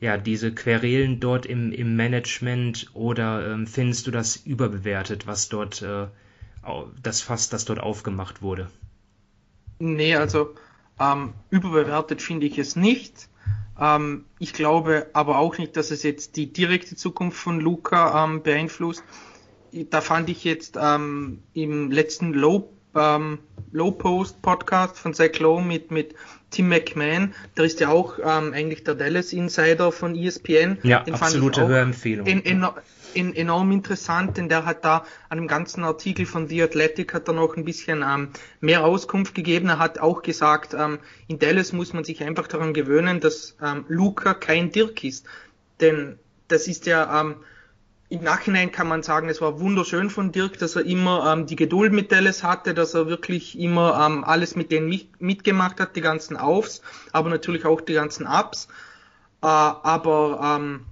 ja, 0.01 0.17
diese 0.17 0.53
Querelen 0.53 1.21
dort 1.21 1.45
im, 1.45 1.71
im 1.71 1.95
Management, 1.95 2.91
oder 2.93 3.49
ähm, 3.49 3.65
findest 3.65 4.05
du 4.05 4.11
das 4.11 4.35
überbewertet, 4.35 5.25
was 5.25 5.47
dort 5.47 5.81
äh, 5.81 6.07
das 7.01 7.21
Fass, 7.21 7.47
das 7.47 7.63
dort 7.63 7.79
aufgemacht 7.79 8.41
wurde? 8.41 8.69
Nee, 9.79 10.15
also 10.15 10.53
ähm, 10.99 11.33
überbewertet 11.49 12.21
finde 12.21 12.45
ich 12.45 12.57
es 12.57 12.75
nicht. 12.75 13.29
Ähm, 13.79 14.25
ich 14.37 14.51
glaube 14.51 15.07
aber 15.13 15.39
auch 15.39 15.57
nicht, 15.57 15.77
dass 15.77 15.91
es 15.91 16.03
jetzt 16.03 16.35
die 16.35 16.51
direkte 16.51 16.97
Zukunft 16.97 17.37
von 17.37 17.61
Luca 17.61 18.25
ähm, 18.25 18.43
beeinflusst. 18.43 19.03
Da 19.71 20.01
fand 20.01 20.29
ich 20.29 20.43
jetzt 20.43 20.77
ähm, 20.77 21.41
im 21.53 21.89
letzten 21.89 22.33
Low 22.33 22.73
ähm, 22.97 23.39
Low 23.71 23.91
Post 23.91 24.41
Podcast 24.41 24.97
von 24.97 25.13
Zach 25.13 25.39
Lowe 25.39 25.61
mit, 25.61 25.91
mit 25.91 26.15
Tim 26.49 26.69
McMahon. 26.69 27.33
Der 27.57 27.65
ist 27.65 27.79
ja 27.79 27.89
auch 27.89 28.17
ähm, 28.19 28.53
eigentlich 28.53 28.83
der 28.83 28.95
Dallas 28.95 29.33
Insider 29.33 29.91
von 29.91 30.15
ESPN. 30.15 30.77
Ja, 30.83 31.03
Den 31.03 31.15
absolute 31.15 31.67
Hörempfehlung. 31.67 32.25
In, 32.25 32.39
in, 32.41 32.65
in, 33.13 33.35
enorm 33.35 33.71
interessant, 33.71 34.37
denn 34.37 34.47
der 34.47 34.65
hat 34.65 34.85
da 34.85 35.05
an 35.29 35.37
dem 35.37 35.47
ganzen 35.47 35.83
Artikel 35.83 36.25
von 36.25 36.47
The 36.47 36.63
Athletic 36.63 37.13
hat 37.13 37.27
er 37.27 37.33
noch 37.33 37.57
ein 37.57 37.65
bisschen 37.65 38.03
ähm, 38.07 38.29
mehr 38.61 38.85
Auskunft 38.85 39.35
gegeben. 39.35 39.67
Er 39.69 39.79
hat 39.79 39.99
auch 39.99 40.21
gesagt, 40.21 40.73
ähm, 40.73 40.99
in 41.27 41.39
Dallas 41.39 41.73
muss 41.73 41.93
man 41.93 42.03
sich 42.03 42.23
einfach 42.23 42.47
daran 42.47 42.73
gewöhnen, 42.73 43.19
dass 43.19 43.57
ähm, 43.61 43.85
Luca 43.87 44.33
kein 44.33 44.71
Dirk 44.71 45.03
ist. 45.03 45.25
Denn 45.81 46.17
das 46.47 46.67
ist 46.67 46.85
ja 46.85 47.21
ähm, 47.21 47.35
im 48.09 48.23
Nachhinein 48.23 48.71
kann 48.71 48.87
man 48.87 49.03
sagen, 49.03 49.27
es 49.27 49.41
war 49.41 49.59
wunderschön 49.59 50.09
von 50.09 50.31
Dirk, 50.31 50.57
dass 50.59 50.75
er 50.75 50.85
immer 50.85 51.31
ähm, 51.31 51.45
die 51.45 51.57
Geduld 51.57 51.91
mit 51.91 52.11
Dallas 52.11 52.41
hatte, 52.41 52.73
dass 52.73 52.93
er 52.93 53.07
wirklich 53.07 53.59
immer 53.59 54.05
ähm, 54.05 54.23
alles 54.23 54.55
mit 54.55 54.71
denen 54.71 54.87
mit, 54.87 55.19
mitgemacht 55.19 55.79
hat, 55.79 55.95
die 55.95 56.01
ganzen 56.01 56.37
Aufs, 56.37 56.81
aber 57.11 57.29
natürlich 57.29 57.65
auch 57.65 57.81
die 57.81 57.93
ganzen 57.93 58.25
Ups. 58.25 58.69
Äh, 59.41 59.47
aber 59.47 60.57
ähm, 60.57 60.85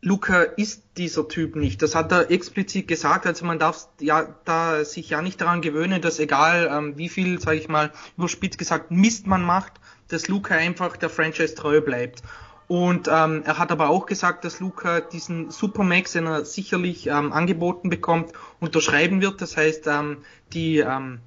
Luca 0.00 0.42
ist 0.42 0.82
dieser 0.96 1.28
Typ 1.28 1.54
nicht. 1.54 1.80
Das 1.82 1.94
hat 1.94 2.10
er 2.12 2.30
explizit 2.30 2.88
gesagt. 2.88 3.26
Also 3.26 3.44
man 3.44 3.58
darf 3.58 3.88
ja 4.00 4.28
da 4.44 4.84
sich 4.84 5.10
ja 5.10 5.22
nicht 5.22 5.40
daran 5.40 5.60
gewöhnen, 5.60 6.00
dass 6.00 6.18
egal 6.18 6.68
ähm, 6.72 6.98
wie 6.98 7.08
viel, 7.08 7.40
sage 7.40 7.58
ich 7.58 7.68
mal, 7.68 7.92
überspitzt 8.16 8.58
gesagt 8.58 8.90
Mist 8.90 9.26
man 9.26 9.42
macht, 9.42 9.74
dass 10.08 10.26
Luca 10.28 10.54
einfach 10.54 10.96
der 10.96 11.10
Franchise 11.10 11.54
treu 11.54 11.80
bleibt. 11.80 12.22
Und 12.68 13.08
ähm, 13.10 13.42
er 13.46 13.58
hat 13.58 13.72
aber 13.72 13.88
auch 13.88 14.04
gesagt, 14.04 14.44
dass 14.44 14.60
Luca 14.60 15.00
diesen 15.00 15.50
Supermax, 15.50 16.12
den 16.12 16.26
er 16.26 16.44
sicherlich 16.44 17.06
ähm, 17.06 17.32
angeboten 17.32 17.88
bekommt, 17.88 18.32
unterschreiben 18.60 19.22
wird. 19.22 19.40
Das 19.40 19.56
heißt, 19.56 19.86
ähm, 19.86 20.18
die 20.52 20.78
ähm, 20.78 21.20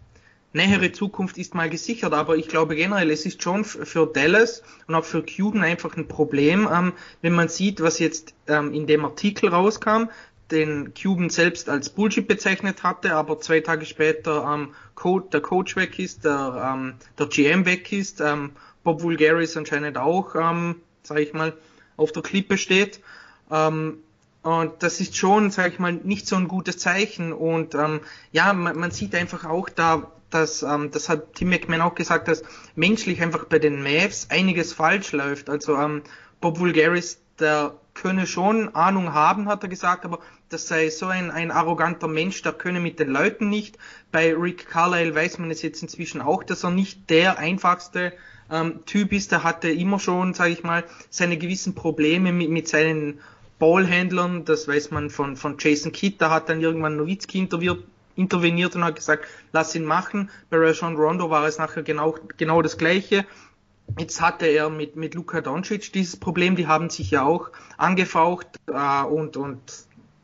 nähere 0.53 0.91
Zukunft 0.91 1.39
ist 1.39 1.55
mal 1.55 1.69
gesichert. 1.69 2.13
Aber 2.13 2.37
ich 2.37 2.47
glaube 2.47 2.75
generell, 2.75 3.09
es 3.09 3.25
ist 3.25 3.41
schon 3.41 3.63
für 3.63 4.05
Dallas 4.05 4.61
und 4.87 4.93
auch 4.93 5.03
für 5.03 5.23
Cuban 5.23 5.63
einfach 5.63 5.97
ein 5.97 6.07
Problem, 6.07 6.69
ähm, 6.71 6.93
wenn 7.21 7.33
man 7.33 7.49
sieht, 7.49 7.81
was 7.81 7.97
jetzt 7.97 8.35
ähm, 8.47 8.71
in 8.71 8.85
dem 8.85 9.03
Artikel 9.03 9.49
rauskam, 9.49 10.09
den 10.51 10.93
Cuban 10.93 11.29
selbst 11.29 11.69
als 11.69 11.89
Bullshit 11.89 12.27
bezeichnet 12.27 12.83
hatte, 12.83 13.15
aber 13.15 13.39
zwei 13.39 13.61
Tage 13.61 13.85
später 13.85 14.45
ähm, 14.53 14.73
Co 14.93 15.21
der 15.21 15.41
Coach 15.41 15.75
weg 15.75 15.97
ist, 15.97 16.25
der, 16.25 16.73
ähm, 16.73 16.93
der 17.17 17.27
GM 17.27 17.65
weg 17.65 17.91
ist, 17.91 18.21
ähm, 18.21 18.51
Bob 18.83 19.01
Vulgaris 19.01 19.55
anscheinend 19.55 19.97
auch 19.97 20.35
ähm, 20.35 20.75
sage 21.03 21.21
ich 21.21 21.33
mal, 21.33 21.53
auf 21.97 22.11
der 22.11 22.23
Klippe 22.23 22.57
steht. 22.57 23.01
Ähm, 23.49 23.99
und 24.43 24.71
das 24.81 24.99
ist 24.99 25.15
schon, 25.15 25.51
sage 25.51 25.69
ich 25.69 25.79
mal, 25.79 25.93
nicht 25.93 26.27
so 26.27 26.35
ein 26.35 26.47
gutes 26.47 26.77
Zeichen. 26.77 27.31
Und 27.31 27.75
ähm, 27.75 28.01
ja, 28.31 28.53
man, 28.53 28.77
man 28.77 28.91
sieht 28.91 29.13
einfach 29.13 29.45
auch 29.45 29.69
da, 29.69 30.11
dass, 30.31 30.63
ähm, 30.63 30.89
das 30.91 31.09
hat 31.09 31.35
Tim 31.35 31.49
McMahon 31.49 31.81
auch 31.81 31.95
gesagt, 31.95 32.27
dass 32.27 32.43
menschlich 32.75 33.21
einfach 33.21 33.45
bei 33.45 33.59
den 33.59 33.83
Mavs 33.83 34.27
einiges 34.29 34.73
falsch 34.73 35.11
läuft. 35.11 35.49
Also 35.49 35.75
ähm, 35.75 36.01
Bob 36.39 36.59
Vulgaris, 36.59 37.19
der 37.39 37.75
könne 37.93 38.25
schon 38.25 38.73
Ahnung 38.73 39.13
haben, 39.13 39.47
hat 39.47 39.63
er 39.63 39.69
gesagt, 39.69 40.05
aber 40.05 40.19
das 40.49 40.67
sei 40.67 40.89
so 40.89 41.07
ein, 41.07 41.29
ein 41.29 41.51
arroganter 41.51 42.07
Mensch, 42.07 42.41
der 42.41 42.53
könne 42.53 42.79
mit 42.79 42.99
den 42.99 43.09
Leuten 43.09 43.49
nicht. 43.49 43.77
Bei 44.11 44.33
Rick 44.33 44.67
Carlisle 44.67 45.13
weiß 45.13 45.37
man 45.37 45.51
es 45.51 45.61
jetzt 45.61 45.81
inzwischen 45.81 46.21
auch, 46.21 46.43
dass 46.43 46.63
er 46.63 46.71
nicht 46.71 47.09
der 47.09 47.37
einfachste 47.37 48.13
ähm, 48.51 48.85
Typ 48.85 49.13
ist, 49.13 49.31
der 49.31 49.43
hatte 49.43 49.69
immer 49.69 49.99
schon, 49.99 50.33
sage 50.33 50.51
ich 50.51 50.63
mal, 50.63 50.83
seine 51.09 51.37
gewissen 51.37 51.73
Probleme 51.73 52.31
mit, 52.33 52.49
mit 52.49 52.67
seinen 52.67 53.19
Ballhändlern. 53.59 54.45
Das 54.45 54.67
weiß 54.67 54.91
man 54.91 55.09
von, 55.09 55.37
von 55.37 55.55
Jason 55.57 55.91
Kidd. 55.91 56.17
Da 56.19 56.29
hat 56.29 56.49
dann 56.49 56.61
irgendwann 56.61 56.97
Nowitzki 56.97 57.39
interviert, 57.39 57.83
interveniert 58.15 58.75
und 58.75 58.83
hat 58.83 58.95
gesagt, 58.95 59.25
lass 59.53 59.73
ihn 59.75 59.85
machen. 59.85 60.29
Bei 60.49 60.57
Rajon 60.57 60.95
Rondo 60.95 61.29
war 61.29 61.45
es 61.47 61.57
nachher 61.57 61.83
genau, 61.83 62.17
genau 62.37 62.61
das 62.61 62.77
Gleiche. 62.77 63.25
Jetzt 63.97 64.21
hatte 64.21 64.45
er 64.45 64.69
mit, 64.69 64.95
mit 64.95 65.15
Luka 65.15 65.41
Doncic 65.41 65.91
dieses 65.93 66.17
Problem, 66.17 66.55
die 66.55 66.67
haben 66.67 66.89
sich 66.89 67.11
ja 67.11 67.23
auch 67.23 67.51
angefaucht 67.77 68.47
äh, 68.67 69.03
und, 69.03 69.35
und 69.37 69.59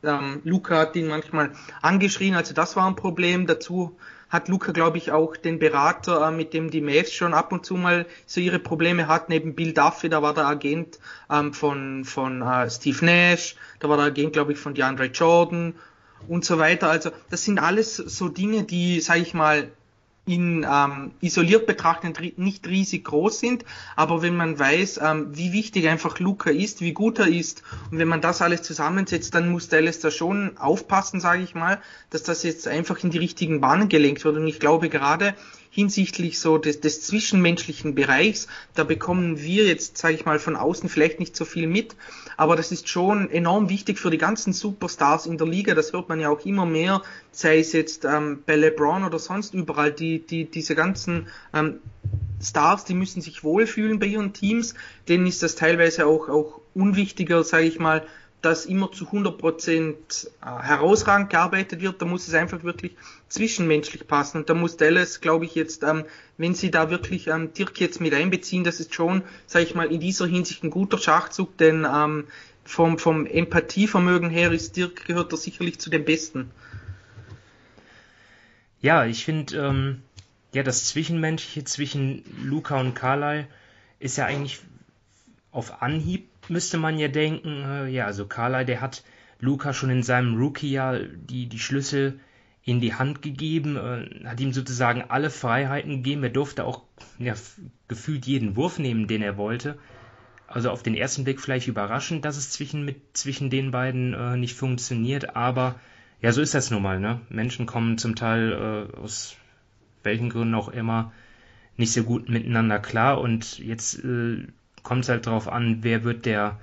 ähm, 0.04 0.42
Luka 0.44 0.78
hat 0.78 0.96
ihn 0.96 1.08
manchmal 1.08 1.52
angeschrien, 1.82 2.36
also 2.36 2.54
das 2.54 2.76
war 2.76 2.88
ein 2.88 2.96
Problem. 2.96 3.46
Dazu 3.46 3.98
hat 4.30 4.48
Luca, 4.50 4.72
glaube 4.72 4.98
ich, 4.98 5.12
auch 5.12 5.38
den 5.38 5.60
Berater, 5.60 6.28
äh, 6.28 6.32
mit 6.32 6.54
dem 6.54 6.70
die 6.70 6.82
Mavs 6.82 7.14
schon 7.14 7.34
ab 7.34 7.52
und 7.52 7.66
zu 7.66 7.76
mal 7.76 8.06
so 8.26 8.42
ihre 8.42 8.60
Probleme 8.60 9.08
hatten, 9.08 9.32
eben 9.32 9.56
Bill 9.56 9.74
Duffy, 9.74 10.10
da 10.10 10.22
war 10.22 10.34
der 10.34 10.48
Agent 10.48 11.00
ähm, 11.30 11.54
von, 11.54 12.06
von 12.06 12.42
äh, 12.42 12.70
Steve 12.70 13.06
Nash, 13.06 13.56
da 13.80 13.90
war 13.90 13.98
der 13.98 14.08
Agent, 14.08 14.34
glaube 14.34 14.54
ich, 14.54 14.60
von 14.60 14.74
DeAndre 14.74 15.06
Jordan 15.06 15.76
und 16.28 16.46
so 16.46 16.58
weiter. 16.60 16.90
Also 16.90 17.12
das 17.30 17.44
sind 17.44 17.60
alles 17.60 17.96
so 17.96 18.28
Dinge, 18.30 18.64
die, 18.64 19.00
sage 19.00 19.22
ich 19.22 19.34
mal, 19.34 19.70
in 20.28 20.66
ähm, 20.70 21.12
isoliert 21.22 21.66
betrachtet 21.66 22.38
nicht 22.38 22.68
riesig 22.68 23.06
groß 23.06 23.40
sind, 23.40 23.64
aber 23.96 24.22
wenn 24.22 24.36
man 24.36 24.60
weiß, 24.60 25.00
ähm, 25.04 25.28
wie 25.32 25.54
wichtig 25.54 25.88
einfach 25.88 26.20
Luca 26.20 26.50
ist, 26.50 26.82
wie 26.82 26.94
gut 26.94 27.18
er 27.20 27.28
ist 27.28 27.64
und 27.92 27.98
wenn 27.98 28.08
man 28.08 28.22
das 28.22 28.42
alles 28.42 28.62
zusammensetzt, 28.62 29.34
dann 29.34 29.50
muss 29.50 29.70
Dallas 29.70 30.00
da 30.00 30.12
schon 30.12 30.58
aufpassen, 30.58 31.20
sage 31.20 31.44
ich 31.44 31.56
mal, 31.56 31.80
dass 32.10 32.24
das 32.24 32.44
jetzt 32.44 32.68
einfach 32.68 33.04
in 33.04 33.10
die 33.10 33.18
richtigen 33.18 33.62
Bahnen 33.62 33.90
gelenkt 33.90 34.26
wird. 34.26 34.36
Und 34.36 34.48
ich 34.48 34.60
glaube 34.60 34.90
gerade 34.90 35.34
hinsichtlich 35.78 36.40
so 36.40 36.58
des, 36.58 36.82
des 36.82 37.04
zwischenmenschlichen 37.04 37.94
Bereichs, 37.94 38.48
da 38.74 38.84
bekommen 38.84 39.40
wir 39.40 39.68
jetzt, 39.68 40.00
sage 40.00 40.16
ich 40.16 40.26
mal, 40.26 40.40
von 40.40 40.56
außen 40.56 40.90
vielleicht 40.90 41.20
nicht 41.20 41.36
so 41.36 41.46
viel 41.46 41.68
mit, 41.68 41.96
aber 42.36 42.56
das 42.56 42.72
ist 42.72 42.90
schon 42.90 43.30
enorm 43.30 43.70
wichtig 43.70 44.00
für 44.00 44.10
die 44.10 44.18
ganzen 44.18 44.54
Superstars 44.54 45.28
in 45.28 45.38
der 45.38 45.46
Liga. 45.46 45.76
Das 45.76 45.94
hört 45.94 46.10
man 46.10 46.20
ja 46.20 46.30
auch 46.30 46.44
immer 46.48 46.66
mehr, 46.66 47.04
sei 47.32 47.60
es 47.60 47.74
jetzt 47.74 48.06
ähm, 48.06 48.40
bei 48.48 48.56
LeBron 48.56 49.04
oder 49.04 49.20
sonst 49.20 49.54
überall. 49.54 49.92
Die, 49.92 50.26
die, 50.26 50.46
diese 50.46 50.74
ganzen 50.74 51.28
ähm, 51.54 51.76
Stars, 52.42 52.84
die 52.84 52.96
müssen 52.96 53.22
sich 53.22 53.44
wohlfühlen 53.44 54.00
bei 54.00 54.08
ihren 54.08 54.34
Teams. 54.34 54.74
Denen 55.08 55.28
ist 55.28 55.44
das 55.44 55.54
teilweise 55.54 56.08
auch, 56.08 56.28
auch 56.28 56.60
unwichtiger, 56.74 57.44
sage 57.44 57.66
ich 57.66 57.78
mal, 57.78 58.04
dass 58.42 58.66
immer 58.66 58.92
zu 58.92 59.06
100% 59.06 59.94
äh, 59.96 60.30
herausragend 60.42 61.30
gearbeitet 61.30 61.82
wird, 61.82 62.02
da 62.02 62.06
muss 62.06 62.28
es 62.28 62.34
einfach 62.34 62.64
wirklich 62.64 62.96
zwischenmenschlich 63.30 64.08
passen. 64.08 64.38
Und 64.38 64.50
da 64.50 64.54
muss 64.54 64.78
Dallas, 64.78 65.22
glaube 65.22 65.46
ich, 65.46 65.56
jetzt, 65.56 65.84
ähm, 65.84 66.06
wenn 66.38 66.54
sie 66.54 66.70
da 66.70 66.90
wirklich 66.90 67.28
ähm, 67.28 67.54
Dirk 67.54 67.80
jetzt 67.80 68.00
mit 68.00 68.14
einbeziehen, 68.14 68.64
das 68.64 68.80
ist 68.80 68.94
schon, 68.94 69.24
sage 69.48 69.66
ich 69.66 69.76
mal, 69.76 69.92
in 69.92 70.00
dieser 70.00 70.28
Hinsicht 70.28 70.64
ein 70.64 70.70
guter 70.70 70.98
Schachzug, 70.98 71.58
denn 71.58 71.86
ähm, 71.92 72.26
vom, 72.64 73.00
vom 73.00 73.26
Empathievermögen 73.26 74.30
her 74.30 74.52
ist 74.52 74.76
Dirk, 74.76 75.06
gehört 75.06 75.32
er 75.34 75.38
sicherlich 75.38 75.80
zu 75.80 75.90
den 75.90 76.06
Besten. 76.06 76.52
Ja, 78.82 79.06
ich 79.06 79.26
finde, 79.26 79.98
ja, 80.54 80.64
das 80.64 80.86
Zwischenmenschliche 80.86 81.64
zwischen 81.64 82.24
Luca 82.44 82.80
und 82.80 82.94
Carlyle 82.94 83.48
ist 84.00 84.18
ja 84.18 84.26
eigentlich 84.26 84.60
auf 85.52 85.82
Anhieb 85.82 86.28
müsste 86.50 86.78
man 86.78 86.98
ja 86.98 87.08
denken, 87.08 87.64
äh, 87.64 87.88
ja, 87.88 88.06
also 88.06 88.26
Carly, 88.26 88.66
der 88.66 88.82
hat 88.82 89.04
Luca 89.40 89.74
schon 89.74 89.90
in 89.90 90.04
seinem 90.04 90.38
Rookie-Jahr 90.38 91.00
die, 91.00 91.48
die 91.48 91.60
Schlüssel 91.60 92.20
in 92.64 92.82
die 92.82 92.94
Hand 92.94 93.22
gegeben, 93.22 93.78
äh, 93.78 94.28
hat 94.28 94.40
ihm 94.40 94.52
sozusagen 94.52 95.04
alle 95.08 95.30
Freiheiten 95.30 95.92
gegeben. 95.92 96.24
Er 96.24 96.30
durfte 96.30 96.66
auch 96.66 96.84
ja, 97.18 97.34
gefühlt 97.88 98.26
jeden 98.26 98.56
Wurf 98.56 98.80
nehmen, 98.80 99.08
den 99.08 99.22
er 99.22 99.38
wollte. 99.38 99.78
Also 100.48 100.70
auf 100.72 100.84
den 100.84 100.96
ersten 100.96 101.24
Blick 101.24 101.40
vielleicht 101.42 101.68
überraschend, 101.68 102.26
dass 102.26 102.38
es 102.38 102.52
zwischen, 102.52 102.84
mit, 102.86 103.18
zwischen 103.18 103.50
den 103.50 103.72
beiden 103.72 104.14
äh, 104.14 104.38
nicht 104.38 104.56
funktioniert, 104.56 105.36
aber 105.36 105.80
ja, 106.22 106.32
so 106.32 106.42
ist 106.42 106.56
das 106.56 106.72
nun 106.72 106.82
mal. 106.82 107.00
Ne? 107.00 107.22
Menschen 107.30 107.66
kommen 107.66 107.98
zum 107.98 108.16
Teil 108.16 108.52
äh, 108.94 108.98
aus 108.98 109.36
welchen 110.04 110.30
Gründen 110.30 110.56
auch 110.56 110.70
immer 110.70 111.12
nicht 111.76 111.94
so 111.94 112.04
gut 112.04 112.28
miteinander 112.28 112.80
klar 112.80 113.22
und 113.22 113.60
jetzt 113.60 114.04
äh, 114.04 114.48
kommt 114.88 115.04
es 115.04 115.10
halt 115.10 115.28
darauf 115.28 115.50
an, 115.50 115.80
wer 115.82 116.06
wird 116.06 116.26
der 116.26 116.62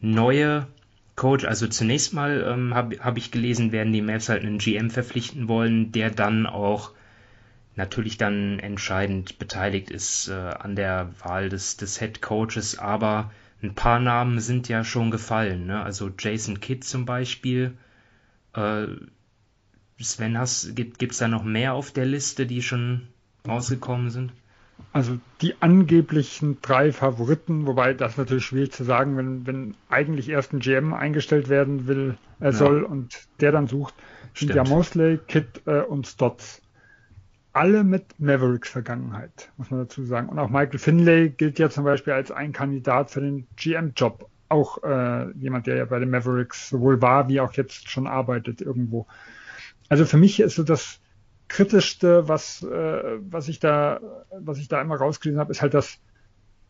neue 0.00 0.68
Coach. 1.16 1.44
Also 1.44 1.66
zunächst 1.66 2.14
mal 2.14 2.46
ähm, 2.48 2.72
habe 2.72 3.00
hab 3.00 3.18
ich 3.18 3.32
gelesen, 3.32 3.72
werden 3.72 3.92
die 3.92 4.00
Mavs 4.00 4.28
halt 4.28 4.44
einen 4.44 4.58
GM 4.58 4.90
verpflichten 4.90 5.48
wollen, 5.48 5.90
der 5.90 6.10
dann 6.10 6.46
auch 6.46 6.92
natürlich 7.74 8.16
dann 8.16 8.60
entscheidend 8.60 9.40
beteiligt 9.40 9.90
ist 9.90 10.28
äh, 10.28 10.34
an 10.34 10.76
der 10.76 11.10
Wahl 11.18 11.48
des, 11.48 11.76
des 11.76 11.98
Head 11.98 12.22
Coaches, 12.22 12.78
aber 12.78 13.32
ein 13.60 13.74
paar 13.74 13.98
Namen 13.98 14.38
sind 14.38 14.68
ja 14.68 14.84
schon 14.84 15.10
gefallen. 15.10 15.66
Ne? 15.66 15.82
Also 15.82 16.12
Jason 16.16 16.60
Kidd 16.60 16.84
zum 16.84 17.06
Beispiel. 17.06 17.76
Äh, 18.54 18.86
Sven, 20.00 20.38
gibt 20.76 21.10
es 21.10 21.18
da 21.18 21.26
noch 21.26 21.42
mehr 21.42 21.74
auf 21.74 21.90
der 21.90 22.06
Liste, 22.06 22.46
die 22.46 22.62
schon 22.62 23.08
rausgekommen 23.48 24.10
sind? 24.10 24.30
Also 24.92 25.18
die 25.42 25.54
angeblichen 25.60 26.58
drei 26.62 26.92
Favoriten, 26.92 27.66
wobei 27.66 27.92
das 27.92 28.16
natürlich 28.16 28.46
schwierig 28.46 28.72
zu 28.72 28.84
sagen, 28.84 29.16
wenn, 29.16 29.46
wenn 29.46 29.74
eigentlich 29.88 30.28
erst 30.28 30.52
ein 30.52 30.60
GM 30.60 30.94
eingestellt 30.94 31.48
werden 31.48 31.86
will, 31.86 32.16
er 32.40 32.52
ja. 32.52 32.52
soll 32.52 32.82
und 32.82 33.28
der 33.40 33.52
dann 33.52 33.66
sucht, 33.66 33.94
sind 34.34 34.54
ja 34.54 34.64
Mosley, 34.64 35.18
Kidd 35.28 35.60
äh, 35.66 35.82
und 35.82 36.06
Stotts. 36.06 36.62
Alle 37.52 37.82
mit 37.84 38.18
Mavericks-Vergangenheit, 38.18 39.50
muss 39.56 39.70
man 39.70 39.80
dazu 39.80 40.04
sagen. 40.04 40.28
Und 40.28 40.38
auch 40.38 40.48
Michael 40.48 40.78
Finlay 40.78 41.30
gilt 41.30 41.58
ja 41.58 41.70
zum 41.70 41.84
Beispiel 41.84 42.12
als 42.12 42.30
ein 42.30 42.52
Kandidat 42.52 43.10
für 43.10 43.20
den 43.20 43.46
GM-Job. 43.56 44.28
Auch 44.48 44.82
äh, 44.84 45.30
jemand, 45.32 45.66
der 45.66 45.76
ja 45.76 45.84
bei 45.84 45.98
den 45.98 46.10
Mavericks 46.10 46.68
sowohl 46.70 47.02
war 47.02 47.28
wie 47.28 47.40
auch 47.40 47.52
jetzt 47.54 47.90
schon 47.90 48.06
arbeitet 48.06 48.60
irgendwo. 48.60 49.06
Also 49.88 50.04
für 50.04 50.18
mich 50.18 50.40
ist 50.40 50.54
so 50.56 50.62
das 50.62 51.00
kritischste, 51.48 52.28
was, 52.28 52.62
äh, 52.62 53.18
was 53.18 53.48
ich 53.48 53.58
da, 53.58 54.00
was 54.30 54.58
ich 54.58 54.68
da 54.68 54.80
immer 54.80 54.96
rausgelesen 54.96 55.40
habe, 55.40 55.50
ist 55.50 55.62
halt, 55.62 55.74
dass 55.74 55.98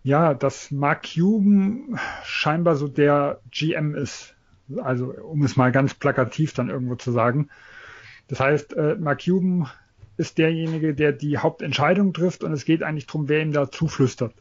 ja, 0.02 0.32
dass 0.34 0.70
Mark 0.70 1.06
Cuban 1.14 1.98
scheinbar 2.24 2.76
so 2.76 2.88
der 2.88 3.40
GM 3.50 3.94
ist. 3.94 4.34
Also, 4.82 5.12
um 5.12 5.42
es 5.42 5.56
mal 5.56 5.72
ganz 5.72 5.94
plakativ 5.94 6.52
dann 6.52 6.70
irgendwo 6.70 6.94
zu 6.94 7.10
sagen. 7.10 7.48
Das 8.28 8.40
heißt, 8.40 8.74
äh, 8.74 8.96
Mark 8.96 9.24
Cuban 9.24 9.68
ist 10.16 10.38
derjenige, 10.38 10.94
der 10.94 11.12
die 11.12 11.38
Hauptentscheidung 11.38 12.12
trifft 12.12 12.44
und 12.44 12.52
es 12.52 12.64
geht 12.64 12.82
eigentlich 12.82 13.06
darum, 13.06 13.28
wer 13.28 13.40
ihm 13.40 13.52
da 13.52 13.70
zuflüstert. 13.70 14.34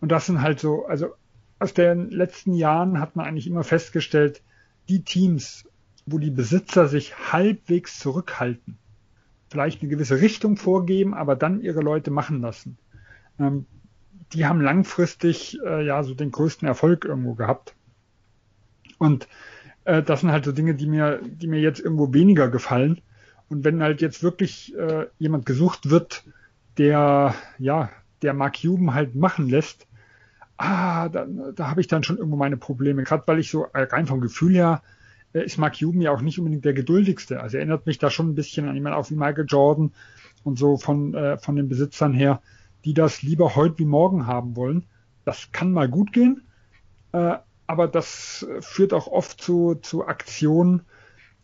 Und 0.00 0.10
das 0.10 0.26
sind 0.26 0.40
halt 0.40 0.60
so, 0.60 0.86
also 0.86 1.14
aus 1.58 1.74
den 1.74 2.10
letzten 2.10 2.54
Jahren 2.54 2.98
hat 2.98 3.14
man 3.14 3.26
eigentlich 3.26 3.46
immer 3.46 3.64
festgestellt, 3.64 4.42
die 4.88 5.04
Teams, 5.04 5.64
wo 6.06 6.18
die 6.18 6.30
Besitzer 6.30 6.88
sich 6.88 7.32
halbwegs 7.32 7.98
zurückhalten, 7.98 8.78
vielleicht 9.52 9.82
eine 9.82 9.90
gewisse 9.90 10.20
Richtung 10.20 10.56
vorgeben, 10.56 11.14
aber 11.14 11.36
dann 11.36 11.60
ihre 11.60 11.80
Leute 11.80 12.10
machen 12.10 12.40
lassen. 12.40 12.78
Ähm, 13.38 13.66
die 14.32 14.46
haben 14.46 14.60
langfristig 14.60 15.58
äh, 15.64 15.84
ja 15.84 16.02
so 16.02 16.14
den 16.14 16.30
größten 16.30 16.66
Erfolg 16.66 17.04
irgendwo 17.04 17.34
gehabt. 17.34 17.74
Und 18.98 19.28
äh, 19.84 20.02
das 20.02 20.20
sind 20.20 20.32
halt 20.32 20.46
so 20.46 20.52
Dinge, 20.52 20.74
die 20.74 20.86
mir, 20.86 21.20
die 21.22 21.46
mir 21.46 21.60
jetzt 21.60 21.80
irgendwo 21.80 22.12
weniger 22.14 22.48
gefallen. 22.48 23.02
Und 23.48 23.64
wenn 23.64 23.82
halt 23.82 24.00
jetzt 24.00 24.22
wirklich 24.22 24.74
äh, 24.76 25.06
jemand 25.18 25.44
gesucht 25.44 25.90
wird, 25.90 26.24
der 26.78 27.34
ja, 27.58 27.90
der 28.22 28.32
Mark 28.32 28.62
Cuban 28.62 28.94
halt 28.94 29.14
machen 29.14 29.48
lässt, 29.50 29.86
ah, 30.56 31.10
da, 31.10 31.26
da 31.54 31.68
habe 31.68 31.82
ich 31.82 31.88
dann 31.88 32.02
schon 32.02 32.16
irgendwo 32.16 32.36
meine 32.36 32.56
Probleme. 32.56 33.02
Gerade 33.02 33.24
weil 33.26 33.38
ich 33.38 33.50
so 33.50 33.66
rein 33.74 34.06
vom 34.06 34.22
Gefühl 34.22 34.54
her 34.54 34.82
ist 35.40 35.58
Mark 35.58 35.78
Cuban 35.78 36.00
ja 36.00 36.12
auch 36.12 36.20
nicht 36.20 36.38
unbedingt 36.38 36.64
der 36.64 36.74
geduldigste. 36.74 37.40
Also 37.40 37.56
erinnert 37.56 37.86
mich 37.86 37.98
da 37.98 38.10
schon 38.10 38.30
ein 38.30 38.34
bisschen 38.34 38.68
an 38.68 38.74
jemanden 38.74 38.98
auch 38.98 39.10
wie 39.10 39.14
Michael 39.14 39.46
Jordan 39.48 39.92
und 40.44 40.58
so 40.58 40.76
von, 40.76 41.14
äh, 41.14 41.38
von 41.38 41.56
den 41.56 41.68
Besitzern 41.68 42.12
her, 42.12 42.42
die 42.84 42.94
das 42.94 43.22
lieber 43.22 43.56
heute 43.56 43.78
wie 43.78 43.84
morgen 43.84 44.26
haben 44.26 44.56
wollen. 44.56 44.84
Das 45.24 45.50
kann 45.52 45.72
mal 45.72 45.88
gut 45.88 46.12
gehen, 46.12 46.42
äh, 47.12 47.36
aber 47.66 47.88
das 47.88 48.46
führt 48.60 48.92
auch 48.92 49.06
oft 49.06 49.40
zu, 49.40 49.76
zu 49.76 50.06
Aktionen, 50.06 50.82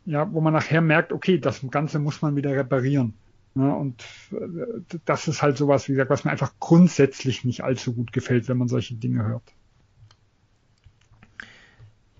ja, 0.04 0.32
wo 0.32 0.40
man 0.40 0.52
nachher 0.52 0.80
merkt, 0.80 1.12
okay, 1.12 1.38
das 1.38 1.62
Ganze 1.70 1.98
muss 1.98 2.22
man 2.22 2.34
wieder 2.36 2.50
reparieren. 2.50 3.14
Ja, 3.54 3.72
und 3.72 4.04
äh, 4.32 4.98
das 5.04 5.28
ist 5.28 5.42
halt 5.42 5.56
sowas, 5.56 5.88
wie 5.88 5.92
gesagt, 5.92 6.10
was 6.10 6.24
mir 6.24 6.30
einfach 6.30 6.52
grundsätzlich 6.60 7.44
nicht 7.44 7.62
allzu 7.62 7.92
gut 7.92 8.12
gefällt, 8.12 8.48
wenn 8.48 8.58
man 8.58 8.68
solche 8.68 8.94
Dinge 8.94 9.24
hört. 9.24 9.42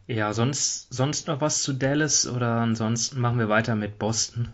Ja, 0.09 0.33
sonst, 0.33 0.93
sonst 0.93 1.29
noch 1.29 1.43
was 1.43 1.63
zu 1.63 1.75
Dallas 1.75 2.27
oder 2.27 2.53
ansonsten 2.53 3.21
machen 3.21 3.39
wir 3.39 3.51
weiter 3.51 3.77
mit 3.77 3.99
Boston? 3.99 4.49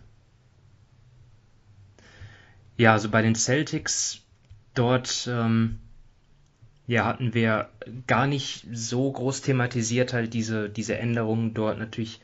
Ja, 2.76 2.92
also 2.92 3.08
bei 3.08 3.22
den 3.22 3.36
Celtics 3.36 4.20
dort 4.74 5.28
ähm, 5.30 5.78
ja, 6.88 7.04
hatten 7.04 7.34
wir 7.34 7.70
gar 8.08 8.26
nicht 8.26 8.66
so 8.72 9.12
groß 9.12 9.42
thematisiert 9.42 10.12
halt 10.12 10.34
diese, 10.34 10.68
diese 10.68 10.98
Änderungen 10.98 11.54
dort 11.54 11.78
natürlich 11.78 12.20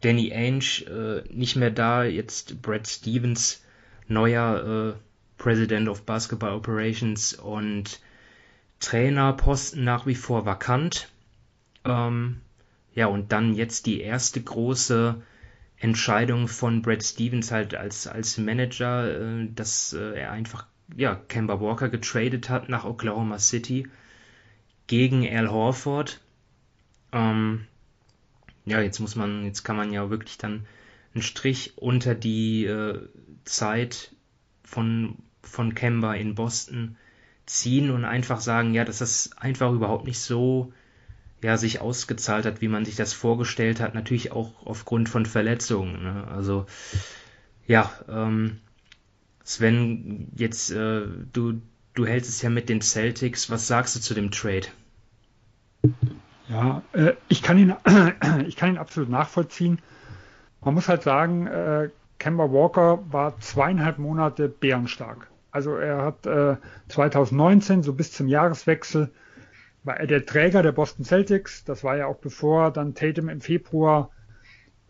Danny 0.00 0.32
Ainge 0.32 0.84
äh, 0.88 1.32
nicht 1.32 1.54
mehr 1.54 1.70
da, 1.70 2.02
jetzt 2.02 2.60
Brad 2.60 2.88
Stevens 2.88 3.62
neuer 4.08 4.96
äh, 4.96 5.00
President 5.40 5.88
of 5.88 6.02
Basketball 6.02 6.54
Operations 6.54 7.34
und 7.34 8.00
Trainerposten 8.80 9.84
nach 9.84 10.06
wie 10.06 10.16
vor 10.16 10.44
vakant. 10.44 11.08
Ähm, 11.84 12.40
ja, 12.94 13.06
und 13.06 13.32
dann 13.32 13.54
jetzt 13.54 13.86
die 13.86 14.00
erste 14.00 14.40
große 14.42 15.22
Entscheidung 15.76 16.48
von 16.48 16.82
Brad 16.82 17.02
Stevens 17.02 17.50
halt 17.50 17.74
als, 17.74 18.06
als 18.06 18.38
Manager, 18.38 19.42
äh, 19.42 19.48
dass 19.52 19.92
äh, 19.92 20.20
er 20.20 20.32
einfach 20.32 20.66
ja, 20.96 21.14
Kemba 21.14 21.60
Walker 21.60 21.88
getradet 21.88 22.48
hat 22.48 22.68
nach 22.68 22.84
Oklahoma 22.84 23.38
City 23.38 23.88
gegen 24.86 25.26
Al 25.28 25.50
Horford. 25.50 26.20
Ähm, 27.12 27.66
ja, 28.64 28.80
jetzt 28.80 29.00
muss 29.00 29.16
man, 29.16 29.44
jetzt 29.44 29.64
kann 29.64 29.76
man 29.76 29.92
ja 29.92 30.10
wirklich 30.10 30.38
dann 30.38 30.66
einen 31.14 31.22
Strich 31.22 31.74
unter 31.76 32.14
die 32.14 32.64
äh, 32.66 33.08
Zeit 33.44 34.14
von, 34.62 35.16
von 35.42 35.74
Kemba 35.74 36.14
in 36.14 36.34
Boston 36.34 36.96
ziehen 37.46 37.90
und 37.90 38.04
einfach 38.04 38.40
sagen, 38.40 38.74
ja, 38.74 38.84
dass 38.84 38.98
das 38.98 39.32
einfach 39.36 39.72
überhaupt 39.72 40.06
nicht 40.06 40.18
so 40.18 40.72
ja, 41.44 41.58
sich 41.58 41.82
ausgezahlt 41.82 42.46
hat, 42.46 42.62
wie 42.62 42.68
man 42.68 42.86
sich 42.86 42.96
das 42.96 43.12
vorgestellt 43.12 43.78
hat, 43.78 43.94
natürlich 43.94 44.32
auch 44.32 44.50
aufgrund 44.64 45.10
von 45.10 45.26
Verletzungen. 45.26 46.02
Ne? 46.02 46.26
Also 46.26 46.64
ja, 47.66 47.92
ähm, 48.08 48.60
Sven, 49.44 50.28
jetzt 50.34 50.70
äh, 50.70 51.02
du, 51.34 51.60
du 51.92 52.06
hältst 52.06 52.30
es 52.30 52.40
ja 52.40 52.48
mit 52.48 52.70
den 52.70 52.80
Celtics. 52.80 53.50
Was 53.50 53.66
sagst 53.66 53.94
du 53.94 54.00
zu 54.00 54.14
dem 54.14 54.30
Trade? 54.30 54.68
Ja, 56.48 56.80
äh, 56.94 57.12
ich, 57.28 57.42
kann 57.42 57.58
ihn, 57.58 57.74
ich 58.46 58.56
kann 58.56 58.70
ihn 58.70 58.78
absolut 58.78 59.10
nachvollziehen. 59.10 59.82
Man 60.62 60.72
muss 60.72 60.88
halt 60.88 61.02
sagen, 61.02 61.46
äh, 61.46 61.90
Kemba 62.18 62.50
Walker 62.52 63.00
war 63.12 63.38
zweieinhalb 63.40 63.98
Monate 63.98 64.48
bärenstark. 64.48 65.28
Also 65.50 65.76
er 65.76 66.06
hat 66.06 66.24
äh, 66.24 66.56
2019, 66.88 67.82
so 67.82 67.92
bis 67.92 68.12
zum 68.12 68.28
Jahreswechsel, 68.28 69.10
war 69.84 69.98
er 69.98 70.06
der 70.06 70.26
Träger 70.26 70.62
der 70.62 70.72
Boston 70.72 71.04
Celtics. 71.04 71.64
Das 71.64 71.84
war 71.84 71.96
ja 71.96 72.06
auch 72.06 72.16
bevor 72.16 72.70
dann 72.72 72.94
Tatum 72.94 73.28
im 73.28 73.40
Februar 73.40 74.10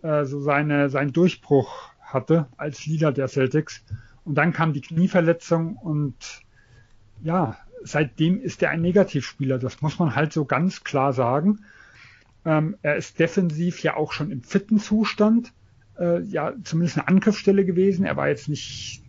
äh, 0.03 0.25
so 0.25 0.41
seine, 0.41 0.89
seinen 0.89 1.13
Durchbruch 1.13 1.91
hatte 2.01 2.47
als 2.57 2.87
Leader 2.87 3.13
der 3.13 3.29
Celtics. 3.29 3.85
Und 4.25 4.37
dann 4.37 4.53
kam 4.53 4.73
die 4.73 4.81
Knieverletzung 4.81 5.77
und 5.77 6.43
ja, 7.23 7.57
seitdem 7.83 8.41
ist 8.41 8.63
er 8.63 8.71
ein 8.71 8.81
Negativspieler. 8.81 9.59
Das 9.59 9.83
muss 9.83 9.99
man 9.99 10.15
halt 10.15 10.33
so 10.33 10.45
ganz 10.45 10.85
klar 10.85 11.13
sagen. 11.13 11.61
Ähm, 12.45 12.77
er 12.83 12.97
ist 12.97 13.19
defensiv 13.19 13.83
ja 13.83 13.97
auch 13.97 14.13
schon 14.13 14.31
im 14.31 14.43
fitten 14.43 14.79
Zustand 14.79 15.53
äh, 15.99 16.23
ja 16.23 16.53
zumindest 16.63 16.99
eine 16.99 17.09
Angriffsstelle 17.09 17.65
gewesen. 17.65 18.05
Er 18.05 18.17
war 18.17 18.29
jetzt 18.29 18.49
nicht, 18.49 19.03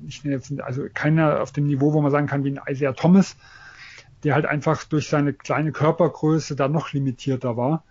nicht 0.00 0.24
also 0.62 0.86
keiner 0.92 1.40
auf 1.40 1.52
dem 1.52 1.66
Niveau, 1.66 1.92
wo 1.92 2.00
man 2.00 2.10
sagen 2.10 2.26
kann, 2.26 2.44
wie 2.44 2.50
ein 2.50 2.60
Isaiah 2.68 2.92
Thomas, 2.92 3.36
der 4.24 4.34
halt 4.34 4.46
einfach 4.46 4.84
durch 4.84 5.08
seine 5.08 5.32
kleine 5.32 5.72
Körpergröße 5.72 6.56
da 6.56 6.68
noch 6.68 6.92
limitierter 6.92 7.56
war. 7.56 7.84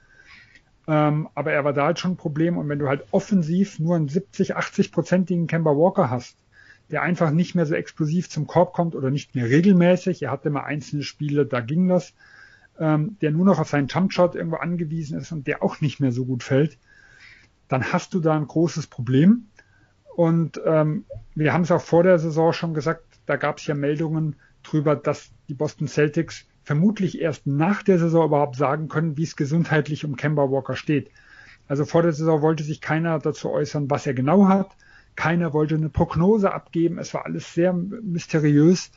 Ähm, 0.88 1.30
aber 1.36 1.52
er 1.52 1.64
war 1.64 1.74
da 1.74 1.86
halt 1.86 2.00
schon 2.00 2.12
ein 2.12 2.18
Problem. 2.18 2.58
Und 2.58 2.70
wenn 2.70 2.80
du 2.80 2.88
halt 2.88 3.06
offensiv 3.12 3.80
nur 3.80 3.96
einen 3.96 4.08
70, 4.08 4.58
80-prozentigen 4.58 5.48
Kemba 5.48 5.72
Walker 5.72 6.10
hast, 6.10 6.38
der 6.90 7.02
einfach 7.02 7.32
nicht 7.32 7.56
mehr 7.56 7.66
so 7.66 7.76
explosiv 7.76 8.30
zum 8.30 8.48
Korb 8.48 8.74
kommt 8.74 8.96
oder 8.96 9.10
nicht 9.10 9.36
mehr 9.36 9.50
regelmäßig, 9.50 10.24
er 10.24 10.32
hatte 10.32 10.50
mal 10.50 10.64
einzelne 10.64 11.04
Spiele, 11.04 11.46
da 11.46 11.62
ging 11.62 11.88
das, 11.88 12.14
ähm, 12.80 13.18
der 13.22 13.32
nur 13.32 13.46
noch 13.46 13.60
auf 13.60 13.70
seinen 13.70 13.88
Jumpshot 13.88 14.36
irgendwo 14.36 14.58
angewiesen 14.58 15.18
ist 15.18 15.32
und 15.32 15.48
der 15.48 15.64
auch 15.64 15.80
nicht 15.82 16.00
mehr 16.00 16.12
so 16.12 16.26
gut 16.26 16.44
fällt, 16.44 16.78
dann 17.68 17.94
hast 17.94 18.14
du 18.14 18.20
da 18.20 18.36
ein 18.36 18.48
großes 18.48 18.88
Problem. 18.88 19.46
Und 20.16 20.60
ähm, 20.66 21.06
wir 21.36 21.54
haben 21.54 21.62
es 21.62 21.72
auch 21.72 21.82
vor 21.82 22.04
der 22.04 22.20
Saison 22.20 22.52
schon 22.52 22.74
gesagt, 22.74 23.04
da 23.26 23.38
gab 23.38 23.60
es 23.60 23.68
ja 23.68 23.76
Meldungen 23.76 24.36
drüber, 24.64 24.96
dass 24.96 25.32
die 25.52 25.56
Boston 25.56 25.90
Celtics 25.90 26.46
vermutlich 26.64 27.20
erst 27.20 27.46
nach 27.46 27.84
der 27.84 28.00
Saison 28.00 28.28
überhaupt 28.28 28.56
sagen 28.56 28.88
können, 28.88 29.18
wie 29.18 29.24
es 29.24 29.36
gesundheitlich 29.36 30.06
um 30.06 30.16
Kemba 30.16 30.50
Walker 30.50 30.78
steht. 30.78 31.12
Also 31.68 31.84
vor 31.84 32.04
der 32.04 32.14
Saison 32.14 32.42
wollte 32.42 32.64
sich 32.64 32.80
keiner 32.80 33.20
dazu 33.20 33.50
äußern, 33.52 33.90
was 33.90 34.08
er 34.08 34.14
genau 34.14 34.48
hat. 34.48 34.72
Keiner 35.18 35.52
wollte 35.52 35.76
eine 35.76 35.90
Prognose 35.90 36.54
abgeben. 36.54 37.00
Es 37.00 37.14
war 37.14 37.26
alles 37.26 37.54
sehr 37.54 37.74
mysteriös. 37.74 38.92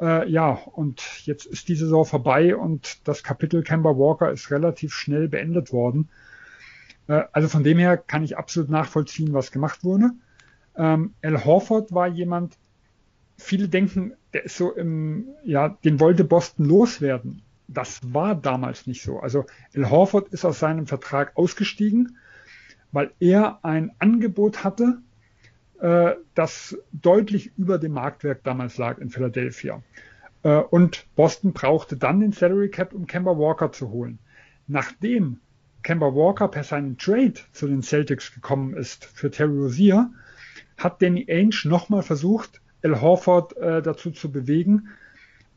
Äh, 0.00 0.30
ja, 0.30 0.52
und 0.52 1.26
jetzt 1.26 1.44
ist 1.44 1.68
die 1.68 1.76
Saison 1.76 2.06
vorbei 2.06 2.56
und 2.56 3.06
das 3.06 3.22
Kapitel 3.22 3.62
Kemba 3.62 3.90
Walker 3.90 4.32
ist 4.32 4.50
relativ 4.50 4.94
schnell 4.94 5.28
beendet 5.28 5.74
worden. 5.74 6.08
Äh, 7.06 7.24
also 7.32 7.48
von 7.48 7.64
dem 7.64 7.76
her 7.76 7.98
kann 7.98 8.24
ich 8.24 8.38
absolut 8.38 8.70
nachvollziehen, 8.70 9.34
was 9.34 9.52
gemacht 9.52 9.84
wurde. 9.84 10.12
Ähm, 10.74 11.12
Al 11.22 11.44
Horford 11.44 11.92
war 11.92 12.08
jemand, 12.08 12.56
viele 13.36 13.68
denken, 13.68 14.14
der 14.32 14.44
ist 14.44 14.56
so 14.56 14.72
im, 14.72 15.28
ja, 15.44 15.70
den 15.84 16.00
wollte 16.00 16.24
Boston 16.24 16.66
loswerden. 16.66 17.42
Das 17.68 18.00
war 18.12 18.34
damals 18.34 18.86
nicht 18.86 19.02
so. 19.02 19.18
Also 19.18 19.44
Al 19.74 19.90
Horford 19.90 20.28
ist 20.28 20.44
aus 20.44 20.60
seinem 20.60 20.86
Vertrag 20.86 21.36
ausgestiegen, 21.36 22.16
weil 22.92 23.10
er 23.18 23.64
ein 23.64 23.92
Angebot 23.98 24.64
hatte, 24.64 24.98
äh, 25.80 26.12
das 26.34 26.78
deutlich 26.92 27.52
über 27.56 27.78
dem 27.78 27.92
Marktwerk 27.92 28.44
damals 28.44 28.78
lag 28.78 28.98
in 28.98 29.10
Philadelphia. 29.10 29.82
Äh, 30.42 30.58
und 30.58 31.06
Boston 31.16 31.52
brauchte 31.52 31.96
dann 31.96 32.20
den 32.20 32.32
Salary 32.32 32.70
Cap, 32.70 32.92
um 32.92 33.06
Kemba 33.06 33.36
Walker 33.36 33.72
zu 33.72 33.90
holen. 33.90 34.18
Nachdem 34.68 35.40
Kemba 35.82 36.14
Walker 36.14 36.48
per 36.48 36.64
seinen 36.64 36.98
Trade 36.98 37.34
zu 37.52 37.68
den 37.68 37.82
Celtics 37.82 38.32
gekommen 38.32 38.74
ist 38.74 39.04
für 39.04 39.30
Terry 39.30 39.58
Rozier, 39.58 40.10
hat 40.76 41.00
Danny 41.02 41.26
Ainge 41.28 41.56
nochmal 41.64 42.02
versucht, 42.02 42.60
Al 42.86 43.00
Horford 43.00 43.56
äh, 43.56 43.82
dazu 43.82 44.10
zu 44.10 44.30
bewegen, 44.30 44.88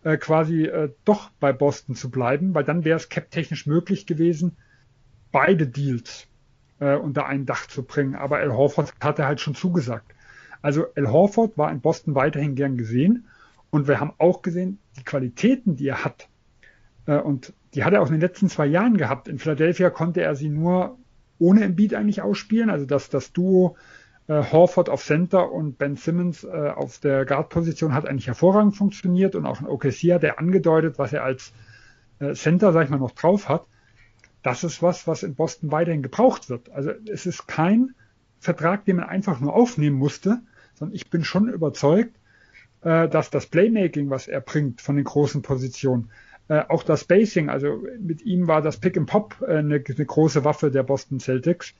äh, 0.04 0.18
quasi 0.18 0.64
äh, 0.64 0.90
doch 1.06 1.30
bei 1.40 1.54
Boston 1.54 1.96
zu 1.96 2.10
bleiben, 2.10 2.56
weil 2.56 2.64
dann 2.64 2.84
wäre 2.84 2.98
es 2.98 3.10
cap-technisch 3.10 3.68
möglich 3.68 4.06
gewesen, 4.06 4.58
beide 5.32 5.68
Deals 5.68 6.28
äh, 6.80 6.96
unter 6.96 7.28
ein 7.28 7.46
Dach 7.46 7.68
zu 7.68 7.84
bringen. 7.84 8.16
Aber 8.16 8.38
Al 8.38 8.52
Horford 8.52 8.94
hatte 9.02 9.28
halt 9.28 9.42
schon 9.42 9.56
zugesagt. 9.56 10.14
Also 10.62 10.88
Al 10.96 11.12
Horford 11.12 11.58
war 11.58 11.72
in 11.72 11.82
Boston 11.82 12.16
weiterhin 12.16 12.56
gern 12.56 12.78
gesehen 12.78 13.28
und 13.70 13.88
wir 13.88 14.00
haben 14.00 14.14
auch 14.18 14.42
gesehen, 14.42 14.80
die 14.98 15.04
Qualitäten, 15.04 15.76
die 15.76 15.88
er 15.88 16.04
hat, 16.04 16.28
äh, 17.06 17.18
und 17.18 17.54
die 17.76 17.84
hat 17.84 17.94
er 17.94 18.02
auch 18.02 18.08
in 18.08 18.14
den 18.14 18.22
letzten 18.22 18.50
zwei 18.50 18.66
Jahren 18.66 18.98
gehabt. 18.98 19.28
In 19.28 19.38
Philadelphia 19.38 19.92
konnte 19.92 20.22
er 20.22 20.36
sie 20.36 20.50
nur 20.50 20.98
ohne 21.38 21.64
Embiid 21.64 21.94
eigentlich 21.94 22.22
ausspielen, 22.22 22.70
also 22.70 22.86
dass 22.86 23.10
das 23.10 23.32
Duo 23.32 23.78
äh, 24.30 24.44
Horford 24.52 24.90
auf 24.90 25.04
Center 25.04 25.52
und 25.52 25.80
Ben 25.80 25.96
Simmons 25.96 26.44
äh, 26.44 26.70
auf 26.70 27.00
der 27.00 27.26
Guard-Position 27.26 27.94
hat 27.94 28.08
eigentlich 28.08 28.28
hervorragend 28.28 28.76
funktioniert 28.76 29.36
und 29.36 29.46
auch 29.46 29.60
in 29.60 29.68
OKC 29.68 30.14
hat 30.14 30.24
er 30.24 30.38
angedeutet, 30.38 31.00
was 31.00 31.14
er 31.14 31.24
als 31.24 31.52
äh, 32.20 32.34
Center, 32.36 32.72
sag 32.72 32.86
ich 32.86 32.90
mal, 32.92 33.00
noch 33.00 33.12
drauf 33.12 33.50
hat. 33.50 33.66
Das 34.44 34.64
ist 34.64 34.84
was, 34.84 35.08
was 35.08 35.24
in 35.24 35.34
Boston 35.34 35.72
weiterhin 35.72 36.04
gebraucht 36.04 36.50
wird. 36.50 36.70
Also 36.70 36.92
es 37.12 37.26
ist 37.26 37.48
kein 37.48 37.96
Vertrag, 38.40 38.86
den 38.86 38.98
man 38.98 39.10
einfach 39.10 39.40
nur 39.40 39.54
aufnehmen 39.56 39.98
musste, 39.98 40.40
sondern 40.76 40.96
ich 40.96 41.10
bin 41.10 41.24
schon 41.24 41.50
überzeugt, 41.50 42.16
äh, 42.82 43.10
dass 43.10 43.32
das 43.32 43.48
Playmaking, 43.48 44.12
was 44.12 44.28
er 44.28 44.42
bringt 44.42 44.80
von 44.80 44.96
den 44.96 45.06
großen 45.06 45.42
Positionen, 45.42 46.12
äh, 46.50 46.64
auch 46.68 46.84
das 46.84 47.02
Spacing, 47.02 47.50
also 47.50 47.84
mit 48.00 48.22
ihm 48.22 48.48
war 48.48 48.62
das 48.62 48.78
Pick 48.78 48.96
and 48.96 49.10
Pop 49.10 49.36
äh, 49.42 49.58
eine, 49.58 49.84
eine 49.84 50.06
große 50.06 50.46
Waffe 50.46 50.70
der 50.70 50.84
Boston 50.84 51.20
Celtics 51.20 51.74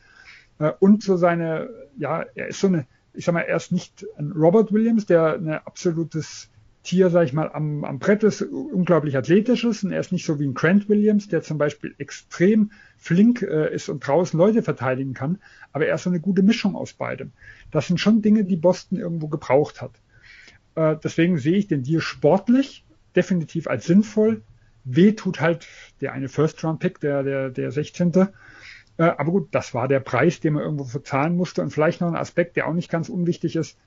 und 0.80 1.04
so 1.04 1.18
seine, 1.18 1.70
ja, 1.98 2.26
er 2.36 2.48
ist 2.48 2.60
so 2.60 2.68
eine, 2.68 2.86
ich 3.14 3.26
sag 3.26 3.34
mal, 3.34 3.42
er 3.42 3.58
ist 3.58 3.72
nicht 3.72 4.06
ein 4.18 4.32
Robert 4.32 4.72
Williams, 4.72 5.06
der 5.06 5.36
ein 5.36 5.50
absolutes 5.50 6.50
Tier, 6.84 7.10
sag 7.10 7.26
ich 7.26 7.34
mal, 7.34 7.50
am, 7.52 7.84
am 7.84 8.00
Brett 8.00 8.24
ist, 8.24 8.42
unglaublich 8.42 9.18
athletisch 9.18 9.64
ist 9.66 9.84
und 9.84 9.92
er 9.92 10.00
ist 10.00 10.12
nicht 10.12 10.26
so 10.26 10.40
wie 10.40 10.48
ein 10.48 10.54
Grant 10.54 10.88
Williams, 10.88 11.28
der 11.28 11.42
zum 11.42 11.58
Beispiel 11.58 11.94
extrem 11.98 12.72
flink 12.98 13.42
äh, 13.42 13.74
ist 13.74 13.90
und 13.90 14.06
draußen 14.06 14.40
Leute 14.40 14.64
verteidigen 14.64 15.14
kann, 15.14 15.40
aber 15.74 15.88
er 15.88 15.96
ist 15.96 16.04
so 16.04 16.10
eine 16.10 16.22
gute 16.22 16.42
Mischung 16.42 16.76
aus 16.76 16.94
beidem. 16.94 17.32
Das 17.72 17.88
sind 17.88 18.00
schon 18.00 18.22
Dinge, 18.22 18.46
die 18.46 18.56
Boston 18.56 18.98
irgendwo 18.98 19.28
gebraucht 19.28 19.82
hat. 19.82 19.92
Äh, 20.76 20.96
deswegen 21.04 21.38
sehe 21.38 21.58
ich 21.58 21.68
den 21.68 21.84
Deal 21.84 22.02
sportlich 22.02 22.86
definitiv 23.16 23.68
als 23.68 23.86
sinnvoll. 23.86 24.42
Weh 24.86 25.12
tut 25.12 25.42
halt 25.42 25.68
der 26.00 26.14
eine 26.14 26.30
First-Round-Pick, 26.30 27.02
der, 27.02 27.24
der, 27.24 27.50
der 27.50 27.72
16. 27.72 28.30
Äh, 29.00 29.16
aber 29.18 29.32
gut, 29.32 29.48
das 29.52 29.74
war 29.74 29.88
der 29.88 30.02
Preis, 30.02 30.42
den 30.42 30.54
man 30.54 30.64
irgendwo 30.64 30.84
verzahlen 30.84 31.36
musste. 31.36 31.62
Und 31.62 31.72
vielleicht 31.72 32.02
noch 32.02 32.10
ein 32.10 32.16
Aspekt, 32.16 32.58
der 32.58 32.68
auch 32.68 32.74
nicht 32.74 32.92
ganz 32.92 33.10
unwichtig 33.10 33.56
ist. 33.56 33.78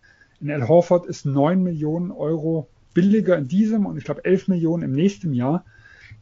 In 0.41 0.51
Al 0.51 0.67
Horford 0.67 1.07
ist 1.07 1.27
9 1.27 1.63
Millionen 1.63 2.11
Euro 2.11 2.69
billiger 2.95 3.37
in 3.37 3.47
diesem 3.47 3.87
und 3.87 3.97
ich 3.97 4.05
glaube 4.05 4.25
11 4.25 4.49
Millionen 4.49 4.83
im 4.83 4.93
nächsten 4.93 5.35
Jahr. 5.35 5.65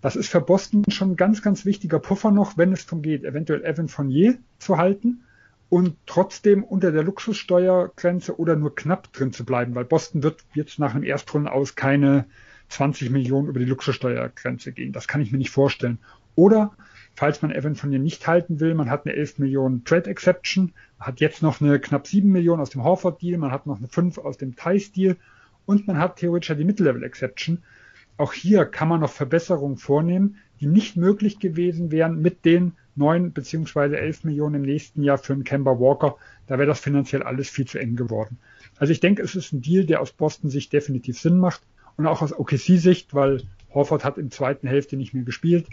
Das 0.03 0.16
ist 0.16 0.28
für 0.28 0.41
Boston 0.41 0.84
schon 0.88 1.12
ein 1.12 1.16
ganz, 1.16 1.41
ganz 1.41 1.64
wichtiger 1.64 1.99
Puffer 1.99 2.30
noch, 2.30 2.59
wenn 2.59 2.72
es 2.72 2.86
darum 2.86 3.03
geht, 3.03 3.24
eventuell 3.24 3.64
Evan 3.64 3.88
Fournier 3.88 4.38
zu 4.59 4.76
halten 4.76 5.22
und 5.68 5.97
trotzdem 6.07 6.64
unter 6.64 6.91
der 6.91 7.03
Luxussteuergrenze 7.03 8.38
oder 8.38 8.57
nur 8.57 8.74
knapp 8.74 9.12
drin 9.12 9.32
zu 9.32 9.45
bleiben, 9.45 9.74
weil 9.74 9.84
Boston 9.84 10.22
wird 10.22 10.45
jetzt 10.55 10.78
nach 10.78 10.95
einem 10.95 11.05
Erstrunden 11.05 11.49
aus 11.49 11.74
keine 11.74 12.26
20 12.68 13.11
Millionen 13.11 13.49
über 13.49 13.59
die 13.59 13.66
Luxussteuergrenze 13.66 14.72
gehen. 14.72 14.93
Das 14.93 15.07
kann 15.09 15.20
ich 15.20 15.32
mir 15.32 15.38
nicht 15.38 15.51
vorstellen. 15.51 15.99
Oder 16.34 16.72
falls 17.14 17.42
man 17.42 17.50
Evan 17.50 17.74
Fournier 17.74 17.98
nicht 17.98 18.26
halten 18.26 18.61
will, 18.61 18.74
man 18.74 18.90
hat 18.90 19.06
eine 19.06 19.14
11 19.14 19.38
Millionen 19.38 19.84
Trade 19.84 20.11
Exception, 20.11 20.72
hat 20.98 21.20
jetzt 21.20 21.42
noch 21.42 21.61
eine 21.61 21.78
knapp 21.78 22.06
7 22.06 22.30
Millionen 22.30 22.62
aus 22.62 22.70
dem 22.70 22.84
Horford 22.84 23.20
Deal, 23.22 23.38
man 23.38 23.50
hat 23.50 23.66
noch 23.66 23.78
eine 23.78 23.88
5 23.88 24.18
aus 24.18 24.38
dem 24.38 24.56
Thais 24.56 24.92
Deal 24.92 25.16
und 25.66 25.86
man 25.86 25.98
hat 25.98 26.16
theoretisch 26.16 26.56
die 26.56 26.64
Mid-Level 26.64 27.02
Exception. 27.02 27.62
Auch 28.16 28.32
hier 28.32 28.66
kann 28.66 28.88
man 28.88 29.00
noch 29.00 29.12
Verbesserungen 29.12 29.76
vornehmen, 29.76 30.36
die 30.61 30.66
nicht 30.66 30.96
möglich 30.96 31.38
gewesen 31.38 31.90
wären 31.90 32.20
mit 32.20 32.44
den 32.44 32.72
9 32.96 33.32
bzw. 33.32 33.96
11 33.96 34.24
Millionen 34.24 34.56
im 34.56 34.62
nächsten 34.62 35.02
Jahr 35.02 35.18
für 35.18 35.32
einen 35.32 35.44
Kemba 35.44 35.78
Walker. 35.78 36.16
Da 36.46 36.58
wäre 36.58 36.68
das 36.68 36.80
finanziell 36.80 37.22
alles 37.22 37.48
viel 37.48 37.66
zu 37.66 37.78
eng 37.78 37.96
geworden. 37.96 38.38
Also 38.76 38.92
ich 38.92 39.00
denke, 39.00 39.22
es 39.22 39.34
ist 39.34 39.52
ein 39.52 39.62
Deal, 39.62 39.86
der 39.86 40.00
aus 40.00 40.12
Boston 40.12 40.50
Sicht 40.50 40.72
definitiv 40.72 41.18
Sinn 41.18 41.38
macht 41.38 41.62
und 41.96 42.06
auch 42.06 42.22
aus 42.22 42.38
OKC-Sicht, 42.38 43.14
weil 43.14 43.42
Horford 43.72 44.04
hat 44.04 44.18
in 44.18 44.30
zweiten 44.30 44.66
Hälfte 44.66 44.96
nicht 44.96 45.14
mehr 45.14 45.24
gespielt. 45.24 45.66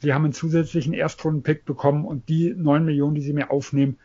Sie 0.00 0.12
haben 0.12 0.24
einen 0.24 0.32
zusätzlichen 0.32 0.94
Erstrunden-Pick 0.94 1.64
bekommen 1.64 2.04
und 2.04 2.28
die 2.28 2.54
9 2.56 2.84
Millionen, 2.84 3.14
die 3.14 3.22
sie 3.22 3.32
mir 3.32 3.50
aufnehmen, 3.50 3.98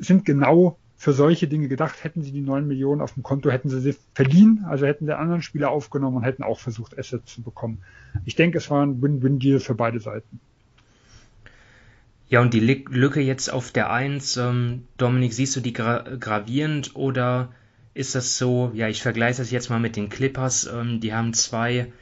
sind 0.00 0.24
genau 0.24 0.78
für 0.96 1.12
solche 1.12 1.46
Dinge 1.46 1.68
gedacht. 1.68 2.02
Hätten 2.02 2.22
sie 2.22 2.32
die 2.32 2.40
9 2.40 2.66
Millionen 2.66 3.00
auf 3.00 3.14
dem 3.14 3.22
Konto, 3.22 3.50
hätten 3.50 3.68
sie 3.68 3.80
sie 3.80 3.96
verliehen, 4.14 4.64
also 4.68 4.86
hätten 4.86 5.06
sie 5.06 5.16
anderen 5.16 5.42
Spieler 5.42 5.70
aufgenommen 5.70 6.16
und 6.16 6.22
hätten 6.24 6.42
auch 6.42 6.58
versucht, 6.58 6.98
Assets 6.98 7.34
zu 7.34 7.42
bekommen. 7.42 7.82
Ich 8.24 8.34
denke, 8.34 8.58
es 8.58 8.70
war 8.70 8.84
ein 8.84 9.00
Win-Win-Deal 9.02 9.60
für 9.60 9.74
beide 9.74 10.00
Seiten. 10.00 10.40
Ja, 12.28 12.40
und 12.40 12.54
die 12.54 12.60
Lücke 12.60 13.20
jetzt 13.20 13.52
auf 13.52 13.70
der 13.70 13.92
1, 13.92 14.36
ähm, 14.38 14.82
Dominik, 14.96 15.32
siehst 15.32 15.54
du 15.54 15.60
die 15.60 15.72
gra 15.72 15.98
gravierend 16.18 16.96
oder 16.96 17.52
ist 17.94 18.16
das 18.16 18.36
so, 18.36 18.72
ja, 18.74 18.88
ich 18.88 19.00
vergleiche 19.00 19.38
das 19.38 19.52
jetzt 19.52 19.70
mal 19.70 19.78
mit 19.78 19.94
den 19.94 20.08
Clippers, 20.08 20.66
ähm, 20.66 21.00
die 21.00 21.14
haben 21.14 21.34
zwei 21.34 21.92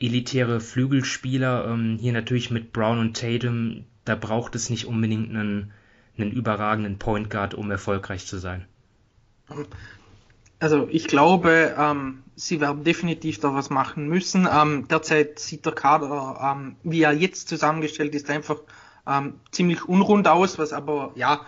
elitäre 0.00 0.60
Flügelspieler, 0.60 1.66
ähm, 1.68 1.98
hier 2.00 2.12
natürlich 2.12 2.50
mit 2.50 2.72
Brown 2.72 2.98
und 2.98 3.16
Tatum, 3.16 3.84
da 4.04 4.16
braucht 4.16 4.54
es 4.54 4.70
nicht 4.70 4.86
unbedingt 4.86 5.30
einen, 5.30 5.72
einen 6.18 6.32
überragenden 6.32 6.98
Point 6.98 7.30
Guard, 7.30 7.54
um 7.54 7.70
erfolgreich 7.70 8.26
zu 8.26 8.38
sein. 8.38 8.66
Also 10.58 10.88
ich 10.90 11.06
glaube, 11.06 11.74
ähm, 11.78 12.22
sie 12.34 12.60
werden 12.60 12.84
definitiv 12.84 13.40
da 13.40 13.54
was 13.54 13.70
machen 13.70 14.08
müssen. 14.08 14.48
Ähm, 14.50 14.86
derzeit 14.88 15.38
sieht 15.38 15.66
der 15.66 15.72
Kader, 15.72 16.38
ähm, 16.42 16.76
wie 16.82 17.02
er 17.02 17.12
jetzt 17.12 17.48
zusammengestellt 17.48 18.14
ist, 18.14 18.30
einfach 18.30 18.58
ähm, 19.06 19.34
ziemlich 19.50 19.84
unrund 19.84 20.28
aus, 20.28 20.58
was 20.58 20.72
aber 20.72 21.12
ja 21.14 21.40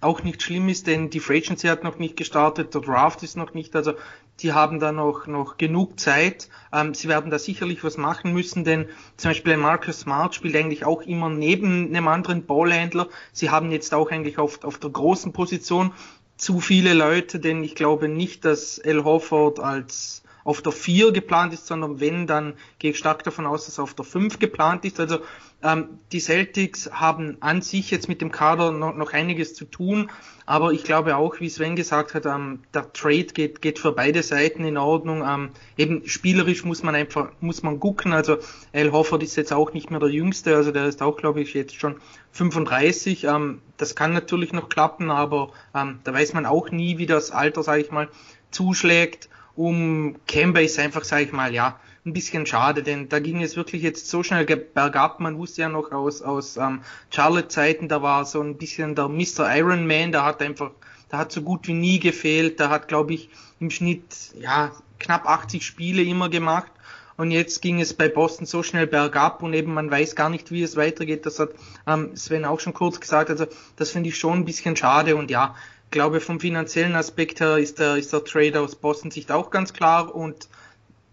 auch 0.00 0.22
nicht 0.22 0.42
schlimm 0.42 0.68
ist, 0.68 0.86
denn 0.86 1.10
die 1.10 1.20
Free 1.20 1.38
Agency 1.38 1.68
hat 1.68 1.82
noch 1.82 1.98
nicht 1.98 2.16
gestartet, 2.16 2.74
der 2.74 2.82
Draft 2.82 3.22
ist 3.22 3.36
noch 3.36 3.54
nicht, 3.54 3.74
also 3.74 3.94
die 4.40 4.52
haben 4.52 4.80
da 4.80 4.92
noch, 4.92 5.26
noch 5.26 5.56
genug 5.56 6.00
Zeit. 6.00 6.48
Ähm, 6.72 6.94
sie 6.94 7.08
werden 7.08 7.30
da 7.30 7.38
sicherlich 7.38 7.84
was 7.84 7.96
machen 7.96 8.32
müssen, 8.32 8.64
denn 8.64 8.86
zum 9.16 9.30
Beispiel 9.30 9.56
Marcus 9.56 10.00
Smart 10.00 10.34
spielt 10.34 10.56
eigentlich 10.56 10.84
auch 10.84 11.02
immer 11.02 11.28
neben 11.28 11.88
einem 11.88 12.08
anderen 12.08 12.46
Ballhändler. 12.46 13.08
Sie 13.32 13.50
haben 13.50 13.70
jetzt 13.70 13.94
auch 13.94 14.10
eigentlich 14.10 14.38
auf, 14.38 14.64
auf 14.64 14.78
der 14.78 14.90
großen 14.90 15.32
Position 15.32 15.92
zu 16.36 16.60
viele 16.60 16.94
Leute, 16.94 17.38
denn 17.38 17.62
ich 17.62 17.74
glaube 17.74 18.08
nicht, 18.08 18.44
dass 18.44 18.78
El 18.78 19.04
Hofford 19.04 19.60
als 19.60 20.22
auf 20.42 20.60
der 20.60 20.72
4 20.72 21.12
geplant 21.12 21.54
ist, 21.54 21.66
sondern 21.66 22.00
wenn, 22.00 22.26
dann 22.26 22.54
gehe 22.78 22.90
ich 22.90 22.98
stark 22.98 23.24
davon 23.24 23.46
aus, 23.46 23.66
dass 23.66 23.78
er 23.78 23.84
auf 23.84 23.94
der 23.94 24.04
5 24.04 24.38
geplant 24.38 24.84
ist. 24.84 25.00
Also 25.00 25.20
ähm, 25.64 25.98
die 26.12 26.20
Celtics 26.20 26.90
haben 26.92 27.38
an 27.40 27.62
sich 27.62 27.90
jetzt 27.90 28.06
mit 28.06 28.20
dem 28.20 28.30
Kader 28.30 28.70
noch, 28.70 28.94
noch 28.94 29.12
einiges 29.14 29.54
zu 29.54 29.64
tun, 29.64 30.10
aber 30.46 30.72
ich 30.72 30.84
glaube 30.84 31.16
auch, 31.16 31.40
wie 31.40 31.48
Sven 31.48 31.74
gesagt 31.74 32.12
hat, 32.12 32.26
ähm, 32.26 32.60
der 32.74 32.92
Trade 32.92 33.24
geht, 33.24 33.62
geht 33.62 33.78
für 33.78 33.92
beide 33.92 34.22
Seiten 34.22 34.64
in 34.64 34.76
Ordnung. 34.76 35.24
Ähm, 35.26 35.50
eben 35.78 36.06
spielerisch 36.06 36.64
muss 36.64 36.82
man 36.82 36.94
einfach, 36.94 37.30
muss 37.40 37.62
man 37.62 37.80
gucken. 37.80 38.12
Also 38.12 38.36
Al 38.74 38.92
Hofford 38.92 39.22
ist 39.22 39.36
jetzt 39.36 39.54
auch 39.54 39.72
nicht 39.72 39.90
mehr 39.90 40.00
der 40.00 40.10
Jüngste, 40.10 40.54
also 40.54 40.70
der 40.70 40.84
ist 40.84 41.00
auch, 41.00 41.16
glaube 41.16 41.40
ich, 41.40 41.54
jetzt 41.54 41.80
schon 41.80 41.96
35. 42.32 43.24
Ähm, 43.24 43.62
das 43.78 43.94
kann 43.94 44.12
natürlich 44.12 44.52
noch 44.52 44.68
klappen, 44.68 45.10
aber 45.10 45.50
ähm, 45.74 46.00
da 46.04 46.12
weiß 46.12 46.34
man 46.34 46.44
auch 46.44 46.70
nie, 46.70 46.98
wie 46.98 47.06
das 47.06 47.30
Alter, 47.30 47.62
sage 47.62 47.80
ich 47.80 47.90
mal, 47.90 48.08
zuschlägt. 48.50 49.30
Um 49.56 50.16
Kemba 50.26 50.60
ist 50.60 50.78
einfach, 50.78 51.04
sage 51.04 51.22
ich 51.22 51.32
mal, 51.32 51.54
ja, 51.54 51.78
ein 52.06 52.12
bisschen 52.12 52.44
schade, 52.44 52.82
denn 52.82 53.08
da 53.08 53.18
ging 53.18 53.42
es 53.42 53.56
wirklich 53.56 53.82
jetzt 53.82 54.08
so 54.08 54.22
schnell 54.22 54.44
bergab. 54.44 55.20
Man 55.20 55.38
wusste 55.38 55.62
ja 55.62 55.68
noch 55.68 55.90
aus, 55.90 56.20
aus 56.20 56.56
ähm, 56.58 56.82
Charlotte-Zeiten, 57.10 57.88
da 57.88 58.02
war 58.02 58.26
so 58.26 58.42
ein 58.42 58.58
bisschen 58.58 58.94
der 58.94 59.08
Mr. 59.08 59.56
Iron 59.56 59.86
Man, 59.86 60.12
da 60.12 60.24
hat 60.24 60.42
einfach, 60.42 60.72
da 61.08 61.18
hat 61.18 61.32
so 61.32 61.40
gut 61.40 61.66
wie 61.66 61.72
nie 61.72 61.98
gefehlt. 61.98 62.60
Da 62.60 62.68
hat, 62.68 62.88
glaube 62.88 63.14
ich, 63.14 63.30
im 63.58 63.70
Schnitt 63.70 64.34
ja 64.38 64.72
knapp 64.98 65.26
80 65.26 65.64
Spiele 65.64 66.02
immer 66.02 66.28
gemacht. 66.28 66.70
Und 67.16 67.30
jetzt 67.30 67.62
ging 67.62 67.80
es 67.80 67.94
bei 67.94 68.08
Boston 68.08 68.44
so 68.44 68.62
schnell 68.62 68.88
bergab 68.88 69.42
und 69.42 69.54
eben 69.54 69.72
man 69.72 69.90
weiß 69.90 70.16
gar 70.16 70.28
nicht, 70.28 70.50
wie 70.50 70.62
es 70.62 70.76
weitergeht. 70.76 71.24
Das 71.24 71.38
hat 71.38 71.50
ähm, 71.86 72.16
Sven 72.16 72.44
auch 72.44 72.58
schon 72.58 72.74
kurz 72.74 73.00
gesagt. 73.00 73.30
Also 73.30 73.46
das 73.76 73.90
finde 73.90 74.08
ich 74.08 74.18
schon 74.18 74.40
ein 74.40 74.44
bisschen 74.44 74.74
schade 74.76 75.14
und 75.14 75.30
ja, 75.30 75.54
glaube 75.90 76.20
vom 76.20 76.40
finanziellen 76.40 76.96
Aspekt 76.96 77.40
her 77.40 77.56
ist 77.56 77.78
der, 77.78 77.96
ist 77.96 78.12
der 78.12 78.24
Trade 78.24 78.60
aus 78.60 78.74
Boston 78.74 79.12
Sicht 79.12 79.30
auch 79.30 79.50
ganz 79.50 79.72
klar 79.72 80.12
und 80.12 80.48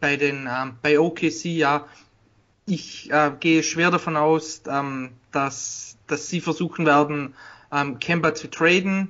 bei 0.01 0.17
den 0.17 0.49
ähm, 0.51 0.73
bei 0.81 0.99
OKC 0.99 1.45
ja 1.45 1.87
ich 2.65 3.09
äh, 3.11 3.31
gehe 3.39 3.63
schwer 3.63 3.91
davon 3.91 4.17
aus, 4.17 4.63
ähm, 4.67 5.11
dass 5.31 5.97
dass 6.07 6.27
sie 6.27 6.41
versuchen 6.41 6.85
werden 6.85 7.33
ähm, 7.71 7.99
Kemba 7.99 8.35
zu 8.35 8.49
traden 8.49 9.07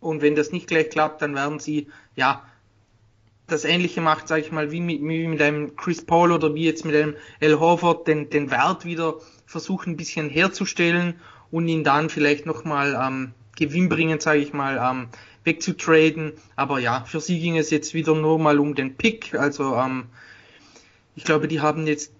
und 0.00 0.22
wenn 0.22 0.34
das 0.34 0.50
nicht 0.50 0.66
gleich 0.66 0.90
klappt, 0.90 1.22
dann 1.22 1.34
werden 1.34 1.60
sie 1.60 1.86
ja 2.16 2.44
das 3.46 3.64
ähnliche 3.64 4.00
macht, 4.00 4.28
sage 4.28 4.42
ich 4.42 4.52
mal, 4.52 4.70
wie 4.70 4.80
mit, 4.80 5.00
wie 5.02 5.26
mit 5.26 5.42
einem 5.42 5.76
Chris 5.76 6.04
Paul 6.04 6.32
oder 6.32 6.54
wie 6.54 6.64
jetzt 6.64 6.84
mit 6.84 6.94
einem 6.94 7.16
El 7.40 7.58
Horford, 7.58 8.06
den, 8.06 8.30
den 8.30 8.50
Wert 8.50 8.84
wieder 8.84 9.16
versuchen 9.46 9.92
ein 9.92 9.96
bisschen 9.96 10.30
herzustellen 10.30 11.14
und 11.50 11.66
ihn 11.68 11.84
dann 11.84 12.08
vielleicht 12.08 12.46
nochmal 12.46 12.98
ähm, 13.00 13.32
gewinnbringend, 13.56 14.22
sage 14.22 14.38
ich 14.38 14.52
mal, 14.52 14.78
ähm, 14.80 15.08
wegzutraden. 15.44 16.32
Aber 16.54 16.78
ja, 16.78 17.04
für 17.04 17.20
sie 17.20 17.40
ging 17.40 17.58
es 17.58 17.70
jetzt 17.70 17.92
wieder 17.92 18.14
nur 18.14 18.38
mal 18.38 18.60
um 18.60 18.74
den 18.74 18.96
Pick. 18.96 19.34
Also 19.34 19.74
ähm, 19.74 20.04
ich 21.14 21.24
glaube, 21.24 21.48
die 21.48 21.60
haben 21.60 21.86
jetzt 21.86 22.12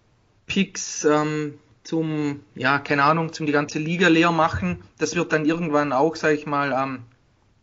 Picks 0.47 1.05
ähm, 1.05 1.59
zum, 1.84 2.41
ja, 2.55 2.78
keine 2.78 3.05
Ahnung, 3.05 3.32
zum 3.32 3.47
die 3.47 3.53
ganze 3.53 3.78
Liga 3.78 4.09
leer 4.09 4.32
machen. 4.32 4.82
Das 4.99 5.14
wird 5.14 5.32
dann 5.32 5.45
irgendwann 5.45 5.93
auch, 5.93 6.16
sage 6.16 6.34
ich 6.34 6.47
mal, 6.47 6.72
ähm, 6.72 7.05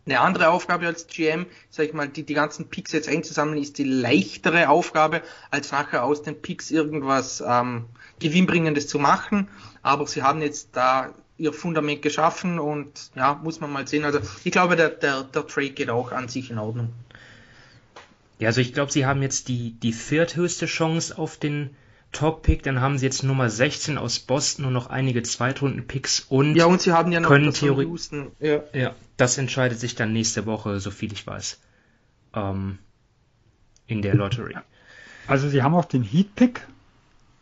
eine 0.05 0.21
andere 0.21 0.49
Aufgabe 0.49 0.87
als 0.87 1.07
GM, 1.07 1.45
sag 1.69 1.87
ich 1.87 1.93
mal, 1.93 2.07
die, 2.07 2.23
die 2.23 2.33
ganzen 2.33 2.69
Picks 2.69 2.93
jetzt 2.93 3.09
einzusammeln, 3.09 3.61
ist 3.61 3.77
die 3.77 3.83
leichtere 3.83 4.69
Aufgabe, 4.69 5.21
als 5.51 5.71
nachher 5.71 6.03
aus 6.03 6.23
den 6.23 6.41
Picks 6.41 6.71
irgendwas 6.71 7.43
ähm, 7.45 7.85
Gewinnbringendes 8.19 8.87
zu 8.87 8.99
machen. 8.99 9.49
Aber 9.81 10.07
sie 10.07 10.23
haben 10.23 10.41
jetzt 10.41 10.69
da 10.73 11.13
ihr 11.37 11.53
Fundament 11.53 12.01
geschaffen 12.01 12.57
und 12.57 13.11
ja, 13.15 13.39
muss 13.43 13.59
man 13.59 13.71
mal 13.71 13.87
sehen. 13.87 14.05
Also 14.05 14.19
ich 14.43 14.51
glaube, 14.51 14.75
der, 14.75 14.89
der, 14.89 15.23
der 15.23 15.45
Trade 15.45 15.71
geht 15.71 15.89
auch 15.89 16.11
an 16.11 16.29
sich 16.29 16.49
in 16.49 16.57
Ordnung. 16.57 16.93
Ja, 18.39 18.49
also 18.49 18.61
ich 18.61 18.73
glaube, 18.73 18.91
sie 18.91 19.05
haben 19.05 19.21
jetzt 19.21 19.47
die, 19.47 19.71
die 19.71 19.93
vierthöchste 19.93 20.67
Chance 20.67 21.17
auf 21.17 21.37
den 21.37 21.71
Top-Pick, 22.11 22.63
dann 22.63 22.81
haben 22.81 22.97
sie 22.97 23.05
jetzt 23.05 23.23
Nummer 23.23 23.49
16 23.49 23.97
aus 23.97 24.19
Boston 24.19 24.65
und 24.65 24.73
noch 24.73 24.87
einige 24.87 25.23
Zweitrunden-Picks 25.23 26.25
und, 26.29 26.55
ja, 26.55 26.65
und 26.65 26.81
sie 26.81 26.93
haben 26.93 27.11
ja 27.11 27.19
noch 27.19 27.29
können 27.29 27.53
theoretisch. 27.53 28.11
Ja. 28.39 28.63
ja, 28.73 28.95
das 29.17 29.37
entscheidet 29.37 29.79
sich 29.79 29.95
dann 29.95 30.13
nächste 30.13 30.45
Woche, 30.45 30.79
so 30.79 30.91
viel 30.91 31.11
ich 31.11 31.27
weiß. 31.27 31.59
Ähm, 32.33 32.79
in 33.87 34.01
der 34.01 34.15
Lottery. 34.15 34.55
Also 35.29 35.49
sie 35.49 35.61
haben 35.61 35.75
auch 35.75 35.83
den 35.83 36.03
Heat-Pick 36.03 36.65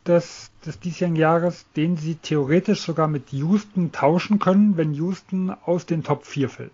des, 0.07 0.49
des 0.65 0.79
diesjährigen 0.79 1.15
Jahres, 1.15 1.67
den 1.75 1.97
sie 1.97 2.15
theoretisch 2.15 2.81
sogar 2.81 3.07
mit 3.07 3.31
Houston 3.31 3.91
tauschen 3.91 4.39
können, 4.39 4.75
wenn 4.75 4.95
Houston 4.95 5.51
aus 5.51 5.85
den 5.85 6.03
Top 6.03 6.25
4 6.25 6.49
fällt. 6.49 6.71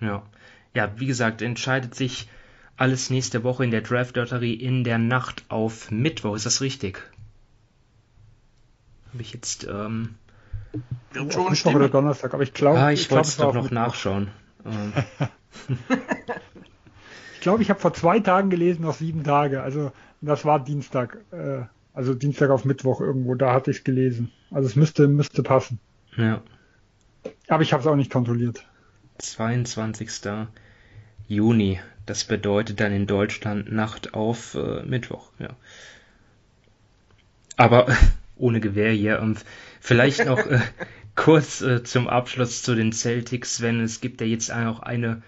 Ja. 0.00 0.22
Ja, 0.74 0.92
wie 0.98 1.06
gesagt, 1.06 1.40
entscheidet 1.40 1.94
sich 1.94 2.28
alles 2.76 3.10
nächste 3.10 3.44
Woche 3.44 3.64
in 3.64 3.70
der 3.70 3.82
Draft-Lotterie 3.82 4.54
in 4.54 4.84
der 4.84 4.98
Nacht 4.98 5.44
auf 5.48 5.90
Mittwoch. 5.90 6.34
Ist 6.34 6.46
das 6.46 6.60
richtig? 6.60 7.02
Habe 9.12 9.22
ich 9.22 9.32
jetzt. 9.32 9.64
Ähm, 9.64 10.16
Wird 11.12 11.32
schon 11.32 11.50
Mittwoch 11.50 11.74
oder 11.74 11.88
Donnerstag, 11.88 12.34
aber 12.34 12.42
ich 12.42 12.52
glaube. 12.52 12.78
Ah, 12.78 12.90
ich, 12.90 13.02
ich 13.02 13.10
wollte 13.10 13.28
es 13.28 13.36
doch 13.36 13.54
noch 13.54 13.70
nachschauen. 13.70 14.28
Ähm. 14.64 14.92
ich 17.34 17.40
glaube, 17.40 17.62
ich 17.62 17.70
habe 17.70 17.80
vor 17.80 17.94
zwei 17.94 18.20
Tagen 18.20 18.50
gelesen, 18.50 18.82
noch 18.82 18.94
sieben 18.94 19.22
Tage. 19.22 19.62
Also, 19.62 19.92
das 20.20 20.44
war 20.44 20.62
Dienstag. 20.62 21.18
Äh, 21.30 21.62
also 21.94 22.12
Dienstag 22.12 22.50
auf 22.50 22.64
Mittwoch 22.64 23.00
irgendwo, 23.00 23.36
da 23.36 23.52
hatte 23.52 23.70
ich 23.70 23.78
es 23.78 23.84
gelesen. 23.84 24.32
Also 24.50 24.68
es 24.68 24.74
müsste, 24.74 25.06
müsste 25.06 25.44
passen. 25.44 25.78
Ja. 26.16 26.42
Aber 27.48 27.62
ich 27.62 27.72
habe 27.72 27.80
es 27.80 27.86
auch 27.86 27.94
nicht 27.94 28.10
kontrolliert. 28.10 28.66
22. 29.18 30.10
Juni. 31.28 31.80
Das 32.06 32.24
bedeutet 32.24 32.80
dann 32.80 32.92
in 32.92 33.06
Deutschland 33.06 33.72
Nacht 33.72 34.14
auf 34.14 34.54
äh, 34.54 34.82
Mittwoch, 34.82 35.30
ja. 35.38 35.50
Aber 37.56 37.86
ohne 38.36 38.60
Gewehr 38.60 38.92
hier. 38.92 39.20
Und 39.20 39.44
vielleicht 39.80 40.26
noch 40.26 40.38
äh, 40.38 40.60
kurz 41.14 41.60
äh, 41.60 41.82
zum 41.82 42.08
Abschluss 42.08 42.62
zu 42.62 42.74
den 42.74 42.92
Celtics, 42.92 43.62
wenn 43.62 43.80
es 43.80 44.00
gibt 44.00 44.20
ja 44.20 44.26
jetzt 44.26 44.52
auch 44.52 44.80
eine 44.80 45.22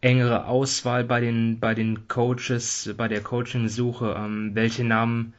engere 0.00 0.46
Auswahl 0.46 1.04
bei 1.04 1.20
den 1.20 1.58
bei 1.58 1.74
den 1.74 2.08
Coaches, 2.08 2.94
bei 2.96 3.08
der 3.08 3.22
Coaching-Suche. 3.22 4.14
Ähm, 4.18 4.50
welche 4.54 4.84
Namen 4.84 5.34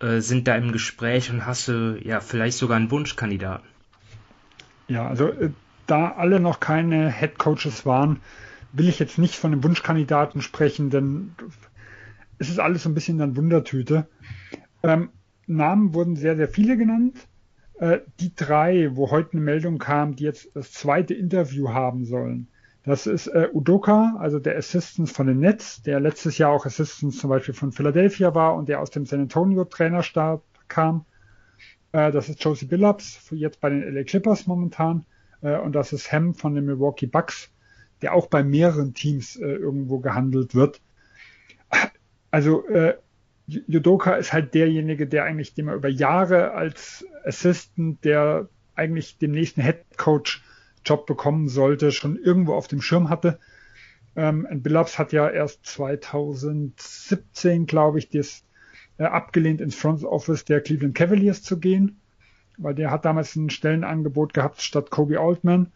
äh, 0.00 0.20
sind 0.20 0.48
da 0.48 0.56
im 0.56 0.72
Gespräch 0.72 1.30
und 1.30 1.46
hast 1.46 1.68
du 1.68 1.98
ja 2.02 2.20
vielleicht 2.20 2.58
sogar 2.58 2.76
einen 2.76 2.90
Wunschkandidaten? 2.90 3.66
Ja, 4.88 5.08
also 5.08 5.28
äh, 5.28 5.50
da 5.86 6.12
alle 6.12 6.40
noch 6.40 6.60
keine 6.60 7.10
Head 7.10 7.38
Coaches 7.38 7.86
waren, 7.86 8.20
will 8.72 8.88
ich 8.88 8.98
jetzt 8.98 9.18
nicht 9.18 9.36
von 9.36 9.52
einem 9.52 9.64
Wunschkandidaten 9.64 10.40
sprechen, 10.40 10.90
denn 10.90 11.34
es 12.38 12.48
ist 12.48 12.58
alles 12.58 12.82
so 12.82 12.88
ein 12.88 12.94
bisschen 12.94 13.18
dann 13.18 13.36
Wundertüte. 13.36 14.08
Ähm, 14.82 15.10
Namen 15.46 15.94
wurden 15.94 16.16
sehr, 16.16 16.36
sehr 16.36 16.48
viele 16.48 16.76
genannt. 16.76 17.16
Äh, 17.78 18.00
die 18.20 18.34
drei, 18.34 18.96
wo 18.96 19.10
heute 19.10 19.32
eine 19.32 19.42
Meldung 19.42 19.78
kam, 19.78 20.16
die 20.16 20.24
jetzt 20.24 20.50
das 20.54 20.72
zweite 20.72 21.14
Interview 21.14 21.70
haben 21.70 22.04
sollen. 22.04 22.48
Das 22.84 23.06
ist 23.06 23.28
äh, 23.28 23.48
Udoka, 23.52 24.16
also 24.18 24.40
der 24.40 24.56
Assistant 24.56 25.08
von 25.08 25.28
den 25.28 25.38
Nets, 25.38 25.82
der 25.82 26.00
letztes 26.00 26.38
Jahr 26.38 26.50
auch 26.50 26.66
Assistant 26.66 27.14
zum 27.14 27.30
Beispiel 27.30 27.54
von 27.54 27.70
Philadelphia 27.70 28.34
war 28.34 28.56
und 28.56 28.68
der 28.68 28.80
aus 28.80 28.90
dem 28.90 29.06
San 29.06 29.20
Antonio 29.20 29.64
Trainerstab 29.64 30.42
kam. 30.66 31.04
Äh, 31.92 32.10
das 32.10 32.28
ist 32.28 32.42
Josie 32.42 32.66
Billups, 32.66 33.30
jetzt 33.30 33.60
bei 33.60 33.70
den 33.70 33.82
LA 33.82 34.02
Clippers 34.02 34.48
momentan. 34.48 35.04
Äh, 35.42 35.58
und 35.58 35.72
das 35.74 35.92
ist 35.92 36.10
Ham 36.10 36.34
von 36.34 36.56
den 36.56 36.64
Milwaukee 36.64 37.06
Bucks 37.06 37.51
der 38.02 38.14
auch 38.14 38.26
bei 38.26 38.42
mehreren 38.42 38.94
Teams 38.94 39.36
äh, 39.36 39.46
irgendwo 39.46 40.00
gehandelt 40.00 40.54
wird. 40.54 40.80
Also 42.30 42.66
äh, 42.68 42.94
Judoka 43.46 44.14
ist 44.14 44.32
halt 44.32 44.54
derjenige, 44.54 45.06
der 45.06 45.24
eigentlich, 45.24 45.54
den 45.54 45.66
man 45.66 45.76
über 45.76 45.88
Jahre 45.88 46.52
als 46.52 47.04
Assistant, 47.24 48.04
der 48.04 48.48
eigentlich 48.74 49.18
den 49.18 49.32
nächsten 49.32 49.62
Head 49.62 49.84
Coach 49.96 50.42
Job 50.84 51.06
bekommen 51.06 51.48
sollte, 51.48 51.92
schon 51.92 52.16
irgendwo 52.16 52.54
auf 52.54 52.68
dem 52.68 52.80
Schirm 52.80 53.08
hatte. 53.08 53.38
Ähm, 54.16 54.46
Billups 54.50 54.98
hat 54.98 55.12
ja 55.12 55.28
erst 55.28 55.64
2017, 55.66 57.66
glaube 57.66 57.98
ich, 57.98 58.08
das 58.08 58.44
äh, 58.98 59.04
abgelehnt 59.04 59.60
ins 59.60 59.74
Front 59.74 60.04
Office 60.04 60.44
der 60.44 60.60
Cleveland 60.60 60.94
Cavaliers 60.94 61.42
zu 61.42 61.58
gehen, 61.58 62.00
weil 62.58 62.74
der 62.74 62.90
hat 62.90 63.04
damals 63.04 63.36
ein 63.36 63.50
Stellenangebot 63.50 64.34
gehabt 64.34 64.60
statt 64.60 64.90
Kobe 64.90 65.20
Altman. 65.20 65.72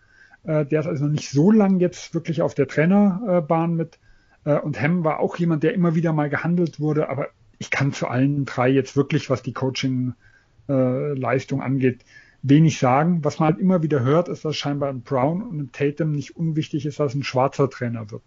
Äh, 0.47 0.67
der 0.67 0.81
ist 0.81 0.87
also 0.87 1.05
noch 1.05 1.13
nicht 1.13 1.31
so 1.31 1.51
lang 1.51 1.81
jetzt 1.81 2.15
wirklich 2.15 2.43
auf 2.43 2.55
der 2.55 2.69
Trainerbahn 2.69 3.75
mit. 3.75 3.99
Äh, 4.45 4.59
und 4.59 4.81
Hem 4.81 5.05
war 5.05 5.21
auch 5.21 5.37
jemand, 5.37 5.63
der 5.63 5.75
immer 5.75 5.95
wieder 5.95 6.13
mal 6.13 6.31
gehandelt 6.31 6.81
wurde, 6.81 7.09
aber 7.09 7.29
ich 7.59 7.71
kann 7.71 7.93
zu 7.93 8.07
allen 8.07 8.45
drei 8.45 8.69
jetzt 8.69 8.97
wirklich, 8.97 9.31
was 9.31 9.43
die 9.43 9.55
Coaching-Leistung 9.55 11.63
angeht, 11.63 12.05
wenig 12.43 12.79
sagen. 12.79 13.25
Was 13.25 13.39
man 13.39 13.53
halt 13.53 13.61
immer 13.61 13.83
wieder 13.83 14.01
hört, 14.01 14.29
ist, 14.29 14.45
dass 14.45 14.57
scheinbar 14.57 14.91
ein 14.91 15.01
Brown 15.03 15.43
und 15.43 15.59
ein 15.59 15.73
Tatum 15.73 16.13
nicht 16.13 16.37
unwichtig 16.37 16.85
ist, 16.87 17.01
dass 17.01 17.15
ein 17.15 17.23
schwarzer 17.23 17.71
Trainer 17.71 18.11
wird. 18.11 18.23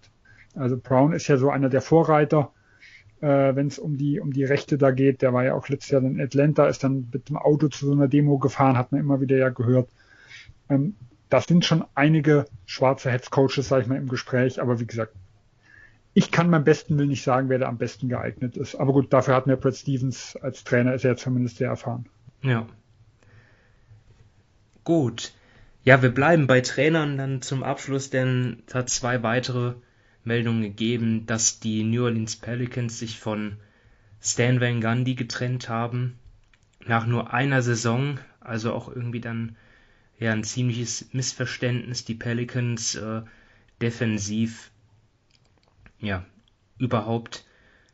Also 0.56 0.78
Brown 0.78 1.14
ist 1.14 1.28
ja 1.28 1.38
so 1.38 1.52
einer 1.52 1.70
der 1.70 1.82
Vorreiter, 1.82 2.52
äh, 3.22 3.56
wenn 3.56 3.68
es 3.68 3.78
um 3.78 3.98
die 3.98 4.20
um 4.20 4.34
die 4.34 4.44
Rechte 4.44 4.80
da 4.80 4.90
geht. 4.92 5.22
Der 5.22 5.32
war 5.32 5.46
ja 5.46 5.54
auch 5.54 5.70
letztes 5.70 5.92
Jahr 5.92 6.02
in 6.02 6.20
Atlanta, 6.20 6.66
ist 6.66 6.84
dann 6.84 7.08
mit 7.14 7.30
dem 7.30 7.38
Auto 7.38 7.68
zu 7.68 7.86
so 7.86 7.92
einer 7.92 8.08
Demo 8.08 8.40
gefahren, 8.40 8.78
hat 8.78 8.92
man 8.92 9.00
immer 9.00 9.22
wieder 9.22 9.38
ja 9.38 9.50
gehört. 9.50 9.92
Ähm, 10.70 10.96
das 11.30 11.46
sind 11.46 11.64
schon 11.64 11.86
einige 11.96 12.46
schwarze 12.66 13.12
Heads 13.12 13.30
Coaches, 13.30 13.68
sage 13.68 13.84
ich 13.84 13.88
mal, 13.88 13.98
im 13.98 14.10
Gespräch. 14.10 14.62
Aber 14.62 14.80
wie 14.80 14.88
gesagt, 14.88 15.14
ich 16.14 16.32
kann 16.32 16.50
beim 16.50 16.64
besten 16.64 16.98
Willen 16.98 17.10
nicht 17.10 17.24
sagen, 17.24 17.50
wer 17.50 17.60
da 17.60 17.68
am 17.68 17.78
besten 17.78 18.10
geeignet 18.10 18.58
ist. 18.58 18.76
Aber 18.76 18.94
gut, 18.94 19.14
dafür 19.14 19.36
hat 19.36 19.48
mir 19.48 19.56
Brad 19.56 19.76
Stevens 19.76 20.36
als 20.36 20.64
Trainer, 20.64 20.94
ist 20.94 21.06
er 21.06 21.18
zumindest 21.18 21.58
sehr 21.58 21.70
erfahren. 21.70 22.08
Ja. 22.42 22.68
Gut. 24.84 25.34
Ja, 25.84 26.02
wir 26.02 26.10
bleiben 26.10 26.48
bei 26.48 26.62
Trainern 26.62 27.18
dann 27.18 27.42
zum 27.42 27.64
Abschluss, 27.64 28.10
denn 28.10 28.64
es 28.68 28.74
hat 28.74 28.90
zwei 28.90 29.24
weitere 29.24 29.76
Meldungen 30.24 30.62
gegeben, 30.62 31.26
dass 31.26 31.60
die 31.60 31.84
New 31.84 32.04
Orleans 32.04 32.36
Pelicans 32.36 33.00
sich 33.00 33.20
von 33.20 33.58
Stan 34.22 34.60
Van 34.60 34.82
Gundy 34.82 35.16
getrennt 35.16 35.70
haben. 35.70 36.18
Nach 36.86 37.06
nur 37.06 37.34
einer 37.34 37.62
Saison, 37.62 38.20
also 38.40 38.74
auch 38.74 38.94
irgendwie 38.94 39.22
dann 39.22 39.56
ja 40.20 40.34
ein 40.34 40.44
ziemliches 40.44 41.14
Missverständnis. 41.14 42.06
Die 42.06 42.16
Pelicans 42.16 42.96
äh, 42.96 43.22
defensiv 43.82 44.72
ja 46.00 46.26
überhaupt 46.78 47.46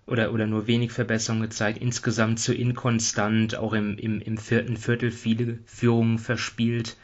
oder, 0.08 0.32
oder 0.34 0.46
nur 0.46 0.68
wenig 0.68 0.92
Verbesserung 0.92 1.42
gezeigt, 1.42 1.80
insgesamt 1.80 2.40
zu 2.40 2.54
inkonstant, 2.54 3.56
auch 3.56 3.74
im, 3.74 3.98
im, 3.98 4.22
im 4.22 4.38
vierten 4.38 4.78
Viertel 4.78 5.12
viele 5.12 5.60
Führungen 5.66 6.20
verspielt. 6.20 6.98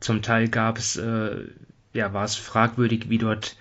Zum 0.00 0.20
Teil 0.20 0.48
gab 0.48 0.76
es, 0.76 0.96
äh, 0.96 1.44
ja, 1.94 2.12
war 2.12 2.24
es 2.24 2.36
fragwürdig, 2.36 3.08
wie 3.08 3.18
dort, 3.18 3.56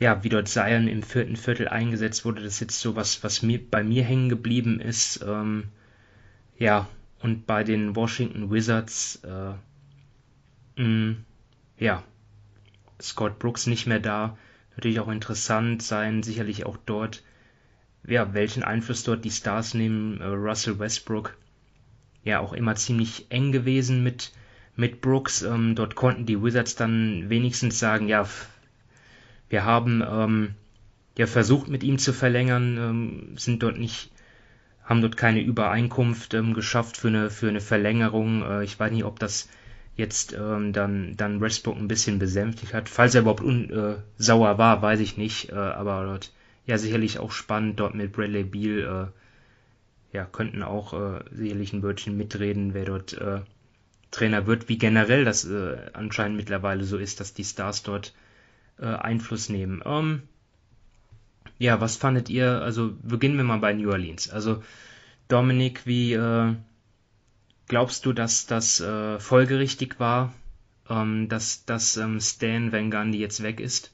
ja, 0.00 0.24
wie 0.24 0.28
dort 0.28 0.48
Zion 0.48 0.88
im 0.88 1.04
vierten 1.04 1.36
Viertel 1.36 1.68
eingesetzt 1.68 2.24
wurde. 2.24 2.42
Das 2.42 2.54
ist 2.54 2.60
jetzt 2.60 2.80
so 2.80 2.96
was, 2.96 3.22
was 3.22 3.42
mir, 3.42 3.60
bei 3.60 3.84
mir 3.84 4.02
hängen 4.02 4.28
geblieben 4.28 4.80
ist. 4.80 5.24
Ähm, 5.24 5.64
ja, 6.58 6.88
und 7.20 7.46
bei 7.46 7.62
den 7.62 7.94
Washington 7.94 8.50
Wizards, 8.50 9.22
äh, 9.22 9.52
mh, 10.80 11.16
ja, 11.78 12.02
Scott 13.00 13.38
Brooks 13.38 13.66
nicht 13.66 13.86
mehr 13.86 14.00
da. 14.00 14.36
Natürlich 14.76 15.00
auch 15.00 15.08
interessant 15.08 15.82
sein, 15.82 16.22
sicherlich 16.22 16.64
auch 16.66 16.76
dort, 16.86 17.22
ja, 18.06 18.32
welchen 18.34 18.62
Einfluss 18.62 19.04
dort 19.04 19.24
die 19.24 19.30
Stars 19.30 19.74
nehmen. 19.74 20.20
Äh, 20.20 20.26
Russell 20.26 20.78
Westbrook, 20.78 21.36
ja, 22.24 22.40
auch 22.40 22.52
immer 22.52 22.74
ziemlich 22.76 23.26
eng 23.30 23.52
gewesen 23.52 24.02
mit, 24.02 24.32
mit 24.76 25.00
Brooks. 25.00 25.42
Ähm, 25.42 25.74
dort 25.74 25.94
konnten 25.94 26.26
die 26.26 26.42
Wizards 26.42 26.76
dann 26.76 27.28
wenigstens 27.28 27.78
sagen, 27.78 28.08
ja, 28.08 28.26
wir 29.48 29.64
haben 29.64 30.02
ähm, 30.08 30.54
ja 31.18 31.26
versucht 31.26 31.68
mit 31.68 31.82
ihm 31.82 31.98
zu 31.98 32.12
verlängern, 32.12 32.78
ähm, 32.78 33.36
sind 33.36 33.62
dort 33.62 33.78
nicht, 33.78 34.10
haben 34.84 35.02
dort 35.02 35.16
keine 35.16 35.40
Übereinkunft 35.42 36.34
ähm, 36.34 36.54
geschafft 36.54 36.96
für 36.96 37.08
eine, 37.08 37.30
für 37.30 37.48
eine 37.48 37.60
Verlängerung. 37.60 38.42
Äh, 38.42 38.64
ich 38.64 38.78
weiß 38.78 38.92
nicht, 38.92 39.04
ob 39.04 39.18
das 39.18 39.48
jetzt 39.96 40.32
ähm, 40.32 40.72
dann, 40.72 41.16
dann 41.16 41.40
Westbrook 41.40 41.76
ein 41.76 41.88
bisschen 41.88 42.18
besänftigt 42.18 42.74
hat. 42.74 42.88
Falls 42.88 43.14
er 43.14 43.22
überhaupt 43.22 43.42
un, 43.42 43.70
äh, 43.70 43.96
sauer 44.16 44.58
war, 44.58 44.82
weiß 44.82 45.00
ich 45.00 45.16
nicht. 45.16 45.50
Äh, 45.50 45.54
aber 45.54 46.04
dort 46.04 46.32
ja 46.66 46.78
sicherlich 46.78 47.18
auch 47.18 47.32
spannend 47.32 47.80
dort 47.80 47.94
mit 47.94 48.12
Bradley 48.12 48.44
Beal. 48.44 49.10
Äh, 50.12 50.16
ja, 50.16 50.24
könnten 50.24 50.62
auch 50.62 50.92
äh, 50.92 51.20
sicherlich 51.30 51.72
ein 51.72 51.82
Wörtchen 51.82 52.16
mitreden, 52.16 52.74
wer 52.74 52.84
dort 52.84 53.12
äh, 53.14 53.40
Trainer 54.10 54.46
wird, 54.46 54.68
wie 54.68 54.78
generell 54.78 55.24
das 55.24 55.44
äh, 55.44 55.76
anscheinend 55.92 56.36
mittlerweile 56.36 56.84
so 56.84 56.98
ist, 56.98 57.20
dass 57.20 57.32
die 57.32 57.44
Stars 57.44 57.84
dort 57.84 58.12
äh, 58.80 58.86
Einfluss 58.86 59.48
nehmen. 59.48 59.82
Ähm, 59.84 60.22
ja, 61.58 61.80
was 61.80 61.96
fandet 61.96 62.28
ihr? 62.28 62.62
Also 62.62 62.92
beginnen 63.02 63.36
wir 63.36 63.44
mal 63.44 63.58
bei 63.58 63.72
New 63.72 63.90
Orleans. 63.90 64.30
Also 64.30 64.62
Dominik, 65.28 65.86
wie 65.86 66.14
äh, 66.14 66.54
glaubst 67.70 68.04
du, 68.04 68.12
dass 68.12 68.46
das 68.46 68.80
äh, 68.80 69.20
folgerichtig 69.20 70.00
war, 70.00 70.34
ähm, 70.90 71.28
dass, 71.28 71.64
dass 71.64 71.96
ähm, 71.96 72.20
Stan 72.20 72.72
Van 72.72 72.90
Gundy 72.90 73.18
jetzt 73.18 73.44
weg 73.44 73.60
ist? 73.60 73.92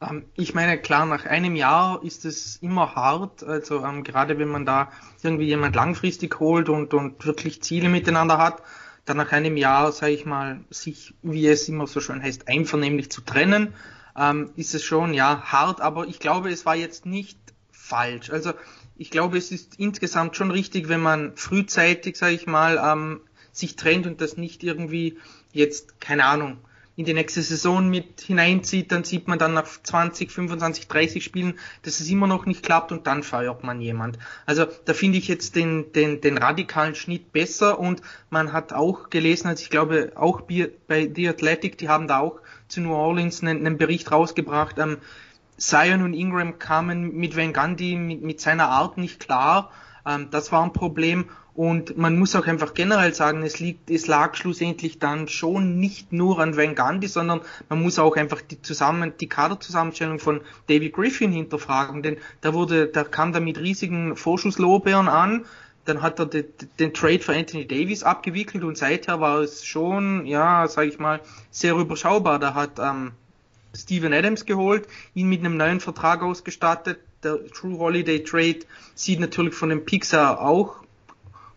Ähm, 0.00 0.24
ich 0.34 0.52
meine, 0.52 0.76
klar, 0.76 1.06
nach 1.06 1.24
einem 1.24 1.54
Jahr 1.54 2.02
ist 2.02 2.24
es 2.24 2.56
immer 2.56 2.96
hart, 2.96 3.44
also 3.44 3.84
ähm, 3.84 4.02
gerade 4.02 4.40
wenn 4.40 4.48
man 4.48 4.66
da 4.66 4.90
irgendwie 5.22 5.44
jemand 5.44 5.76
langfristig 5.76 6.40
holt 6.40 6.68
und, 6.68 6.92
und 6.94 7.24
wirklich 7.24 7.62
Ziele 7.62 7.88
miteinander 7.88 8.38
hat, 8.38 8.60
dann 9.04 9.18
nach 9.18 9.30
einem 9.30 9.56
Jahr, 9.56 9.92
sage 9.92 10.12
ich 10.12 10.26
mal, 10.26 10.64
sich, 10.68 11.14
wie 11.22 11.46
es 11.46 11.68
immer 11.68 11.86
so 11.86 12.00
schön 12.00 12.20
heißt, 12.20 12.48
einvernehmlich 12.48 13.08
zu 13.12 13.20
trennen, 13.20 13.72
ähm, 14.18 14.50
ist 14.56 14.74
es 14.74 14.82
schon, 14.82 15.14
ja, 15.14 15.42
hart, 15.42 15.80
aber 15.80 16.08
ich 16.08 16.18
glaube, 16.18 16.50
es 16.50 16.66
war 16.66 16.74
jetzt 16.74 17.06
nicht 17.06 17.38
falsch. 17.70 18.30
Also 18.30 18.52
ich 18.96 19.10
glaube, 19.10 19.38
es 19.38 19.50
ist 19.50 19.78
insgesamt 19.78 20.36
schon 20.36 20.50
richtig, 20.50 20.88
wenn 20.88 21.00
man 21.00 21.36
frühzeitig, 21.36 22.16
sage 22.16 22.34
ich 22.34 22.46
mal, 22.46 22.80
ähm, 22.82 23.20
sich 23.52 23.76
trennt 23.76 24.06
und 24.06 24.20
das 24.20 24.36
nicht 24.36 24.62
irgendwie 24.62 25.18
jetzt, 25.52 26.00
keine 26.00 26.24
Ahnung, 26.24 26.58
in 26.94 27.06
die 27.06 27.14
nächste 27.14 27.40
Saison 27.40 27.88
mit 27.88 28.20
hineinzieht, 28.20 28.92
dann 28.92 29.04
sieht 29.04 29.26
man 29.26 29.38
dann 29.38 29.54
nach 29.54 29.66
20, 29.66 30.30
25, 30.30 30.88
30 30.88 31.24
Spielen, 31.24 31.58
dass 31.82 32.00
es 32.00 32.08
immer 32.10 32.26
noch 32.26 32.44
nicht 32.44 32.62
klappt 32.62 32.92
und 32.92 33.06
dann 33.06 33.22
feuert 33.22 33.64
man 33.64 33.80
jemand. 33.80 34.18
Also 34.44 34.66
da 34.84 34.92
finde 34.92 35.16
ich 35.16 35.26
jetzt 35.26 35.56
den, 35.56 35.92
den, 35.92 36.20
den 36.20 36.36
radikalen 36.36 36.94
Schnitt 36.94 37.32
besser 37.32 37.78
und 37.78 38.02
man 38.28 38.52
hat 38.52 38.74
auch 38.74 39.08
gelesen, 39.08 39.48
also 39.48 39.62
ich 39.62 39.70
glaube 39.70 40.12
auch 40.16 40.42
bei 40.42 41.10
The 41.14 41.28
Athletic, 41.28 41.78
die 41.78 41.88
haben 41.88 42.08
da 42.08 42.18
auch 42.18 42.40
zu 42.68 42.82
New 42.82 42.92
Orleans 42.92 43.42
einen, 43.42 43.66
einen 43.66 43.78
Bericht 43.78 44.12
rausgebracht, 44.12 44.78
ähm, 44.78 44.98
Zion 45.62 46.02
und 46.02 46.12
Ingram 46.12 46.58
kamen 46.58 47.14
mit 47.14 47.36
Van 47.36 47.52
Gundy 47.52 47.96
mit, 47.96 48.22
mit 48.22 48.40
seiner 48.40 48.68
Art 48.68 48.98
nicht 48.98 49.20
klar. 49.20 49.70
Ähm, 50.04 50.28
das 50.30 50.50
war 50.50 50.62
ein 50.64 50.72
Problem 50.72 51.26
und 51.54 51.96
man 51.96 52.18
muss 52.18 52.34
auch 52.34 52.46
einfach 52.46 52.74
generell 52.74 53.14
sagen, 53.14 53.42
es 53.42 53.60
liegt, 53.60 53.90
es 53.90 54.06
lag 54.06 54.34
schlussendlich 54.34 54.98
dann 54.98 55.28
schon 55.28 55.78
nicht 55.78 56.12
nur 56.12 56.40
an 56.40 56.56
Van 56.56 56.74
Gundy, 56.74 57.06
sondern 57.06 57.42
man 57.68 57.80
muss 57.80 57.98
auch 57.98 58.16
einfach 58.16 58.40
die 58.40 58.60
zusammen, 58.60 59.12
die 59.20 59.28
Kaderzusammenstellung 59.28 60.18
von 60.18 60.40
David 60.66 60.94
Griffin 60.94 61.30
hinterfragen, 61.30 62.02
denn 62.02 62.16
da 62.40 62.54
wurde, 62.54 62.88
da 62.88 63.04
kam 63.04 63.32
da 63.32 63.38
mit 63.38 63.58
riesigen 63.58 64.16
Vorschusslorbeeren 64.16 65.08
an, 65.08 65.44
dann 65.84 66.02
hat 66.02 66.18
er 66.18 66.26
den, 66.26 66.46
den 66.78 66.94
Trade 66.94 67.20
für 67.20 67.34
Anthony 67.34 67.66
Davis 67.66 68.02
abgewickelt 68.02 68.64
und 68.64 68.78
seither 68.78 69.20
war 69.20 69.40
es 69.40 69.64
schon, 69.64 70.26
ja, 70.26 70.66
sage 70.68 70.88
ich 70.88 70.98
mal, 70.98 71.20
sehr 71.50 71.74
überschaubar. 71.74 72.38
Da 72.38 72.54
hat 72.54 72.78
ähm, 72.78 73.12
Steven 73.74 74.12
Adams 74.12 74.44
geholt, 74.44 74.86
ihn 75.14 75.28
mit 75.28 75.40
einem 75.40 75.56
neuen 75.56 75.80
Vertrag 75.80 76.22
ausgestattet. 76.22 77.00
Der 77.22 77.46
True 77.46 77.78
Holiday 77.78 78.22
Trade 78.22 78.60
sieht 78.94 79.20
natürlich 79.20 79.54
von 79.54 79.68
dem 79.68 79.84
Pixar 79.84 80.40
auch 80.40 80.82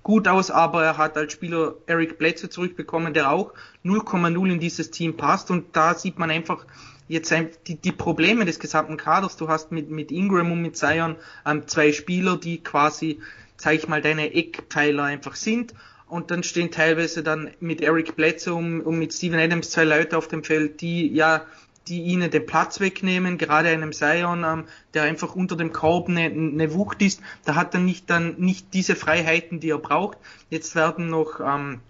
gut 0.03 0.27
aus, 0.27 0.51
aber 0.51 0.83
er 0.83 0.97
hat 0.97 1.17
als 1.17 1.33
Spieler 1.33 1.73
Eric 1.87 2.19
Bledsoe 2.19 2.49
zurückbekommen, 2.49 3.13
der 3.13 3.31
auch 3.31 3.53
0,0 3.83 4.51
in 4.51 4.59
dieses 4.59 4.91
Team 4.91 5.17
passt 5.17 5.49
und 5.49 5.75
da 5.75 5.95
sieht 5.95 6.19
man 6.19 6.29
einfach 6.29 6.65
jetzt 7.07 7.33
die, 7.67 7.75
die 7.75 7.91
Probleme 7.91 8.45
des 8.45 8.59
gesamten 8.59 8.97
Kaders. 8.97 9.37
Du 9.37 9.47
hast 9.47 9.71
mit, 9.71 9.89
mit 9.89 10.11
Ingram 10.11 10.51
und 10.51 10.61
mit 10.61 10.77
Zion 10.77 11.15
ähm, 11.45 11.67
zwei 11.67 11.91
Spieler, 11.91 12.37
die 12.37 12.63
quasi, 12.63 13.19
sag 13.57 13.73
ich 13.73 13.87
mal, 13.87 14.01
deine 14.01 14.33
Eckpfeiler 14.33 15.03
einfach 15.03 15.35
sind 15.35 15.73
und 16.07 16.29
dann 16.29 16.43
stehen 16.43 16.71
teilweise 16.71 17.23
dann 17.23 17.51
mit 17.59 17.81
Eric 17.81 18.15
Bledsoe 18.15 18.53
und, 18.53 18.81
und 18.81 18.99
mit 18.99 19.13
Steven 19.13 19.39
Adams 19.39 19.71
zwei 19.71 19.85
Leute 19.85 20.17
auf 20.17 20.27
dem 20.27 20.43
Feld, 20.43 20.81
die 20.81 21.07
ja 21.07 21.45
die 21.87 22.01
ihnen 22.01 22.31
den 22.31 22.45
Platz 22.45 22.79
wegnehmen, 22.79 23.37
gerade 23.37 23.69
einem 23.69 23.93
Sion, 23.93 24.43
ähm, 24.43 24.65
der 24.93 25.03
einfach 25.03 25.35
unter 25.35 25.55
dem 25.55 25.71
Korb 25.71 26.09
eine, 26.09 26.25
eine 26.25 26.73
Wucht 26.73 27.01
ist, 27.01 27.21
da 27.45 27.55
hat 27.55 27.73
er 27.73 27.79
nicht 27.79 28.09
dann 28.09 28.35
nicht 28.37 28.73
diese 28.73 28.95
Freiheiten, 28.95 29.59
die 29.59 29.69
er 29.69 29.77
braucht. 29.77 30.17
Jetzt 30.49 30.75
werden 30.75 31.09
noch 31.09 31.39
ähm, 31.39 31.81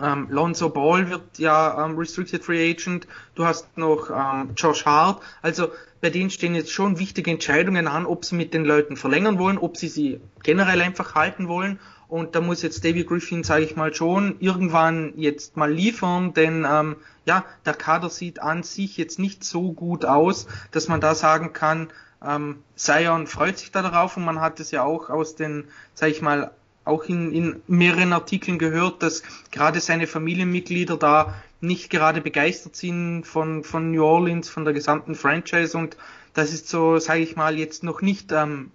ähm, 0.00 0.26
Lonzo 0.30 0.68
Ball 0.68 1.08
wird 1.08 1.38
ja 1.38 1.84
ähm, 1.84 1.96
Restricted 1.96 2.44
Free 2.44 2.70
Agent, 2.70 3.06
du 3.34 3.46
hast 3.46 3.78
noch 3.78 4.10
ähm, 4.10 4.50
Josh 4.56 4.84
Hart, 4.84 5.22
also 5.42 5.68
bei 6.02 6.10
denen 6.10 6.30
stehen 6.30 6.54
jetzt 6.54 6.70
schon 6.70 6.98
wichtige 6.98 7.30
Entscheidungen 7.30 7.88
an, 7.88 8.04
ob 8.04 8.24
sie 8.24 8.36
mit 8.36 8.52
den 8.52 8.64
Leuten 8.64 8.96
verlängern 8.96 9.38
wollen, 9.38 9.56
ob 9.56 9.78
sie 9.78 9.88
sie 9.88 10.20
generell 10.42 10.82
einfach 10.82 11.14
halten 11.14 11.48
wollen 11.48 11.78
und 12.08 12.34
da 12.34 12.40
muss 12.40 12.62
jetzt 12.62 12.84
David 12.84 13.08
Griffin, 13.08 13.42
sage 13.42 13.64
ich 13.64 13.76
mal, 13.76 13.94
schon 13.94 14.36
irgendwann 14.40 15.14
jetzt 15.16 15.56
mal 15.56 15.72
liefern, 15.72 16.34
denn 16.34 16.66
ähm, 16.68 16.96
ja, 17.24 17.44
der 17.64 17.74
Kader 17.74 18.10
sieht 18.10 18.40
an 18.40 18.62
sich 18.62 18.96
jetzt 18.96 19.18
nicht 19.18 19.42
so 19.44 19.72
gut 19.72 20.04
aus, 20.04 20.46
dass 20.70 20.88
man 20.88 21.00
da 21.00 21.14
sagen 21.14 21.52
kann, 21.52 21.88
ähm, 22.24 22.62
Zion 22.76 23.26
freut 23.26 23.58
sich 23.58 23.72
da 23.72 23.82
darauf 23.82 24.16
und 24.16 24.24
man 24.24 24.40
hat 24.40 24.60
es 24.60 24.70
ja 24.70 24.82
auch 24.82 25.10
aus 25.10 25.34
den, 25.34 25.64
sage 25.94 26.12
ich 26.12 26.22
mal, 26.22 26.52
auch 26.84 27.04
in, 27.04 27.32
in 27.32 27.62
mehreren 27.66 28.12
Artikeln 28.12 28.58
gehört, 28.58 29.02
dass 29.02 29.22
gerade 29.50 29.80
seine 29.80 30.06
Familienmitglieder 30.06 30.96
da 30.96 31.34
nicht 31.60 31.90
gerade 31.90 32.20
begeistert 32.20 32.76
sind 32.76 33.24
von, 33.24 33.64
von 33.64 33.90
New 33.90 34.04
Orleans, 34.04 34.48
von 34.48 34.64
der 34.64 34.72
gesamten 34.72 35.14
Franchise. 35.14 35.76
Und 35.76 35.96
das 36.34 36.52
ist 36.52 36.68
so, 36.68 36.98
sage 36.98 37.20
ich 37.20 37.34
mal, 37.34 37.58
jetzt 37.58 37.82
noch 37.82 38.02
nicht 38.02 38.30
ähm, 38.30 38.70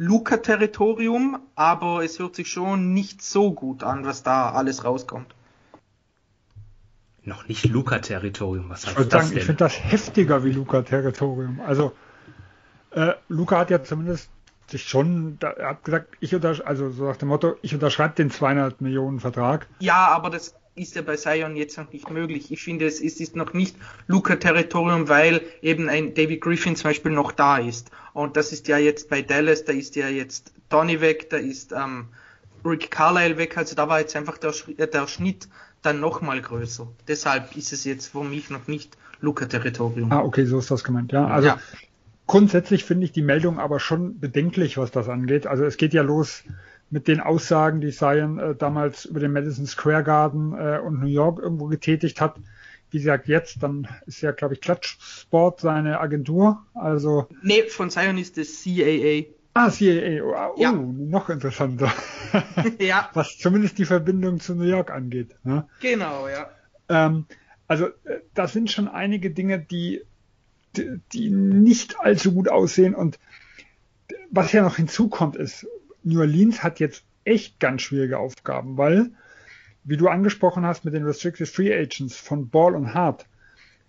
Luca-Territorium, 0.00 1.40
aber 1.56 2.02
es 2.02 2.18
hört 2.18 2.34
sich 2.34 2.50
schon 2.50 2.94
nicht 2.94 3.20
so 3.20 3.52
gut 3.52 3.82
an, 3.82 4.06
was 4.06 4.22
da 4.22 4.50
alles 4.50 4.82
rauskommt. 4.82 5.34
Noch 7.22 7.46
nicht 7.48 7.66
Luca-Territorium, 7.66 8.70
was 8.70 8.86
heißt 8.86 8.98
ich 8.98 9.08
das 9.08 9.12
sagen, 9.12 9.28
denn? 9.28 9.38
Ich 9.38 9.44
finde 9.44 9.58
das 9.58 9.78
heftiger 9.78 10.42
wie 10.42 10.52
Luca-Territorium. 10.52 11.60
Also 11.60 11.92
äh, 12.92 13.12
Luca 13.28 13.58
hat 13.58 13.68
ja 13.68 13.84
zumindest 13.84 14.30
sich 14.68 14.88
schon, 14.88 15.38
da, 15.38 15.50
er 15.50 15.68
hat 15.68 15.84
gesagt, 15.84 16.16
ich 16.20 16.34
unterschreibe, 16.34 16.66
also 16.66 16.88
so 16.88 17.04
nach 17.04 17.18
dem 17.18 17.28
Motto, 17.28 17.56
ich 17.60 17.74
unterschreibe 17.74 18.14
den 18.14 18.30
200 18.30 18.80
Millionen 18.80 19.20
Vertrag. 19.20 19.66
Ja, 19.80 20.08
aber 20.08 20.30
das 20.30 20.54
ist 20.80 20.96
ja 20.96 21.02
bei 21.02 21.16
Sion 21.16 21.56
jetzt 21.56 21.76
noch 21.78 21.92
nicht 21.92 22.10
möglich. 22.10 22.50
Ich 22.50 22.62
finde, 22.62 22.86
es 22.86 23.00
ist, 23.00 23.36
noch 23.36 23.52
nicht 23.52 23.76
Luca-Territorium, 24.06 25.08
weil 25.08 25.42
eben 25.62 25.88
ein 25.88 26.14
David 26.14 26.40
Griffin 26.40 26.74
zum 26.76 26.90
Beispiel 26.90 27.12
noch 27.12 27.32
da 27.32 27.58
ist. 27.58 27.90
Und 28.12 28.36
das 28.36 28.52
ist 28.52 28.66
ja 28.68 28.78
jetzt 28.78 29.08
bei 29.08 29.22
Dallas, 29.22 29.64
da 29.64 29.72
ist 29.72 29.96
ja 29.96 30.08
jetzt 30.08 30.52
Donny 30.68 31.00
weg, 31.00 31.30
da 31.30 31.36
ist 31.36 31.72
ähm, 31.72 32.06
Rick 32.64 32.90
Carlisle 32.90 33.36
weg, 33.36 33.56
also 33.56 33.74
da 33.74 33.88
war 33.88 34.00
jetzt 34.00 34.16
einfach 34.16 34.38
der, 34.38 34.52
äh, 34.76 34.86
der 34.86 35.06
Schnitt 35.06 35.48
dann 35.82 36.00
nochmal 36.00 36.40
größer. 36.40 36.88
Deshalb 37.08 37.56
ist 37.56 37.72
es 37.72 37.84
jetzt 37.84 38.08
für 38.08 38.24
mich 38.24 38.50
noch 38.50 38.66
nicht 38.66 38.96
Luca-Territorium. 39.20 40.10
Ah, 40.12 40.20
okay, 40.20 40.44
so 40.44 40.58
ist 40.58 40.70
das 40.70 40.84
gemeint, 40.84 41.12
ja. 41.12 41.26
Also 41.26 41.48
ja. 41.48 41.58
grundsätzlich 42.26 42.84
finde 42.84 43.04
ich 43.04 43.12
die 43.12 43.22
Meldung 43.22 43.58
aber 43.58 43.80
schon 43.80 44.18
bedenklich, 44.18 44.78
was 44.78 44.90
das 44.90 45.08
angeht. 45.08 45.46
Also 45.46 45.64
es 45.64 45.76
geht 45.76 45.94
ja 45.94 46.02
los 46.02 46.42
mit 46.90 47.06
den 47.06 47.20
Aussagen, 47.20 47.80
die 47.80 47.90
Zion 47.90 48.38
äh, 48.38 48.54
damals 48.54 49.04
über 49.04 49.20
den 49.20 49.32
Madison 49.32 49.66
Square 49.66 50.02
Garden 50.02 50.52
äh, 50.52 50.80
und 50.84 51.00
New 51.00 51.06
York 51.06 51.38
irgendwo 51.38 51.66
getätigt 51.66 52.20
hat. 52.20 52.36
Wie 52.90 52.98
gesagt, 52.98 53.28
jetzt, 53.28 53.62
dann 53.62 53.86
ist 54.06 54.20
ja, 54.20 54.32
glaube 54.32 54.54
ich, 54.54 54.60
Klatschsport 54.60 55.60
seine 55.60 56.00
Agentur. 56.00 56.66
Also. 56.74 57.28
Nee, 57.42 57.62
von 57.68 57.90
Zion 57.90 58.18
ist 58.18 58.36
es 58.36 58.64
CAA. 58.64 59.26
Ah, 59.54 59.70
CAA. 59.70 60.22
Oh, 60.22 60.54
oh 60.56 60.60
ja. 60.60 60.72
noch 60.72 61.28
interessanter. 61.28 61.92
ja. 62.80 63.08
Was 63.14 63.38
zumindest 63.38 63.78
die 63.78 63.84
Verbindung 63.84 64.40
zu 64.40 64.56
New 64.56 64.64
York 64.64 64.90
angeht. 64.90 65.36
Ne? 65.44 65.68
Genau, 65.80 66.28
ja. 66.28 66.50
Ähm, 66.88 67.26
also, 67.68 67.86
äh, 67.86 68.20
da 68.34 68.48
sind 68.48 68.72
schon 68.72 68.88
einige 68.88 69.30
Dinge, 69.30 69.60
die, 69.60 70.02
die, 70.76 71.00
die 71.12 71.30
nicht 71.30 72.00
allzu 72.00 72.32
gut 72.32 72.48
aussehen 72.48 72.96
und 72.96 73.20
was 74.30 74.52
ja 74.52 74.62
noch 74.62 74.76
hinzukommt 74.76 75.36
ist, 75.36 75.66
New 76.02 76.20
Orleans 76.20 76.62
hat 76.62 76.80
jetzt 76.80 77.04
echt 77.24 77.60
ganz 77.60 77.82
schwierige 77.82 78.18
Aufgaben, 78.18 78.76
weil, 78.76 79.10
wie 79.84 79.96
du 79.96 80.08
angesprochen 80.08 80.64
hast 80.64 80.84
mit 80.84 80.94
den 80.94 81.04
Restricted 81.04 81.48
Free 81.48 81.72
Agents 81.74 82.16
von 82.16 82.48
Ball 82.48 82.74
und 82.74 82.94
Hart, 82.94 83.26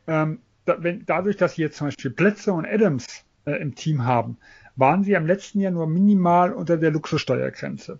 ähm, 0.08 0.40
da, 0.66 0.84
wenn, 0.84 1.06
dadurch, 1.06 1.38
dass 1.38 1.56
sie 1.56 1.62
jetzt 1.62 1.78
zum 1.78 1.88
Beispiel 1.88 2.12
Plätze 2.12 2.54
und 2.54 2.66
Adams 2.66 3.08
äh, 3.46 3.54
im 3.54 3.76
Team 3.76 4.04
haben, 4.04 4.38
waren 4.76 5.04
sie 5.04 5.16
am 5.16 5.26
letzten 5.26 5.60
Jahr 5.60 5.72
nur 5.72 5.88
minimal 5.88 6.54
unter 6.54 6.78
der 6.78 6.92
Luxussteuergrenze. 6.92 8.00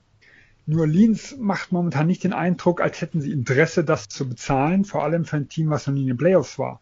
New 0.68 0.80
Orleans 0.80 1.36
macht 1.40 1.72
momentan 1.72 2.08
nicht 2.08 2.24
den 2.24 2.34
Eindruck, 2.34 2.82
als 2.82 3.02
hätten 3.02 3.20
sie 3.20 3.32
Interesse, 3.32 3.84
das 3.84 4.10
zu 4.10 4.30
bezahlen, 4.30 4.86
vor 4.86 5.04
allem 5.04 5.26
für 5.26 5.38
ein 5.38 5.50
Team, 5.50 5.70
was 5.70 5.88
noch 5.88 5.94
nie 5.94 6.04
in 6.04 6.08
den 6.08 6.18
Playoffs 6.18 6.60
war. 6.60 6.80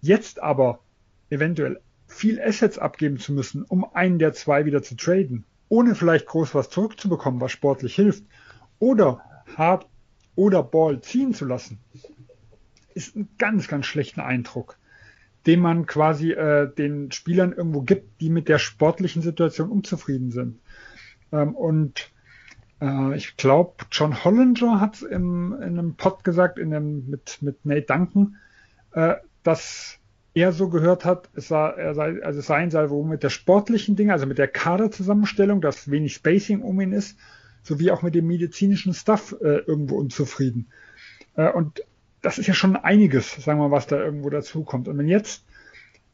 Jetzt 0.00 0.40
aber 0.40 0.78
eventuell 1.30 1.80
viel 2.06 2.40
Assets 2.40 2.78
abgeben 2.78 3.18
zu 3.18 3.32
müssen, 3.32 3.64
um 3.64 3.84
einen 3.94 4.18
der 4.18 4.32
zwei 4.34 4.64
wieder 4.64 4.82
zu 4.82 4.96
traden, 4.96 5.44
ohne 5.72 5.94
vielleicht 5.94 6.26
groß 6.26 6.54
was 6.54 6.68
zurückzubekommen, 6.68 7.40
was 7.40 7.50
sportlich 7.50 7.94
hilft, 7.94 8.24
oder 8.78 9.22
hart 9.56 9.86
oder 10.34 10.62
Ball 10.62 11.00
ziehen 11.00 11.32
zu 11.32 11.46
lassen, 11.46 11.78
ist 12.92 13.16
ein 13.16 13.30
ganz, 13.38 13.68
ganz 13.68 13.86
schlechter 13.86 14.26
Eindruck, 14.26 14.76
den 15.46 15.60
man 15.60 15.86
quasi 15.86 16.32
äh, 16.32 16.70
den 16.74 17.10
Spielern 17.10 17.54
irgendwo 17.54 17.80
gibt, 17.80 18.20
die 18.20 18.28
mit 18.28 18.50
der 18.50 18.58
sportlichen 18.58 19.22
Situation 19.22 19.70
unzufrieden 19.70 20.30
sind. 20.30 20.60
Ähm, 21.32 21.54
und 21.54 22.10
äh, 22.82 23.16
ich 23.16 23.38
glaube, 23.38 23.86
John 23.90 24.24
Hollinger 24.24 24.78
hat 24.78 25.00
in 25.00 25.54
einem 25.54 25.94
Pod 25.94 26.22
gesagt, 26.22 26.58
in 26.58 26.74
einem, 26.74 27.08
mit, 27.08 27.38
mit 27.40 27.64
Nate 27.64 27.86
Duncan, 27.86 28.36
äh, 28.92 29.14
dass 29.42 29.98
er 30.34 30.52
so 30.52 30.68
gehört 30.68 31.04
hat, 31.04 31.28
es 31.34 31.48
sei, 31.48 31.70
er 31.70 31.94
sei, 31.94 32.22
also 32.22 32.40
es 32.40 32.46
sein 32.46 32.70
soll 32.70 32.90
wohl 32.90 33.06
mit 33.06 33.22
der 33.22 33.30
sportlichen 33.30 33.96
Dinge, 33.96 34.12
also 34.12 34.26
mit 34.26 34.38
der 34.38 34.48
Kaderzusammenstellung, 34.48 35.60
dass 35.60 35.90
wenig 35.90 36.14
Spacing 36.14 36.62
um 36.62 36.80
ihn 36.80 36.92
ist, 36.92 37.18
sowie 37.62 37.90
auch 37.90 38.02
mit 38.02 38.14
dem 38.14 38.26
medizinischen 38.26 38.94
Stuff 38.94 39.36
äh, 39.40 39.58
irgendwo 39.58 39.96
unzufrieden. 39.96 40.68
Äh, 41.36 41.50
und 41.50 41.84
das 42.22 42.38
ist 42.38 42.46
ja 42.46 42.54
schon 42.54 42.76
einiges, 42.76 43.32
sagen 43.32 43.58
wir 43.58 43.68
mal, 43.68 43.76
was 43.76 43.86
da 43.86 43.98
irgendwo 43.98 44.30
dazukommt. 44.30 44.88
Und 44.88 44.96
wenn 44.96 45.08
jetzt 45.08 45.44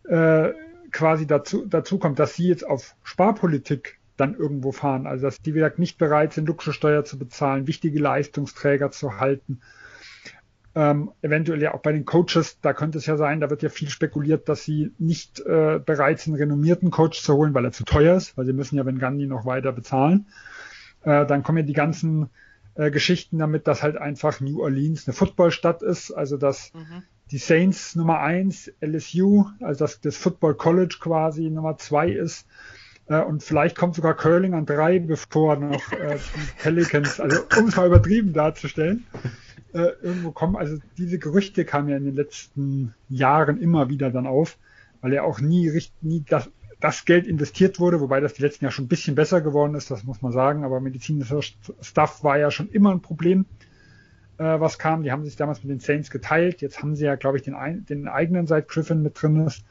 äh, 0.05 0.51
quasi 0.91 1.27
dazu, 1.27 1.67
dazu 1.67 1.99
kommt, 1.99 2.19
dass 2.19 2.35
sie 2.35 2.49
jetzt 2.49 2.67
auf 2.67 2.97
Sparpolitik 3.03 3.99
dann 4.17 4.35
irgendwo 4.35 4.73
fahren, 4.73 5.07
also 5.07 5.27
dass 5.27 5.41
die, 5.41 5.55
wie 5.55 5.59
gesagt, 5.59 5.79
nicht 5.79 5.97
bereit 5.97 6.33
sind, 6.33 6.49
Luxussteuer 6.49 7.05
zu 7.05 7.19
bezahlen, 7.19 7.67
wichtige 7.67 8.01
Leistungsträger 8.01 8.91
zu 8.91 9.21
halten, 9.21 9.61
ähm, 10.75 11.11
eventuell 11.23 11.63
ja 11.63 11.75
auch 11.75 11.81
bei 11.81 11.93
den 11.93 12.05
Coaches, 12.05 12.61
da 12.61 12.73
könnte 12.73 12.99
es 12.99 13.07
ja 13.07 13.17
sein, 13.17 13.41
da 13.41 13.51
wird 13.51 13.63
ja 13.63 13.69
viel 13.69 13.89
spekuliert, 13.89 14.49
dass 14.49 14.65
sie 14.65 14.93
nicht 14.99 15.41
äh, 15.41 15.81
bereit 15.85 16.21
sind, 16.21 16.35
renommierten 16.35 16.91
Coach 16.91 17.23
zu 17.23 17.35
holen, 17.35 17.55
weil 17.55 17.65
er 17.65 17.73
zu 17.73 17.85
teuer 17.85 18.17
ist, 18.17 18.37
weil 18.37 18.47
sie 18.47 18.53
müssen 18.53 18.77
ja 18.77 18.87
wenn 18.87 18.99
Gandhi 18.99 19.27
noch 19.27 19.47
weiter 19.47 19.73
bezahlen. 19.73 20.27
Äh, 21.03 21.27
dann 21.27 21.43
kommen 21.43 21.59
ja 21.59 21.65
die 21.65 21.73
ganzen 21.73 22.29
äh, 22.75 22.91
Geschichten 22.91 23.39
damit, 23.39 23.67
dass 23.67 23.83
halt 23.83 23.97
einfach 23.97 24.41
New 24.41 24.61
Orleans 24.63 25.09
eine 25.09 25.15
Footballstadt 25.15 25.83
ist, 25.83 26.13
also 26.13 26.37
dass 26.37 26.73
mhm. 26.75 27.03
die 27.31 27.39
Saints 27.39 27.97
Nummer 27.97 28.21
eins, 28.21 28.71
LSU, 28.81 29.47
also 29.61 29.85
dass 29.85 30.01
das 30.01 30.17
Football 30.17 30.55
College 30.55 30.99
quasi 31.01 31.49
Nummer 31.49 31.79
zwei 31.79 32.11
ist. 32.11 32.47
Äh, 33.07 33.23
und 33.23 33.43
vielleicht 33.43 33.77
kommt 33.77 33.95
sogar 33.95 34.15
Curling 34.15 34.55
an 34.55 34.67
drei, 34.67 34.99
bevor 34.99 35.57
noch 35.57 35.93
äh, 35.93 36.19
die 36.19 36.63
Pelicans, 36.63 37.21
also 37.21 37.41
um 37.59 37.69
es 37.69 37.77
mal 37.77 37.87
übertrieben 37.87 38.35
darzustellen 38.35 39.07
äh, 39.73 39.91
irgendwo 40.03 40.33
kommen. 40.33 40.57
Also 40.57 40.79
diese 40.97 41.19
Gerüchte 41.19 41.65
kamen 41.65 41.89
ja 41.89 41.97
in 41.97 42.05
den 42.05 42.15
letzten 42.15 42.95
Jahren 43.09 43.61
immer 43.61 43.89
wieder 43.89 44.11
dann 44.11 44.27
auf, 44.27 44.57
weil 45.01 45.13
ja 45.13 45.23
auch 45.23 45.41
nie, 45.41 45.71
nie 46.01 46.25
das, 46.29 46.51
das 46.81 47.05
Geld 47.05 47.27
investiert 47.27 47.81
wurde, 47.81 48.01
wobei 48.01 48.21
das 48.21 48.35
die 48.35 48.43
letzten 48.43 48.65
Jahre 48.65 48.73
schon 48.73 48.87
ein 48.87 48.89
bisschen 48.89 49.15
besser 49.15 49.41
geworden 49.41 49.75
ist, 49.75 49.91
das 49.91 50.05
muss 50.05 50.23
man 50.23 50.33
sagen, 50.33 50.65
aber 50.65 50.81
medizinischer 50.81 51.43
Stuff 51.43 52.25
war 52.25 52.39
ja 52.39 52.51
schon 52.51 52.69
immer 52.71 52.93
ein 52.93 53.03
Problem, 53.03 53.47
äh, 54.39 54.61
was 54.61 54.79
kam. 54.79 55.03
Die 55.03 55.13
haben 55.13 55.25
sich 55.25 55.37
damals 55.37 55.63
mit 55.63 55.71
den 55.71 55.81
Saints 55.81 56.11
geteilt, 56.11 56.61
jetzt 56.61 56.81
haben 56.81 56.97
sie 56.97 57.05
ja, 57.05 57.17
glaube 57.17 57.37
ich, 57.37 57.43
den, 57.43 57.57
den 57.89 58.09
eigenen 58.09 58.47
seit 58.47 58.69
Griffin 58.69 59.03
mit 59.03 59.21
drin 59.21 59.47
ist. 59.47 59.65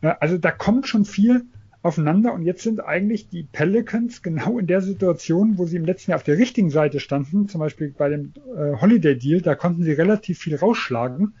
Äh, 0.00 0.14
also 0.20 0.38
da 0.38 0.50
kommt 0.50 0.88
schon 0.88 1.04
viel 1.04 1.44
aufeinander 1.86 2.32
und 2.34 2.42
jetzt 2.42 2.62
sind 2.62 2.84
eigentlich 2.84 3.28
die 3.28 3.44
Pelicans 3.44 4.22
genau 4.22 4.58
in 4.58 4.66
der 4.66 4.80
Situation, 4.80 5.56
wo 5.56 5.66
sie 5.66 5.76
im 5.76 5.84
letzten 5.84 6.10
Jahr 6.10 6.18
auf 6.18 6.24
der 6.24 6.36
richtigen 6.36 6.70
Seite 6.70 7.00
standen, 7.00 7.48
zum 7.48 7.60
Beispiel 7.60 7.94
bei 7.96 8.08
dem 8.08 8.32
äh, 8.56 8.80
Holiday 8.80 9.16
Deal, 9.16 9.40
da 9.40 9.54
konnten 9.54 9.84
sie 9.84 9.92
relativ 9.92 10.38
viel 10.38 10.56
rausschlagen, 10.56 11.34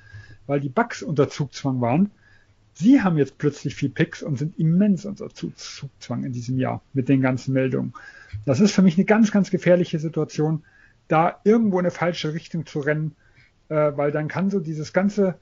weil 0.46 0.60
die 0.60 0.68
Bucks 0.68 1.02
unter 1.02 1.28
Zugzwang 1.28 1.80
waren. 1.80 2.10
Sie 2.74 3.02
haben 3.02 3.18
jetzt 3.18 3.38
plötzlich 3.38 3.74
viel 3.74 3.88
Picks 3.88 4.22
und 4.22 4.38
sind 4.38 4.58
immens 4.58 5.04
unter 5.04 5.30
Zugzwang 5.30 6.24
in 6.24 6.32
diesem 6.32 6.58
Jahr 6.58 6.82
mit 6.92 7.08
den 7.08 7.22
ganzen 7.22 7.52
Meldungen. 7.52 7.94
Das 8.44 8.60
ist 8.60 8.72
für 8.72 8.82
mich 8.82 8.96
eine 8.96 9.06
ganz, 9.06 9.32
ganz 9.32 9.50
gefährliche 9.50 9.98
Situation, 9.98 10.62
da 11.08 11.40
irgendwo 11.44 11.78
in 11.78 11.86
eine 11.86 11.90
falsche 11.90 12.34
Richtung 12.34 12.66
zu 12.66 12.80
rennen, 12.80 13.16
äh, 13.68 13.74
weil 13.74 14.12
dann 14.12 14.28
kann 14.28 14.50
so 14.50 14.60
dieses 14.60 14.92
ganze, 14.92 15.38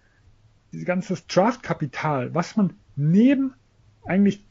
dieses 0.72 0.86
ganze 0.86 1.16
Draftkapital, 1.28 2.34
was 2.34 2.56
man 2.56 2.72
neben 2.96 3.54
eigentlich 4.04 4.44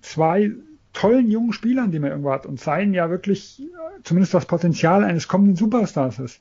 zwei 0.00 0.52
tollen 0.92 1.30
jungen 1.30 1.52
Spielern, 1.52 1.90
die 1.90 1.98
man 1.98 2.10
irgendwo 2.10 2.32
hat 2.32 2.46
und 2.46 2.60
seien 2.60 2.94
ja 2.94 3.10
wirklich 3.10 3.62
zumindest 4.04 4.34
das 4.34 4.46
Potenzial 4.46 5.04
eines 5.04 5.28
kommenden 5.28 5.56
Superstars 5.56 6.18
ist, 6.18 6.40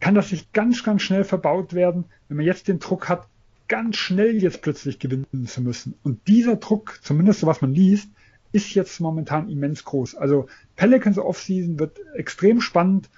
kann 0.00 0.14
das 0.14 0.30
sich 0.30 0.52
ganz, 0.52 0.82
ganz 0.82 1.02
schnell 1.02 1.24
verbaut 1.24 1.74
werden, 1.74 2.04
wenn 2.28 2.38
man 2.38 2.46
jetzt 2.46 2.68
den 2.68 2.78
Druck 2.78 3.08
hat, 3.08 3.26
ganz 3.68 3.96
schnell 3.96 4.42
jetzt 4.42 4.62
plötzlich 4.62 4.98
gewinnen 4.98 5.46
zu 5.46 5.62
müssen. 5.62 5.94
Und 6.02 6.26
dieser 6.26 6.56
Druck, 6.56 6.98
zumindest 7.02 7.40
so 7.40 7.46
was 7.46 7.62
man 7.62 7.72
liest, 7.72 8.08
ist 8.52 8.74
jetzt 8.74 9.00
momentan 9.00 9.48
immens 9.48 9.84
groß. 9.84 10.14
Also 10.14 10.46
Pelicans 10.76 11.18
Offseason 11.18 11.78
wird 11.78 11.98
extrem 12.14 12.60
spannend 12.60 13.08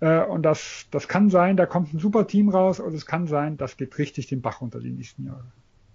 äh, 0.00 0.22
und 0.24 0.42
das, 0.42 0.86
das 0.90 1.06
kann 1.06 1.30
sein, 1.30 1.56
da 1.56 1.66
kommt 1.66 1.94
ein 1.94 2.00
super 2.00 2.26
Team 2.26 2.48
raus 2.48 2.80
oder 2.80 2.94
es 2.94 3.06
kann 3.06 3.26
sein, 3.26 3.56
das 3.56 3.76
geht 3.76 3.98
richtig 3.98 4.26
den 4.26 4.40
Bach 4.40 4.60
unter 4.60 4.80
die 4.80 4.90
nächsten 4.90 5.26
Jahre. 5.26 5.44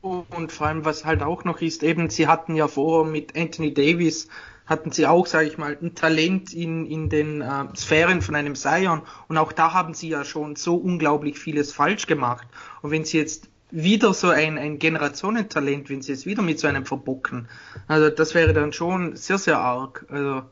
Und 0.05 0.51
vor 0.51 0.67
allem, 0.67 0.85
was 0.85 1.03
halt 1.03 1.23
auch 1.23 1.45
noch 1.45 1.61
ist, 1.61 1.81
eben, 1.81 2.11
sie 2.11 2.27
hatten 2.27 2.55
ja 2.55 2.67
vorher 2.67 3.11
mit 3.11 3.35
Anthony 3.35 3.73
Davis, 3.73 4.27
hatten 4.67 4.91
sie 4.91 5.07
auch, 5.07 5.25
sage 5.25 5.47
ich 5.47 5.57
mal, 5.57 5.75
ein 5.81 5.95
Talent 5.95 6.53
in, 6.53 6.85
in 6.85 7.09
den 7.09 7.41
äh, 7.41 7.65
Sphären 7.75 8.21
von 8.21 8.35
einem 8.35 8.55
Zion. 8.55 9.01
Und 9.27 9.37
auch 9.37 9.51
da 9.51 9.73
haben 9.73 9.95
sie 9.95 10.09
ja 10.09 10.23
schon 10.23 10.55
so 10.55 10.75
unglaublich 10.75 11.39
vieles 11.39 11.73
falsch 11.73 12.05
gemacht. 12.05 12.47
Und 12.83 12.91
wenn 12.91 13.03
sie 13.03 13.17
jetzt 13.17 13.49
wieder 13.71 14.13
so 14.13 14.29
ein, 14.29 14.59
ein 14.59 14.77
Generationentalent, 14.77 15.89
wenn 15.89 16.03
sie 16.03 16.13
es 16.13 16.27
wieder 16.27 16.43
mit 16.43 16.59
so 16.59 16.67
einem 16.67 16.85
verbocken, 16.85 17.47
also 17.87 18.09
das 18.11 18.35
wäre 18.35 18.53
dann 18.53 18.73
schon 18.73 19.15
sehr, 19.15 19.39
sehr 19.39 19.59
arg. 19.59 20.05
Also 20.09 20.43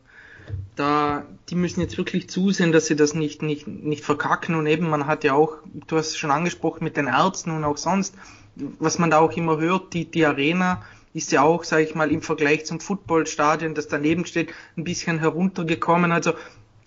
da, 0.75 1.25
die 1.49 1.55
müssen 1.55 1.79
jetzt 1.79 1.99
wirklich 1.99 2.27
zusehen, 2.27 2.71
dass 2.71 2.87
sie 2.87 2.95
das 2.95 3.13
nicht, 3.13 3.43
nicht, 3.43 3.67
nicht 3.67 4.03
verkacken. 4.03 4.55
Und 4.55 4.65
eben, 4.65 4.89
man 4.89 5.05
hat 5.05 5.23
ja 5.23 5.33
auch, 5.33 5.57
du 5.87 5.97
hast 5.97 6.07
es 6.07 6.17
schon 6.17 6.31
angesprochen, 6.31 6.83
mit 6.83 6.97
den 6.97 7.05
Ärzten 7.05 7.51
und 7.51 7.63
auch 7.63 7.77
sonst, 7.77 8.15
was 8.55 8.99
man 8.99 9.09
da 9.09 9.19
auch 9.19 9.35
immer 9.35 9.59
hört, 9.59 9.93
die, 9.93 10.05
die 10.05 10.25
Arena 10.25 10.83
ist 11.13 11.31
ja 11.31 11.43
auch, 11.43 11.63
sage 11.63 11.83
ich 11.83 11.95
mal, 11.95 12.11
im 12.11 12.21
Vergleich 12.21 12.65
zum 12.65 12.79
Footballstadion, 12.79 13.75
das 13.75 13.87
daneben 13.87 14.25
steht, 14.25 14.51
ein 14.77 14.83
bisschen 14.83 15.19
heruntergekommen. 15.19 16.11
Also 16.11 16.33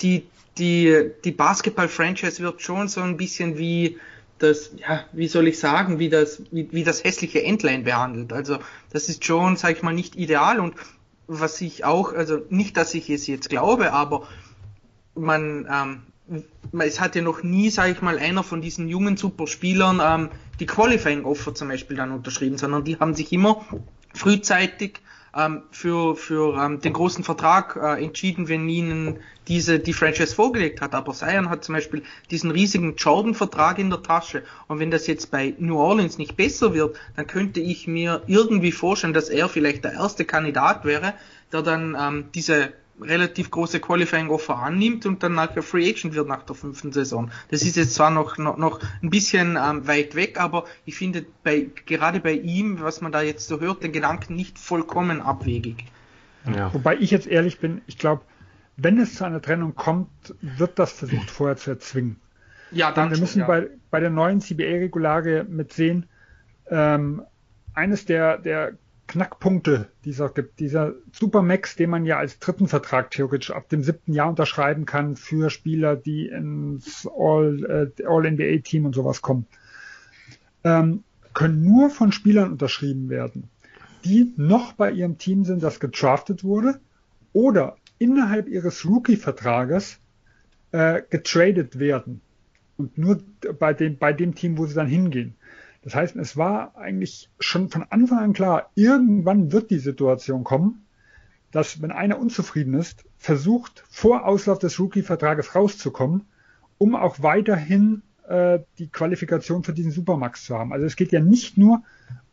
die, 0.00 0.26
die, 0.58 1.10
die 1.24 1.32
Basketball-Franchise 1.32 2.42
wird 2.42 2.60
schon 2.60 2.88
so 2.88 3.00
ein 3.00 3.16
bisschen 3.16 3.58
wie 3.58 3.98
das, 4.38 4.72
ja, 4.76 5.04
wie 5.12 5.28
soll 5.28 5.48
ich 5.48 5.58
sagen, 5.58 5.98
wie 5.98 6.10
das, 6.10 6.42
wie, 6.50 6.68
wie 6.72 6.84
das 6.84 7.04
hässliche 7.04 7.42
Entlein 7.42 7.84
behandelt. 7.84 8.32
Also 8.32 8.58
das 8.90 9.08
ist 9.08 9.24
schon, 9.24 9.56
sage 9.56 9.74
ich 9.74 9.82
mal, 9.82 9.94
nicht 9.94 10.16
ideal 10.16 10.60
und 10.60 10.74
was 11.26 11.60
ich 11.60 11.84
auch, 11.84 12.12
also 12.12 12.42
nicht, 12.50 12.76
dass 12.76 12.94
ich 12.94 13.10
es 13.10 13.26
jetzt 13.26 13.48
glaube, 13.48 13.92
aber 13.92 14.28
man, 15.14 15.66
ähm, 15.72 16.02
es 16.78 17.00
hat 17.00 17.14
ja 17.14 17.22
noch 17.22 17.42
nie, 17.42 17.70
sage 17.70 17.92
ich 17.92 18.02
mal, 18.02 18.18
einer 18.18 18.42
von 18.42 18.60
diesen 18.60 18.88
jungen 18.88 19.16
Superspielern 19.16 20.00
ähm, 20.02 20.30
die 20.60 20.66
Qualifying 20.66 21.24
Offer 21.24 21.54
zum 21.54 21.68
Beispiel 21.68 21.96
dann 21.96 22.12
unterschrieben, 22.12 22.58
sondern 22.58 22.84
die 22.84 22.98
haben 22.98 23.14
sich 23.14 23.32
immer 23.32 23.64
frühzeitig 24.14 25.00
ähm, 25.36 25.62
für, 25.70 26.16
für 26.16 26.56
ähm, 26.60 26.80
den 26.80 26.92
großen 26.92 27.22
Vertrag 27.22 27.76
äh, 27.76 28.02
entschieden, 28.02 28.48
wenn 28.48 28.68
ihnen 28.68 29.18
diese 29.48 29.78
die 29.78 29.92
Franchise 29.92 30.34
vorgelegt 30.34 30.80
hat. 30.80 30.94
Aber 30.94 31.12
Zion 31.12 31.50
hat 31.50 31.62
zum 31.62 31.74
Beispiel 31.74 32.02
diesen 32.30 32.50
riesigen 32.50 32.96
Jordan-Vertrag 32.96 33.78
in 33.78 33.90
der 33.90 34.02
Tasche. 34.02 34.42
Und 34.66 34.80
wenn 34.80 34.90
das 34.90 35.06
jetzt 35.06 35.30
bei 35.30 35.54
New 35.58 35.78
Orleans 35.78 36.18
nicht 36.18 36.36
besser 36.36 36.74
wird, 36.74 36.96
dann 37.14 37.26
könnte 37.26 37.60
ich 37.60 37.86
mir 37.86 38.22
irgendwie 38.26 38.72
vorstellen, 38.72 39.12
dass 39.12 39.28
er 39.28 39.48
vielleicht 39.48 39.84
der 39.84 39.92
erste 39.92 40.24
Kandidat 40.24 40.84
wäre, 40.84 41.14
der 41.52 41.62
dann 41.62 41.96
ähm, 41.98 42.24
diese 42.34 42.72
relativ 43.00 43.50
große 43.50 43.80
Qualifying 43.80 44.30
Offer 44.30 44.58
annimmt 44.58 45.06
und 45.06 45.22
dann 45.22 45.34
nachher 45.34 45.62
Free 45.62 45.88
Agent 45.88 46.14
wird 46.14 46.28
nach 46.28 46.42
der 46.42 46.54
fünften 46.54 46.92
Saison. 46.92 47.30
Das 47.50 47.62
ist 47.62 47.76
jetzt 47.76 47.94
zwar 47.94 48.10
noch, 48.10 48.38
noch, 48.38 48.56
noch 48.56 48.80
ein 49.02 49.10
bisschen 49.10 49.58
ähm, 49.60 49.86
weit 49.86 50.14
weg, 50.14 50.40
aber 50.40 50.64
ich 50.84 50.96
finde 50.96 51.26
bei, 51.42 51.66
gerade 51.86 52.20
bei 52.20 52.32
ihm, 52.32 52.80
was 52.80 53.00
man 53.00 53.12
da 53.12 53.22
jetzt 53.22 53.48
so 53.48 53.60
hört, 53.60 53.82
den 53.82 53.92
Gedanken 53.92 54.34
nicht 54.34 54.58
vollkommen 54.58 55.20
abwegig. 55.20 55.84
Ja. 56.54 56.72
Wobei 56.72 56.96
ich 56.96 57.10
jetzt 57.10 57.26
ehrlich 57.26 57.58
bin, 57.58 57.82
ich 57.86 57.98
glaube, 57.98 58.22
wenn 58.76 58.98
es 58.98 59.14
zu 59.14 59.24
einer 59.24 59.42
Trennung 59.42 59.74
kommt, 59.74 60.08
wird 60.40 60.78
das 60.78 60.92
versucht 60.92 61.30
vorher 61.30 61.56
zu 61.56 61.70
erzwingen. 61.70 62.16
Ja, 62.70 62.92
dann 62.92 63.10
wir 63.10 63.18
müssen 63.18 63.40
ja. 63.40 63.46
bei, 63.46 63.68
bei 63.90 64.00
der 64.00 64.10
neuen 64.10 64.40
CBA-Regulare 64.40 65.44
mit 65.48 65.72
sehen, 65.72 66.06
ähm, 66.68 67.22
eines 67.74 68.06
der, 68.06 68.38
der 68.38 68.72
Knackpunkte 69.06 69.88
dieser, 70.04 70.32
dieser 70.58 70.94
Supermax, 71.12 71.76
den 71.76 71.90
man 71.90 72.04
ja 72.04 72.18
als 72.18 72.38
dritten 72.38 72.68
Vertrag 72.68 73.10
theoretisch 73.10 73.50
ab 73.50 73.68
dem 73.68 73.82
siebten 73.82 74.12
Jahr 74.12 74.28
unterschreiben 74.28 74.84
kann 74.84 75.16
für 75.16 75.50
Spieler, 75.50 75.96
die 75.96 76.28
ins 76.28 77.06
All-NBA-Team 77.06 78.82
All 78.82 78.86
und 78.86 78.94
sowas 78.94 79.22
kommen, 79.22 79.46
ähm, 80.64 81.04
können 81.34 81.62
nur 81.62 81.90
von 81.90 82.12
Spielern 82.12 82.50
unterschrieben 82.50 83.08
werden, 83.08 83.48
die 84.04 84.32
noch 84.36 84.72
bei 84.72 84.90
ihrem 84.90 85.18
Team 85.18 85.44
sind, 85.44 85.62
das 85.62 85.80
gedraftet 85.80 86.42
wurde 86.42 86.80
oder 87.32 87.76
innerhalb 87.98 88.48
ihres 88.48 88.84
Rookie-Vertrages 88.84 89.98
äh, 90.72 91.02
getradet 91.08 91.78
werden. 91.78 92.20
Und 92.76 92.98
nur 92.98 93.22
bei 93.58 93.72
dem, 93.72 93.96
bei 93.96 94.12
dem 94.12 94.34
Team, 94.34 94.58
wo 94.58 94.66
sie 94.66 94.74
dann 94.74 94.88
hingehen. 94.88 95.35
Das 95.86 95.94
heißt, 95.94 96.16
es 96.16 96.36
war 96.36 96.76
eigentlich 96.76 97.30
schon 97.38 97.70
von 97.70 97.84
Anfang 97.90 98.18
an 98.18 98.32
klar, 98.32 98.72
irgendwann 98.74 99.52
wird 99.52 99.70
die 99.70 99.78
Situation 99.78 100.42
kommen, 100.42 100.84
dass 101.52 101.80
wenn 101.80 101.92
einer 101.92 102.18
unzufrieden 102.18 102.74
ist, 102.74 103.04
versucht 103.18 103.84
vor 103.88 104.26
Auslauf 104.26 104.58
des 104.58 104.80
Rookie-Vertrages 104.80 105.54
rauszukommen, 105.54 106.26
um 106.76 106.96
auch 106.96 107.22
weiterhin 107.22 108.02
äh, 108.26 108.58
die 108.80 108.88
Qualifikation 108.88 109.62
für 109.62 109.72
diesen 109.72 109.92
Supermax 109.92 110.46
zu 110.46 110.58
haben. 110.58 110.72
Also 110.72 110.84
es 110.86 110.96
geht 110.96 111.12
ja 111.12 111.20
nicht 111.20 111.56
nur 111.56 111.84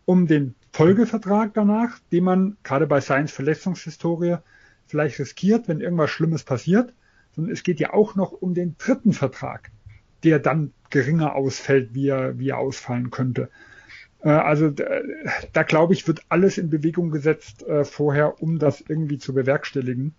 um 0.05 0.25
den 0.25 0.55
Folgevertrag 0.71 1.53
danach, 1.53 1.99
den 2.11 2.23
man 2.23 2.57
gerade 2.63 2.87
bei 2.87 3.01
Science 3.01 3.33
Verletzungshistorie 3.33 4.37
vielleicht 4.87 5.19
riskiert, 5.19 5.67
wenn 5.67 5.79
irgendwas 5.79 6.09
Schlimmes 6.09 6.43
passiert, 6.43 6.91
sondern 7.35 7.53
es 7.53 7.61
geht 7.61 7.79
ja 7.79 7.93
auch 7.93 8.15
noch 8.15 8.31
um 8.31 8.55
den 8.55 8.77
dritten 8.79 9.13
Vertrag, 9.13 9.69
der 10.23 10.39
dann 10.39 10.71
geringer 10.89 11.35
ausfällt, 11.35 11.93
wie 11.93 12.07
er, 12.07 12.37
wie 12.37 12.49
er 12.49 12.59
ausfallen 12.59 13.11
könnte. 13.11 13.49
Äh, 14.21 14.29
also 14.29 14.69
da, 14.69 14.85
da 15.51 15.63
glaube 15.63 15.93
ich, 15.93 16.07
wird 16.07 16.23
alles 16.29 16.57
in 16.57 16.69
Bewegung 16.69 17.11
gesetzt 17.11 17.63
äh, 17.67 17.85
vorher, 17.85 18.41
um 18.41 18.59
das 18.59 18.81
irgendwie 18.81 19.17
zu 19.17 19.33
bewerkstelligen. 19.33 20.13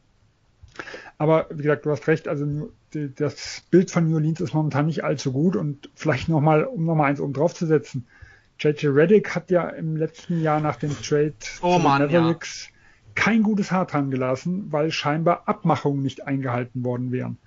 Aber 1.18 1.46
wie 1.50 1.62
gesagt, 1.62 1.86
du 1.86 1.90
hast 1.90 2.06
recht, 2.08 2.26
also 2.26 2.72
die, 2.92 3.14
das 3.14 3.62
Bild 3.70 3.90
von 3.90 4.08
New 4.08 4.16
Orleans 4.16 4.40
ist 4.40 4.54
momentan 4.54 4.86
nicht 4.86 5.04
allzu 5.04 5.32
gut 5.32 5.56
und 5.56 5.88
vielleicht 5.94 6.28
nochmal, 6.28 6.64
um 6.64 6.84
nochmal 6.84 7.10
eins 7.10 7.20
oben 7.20 7.32
drauf 7.32 7.54
zu 7.54 7.66
setzen. 7.66 8.06
JJ 8.58 8.88
Reddick 8.88 9.34
hat 9.34 9.50
ja 9.50 9.68
im 9.68 9.96
letzten 9.96 10.42
Jahr 10.42 10.60
nach 10.60 10.76
dem 10.76 10.90
Trade 11.00 11.34
oh, 11.62 11.76
zu 11.76 11.82
Mann, 11.82 12.02
Mavericks 12.02 12.66
ja. 12.66 12.72
kein 13.14 13.42
gutes 13.42 13.70
Haar 13.70 13.86
dran 13.86 14.10
gelassen, 14.10 14.66
weil 14.70 14.90
scheinbar 14.90 15.48
Abmachungen 15.48 16.02
nicht 16.02 16.26
eingehalten 16.26 16.84
worden 16.84 17.12
wären. 17.12 17.38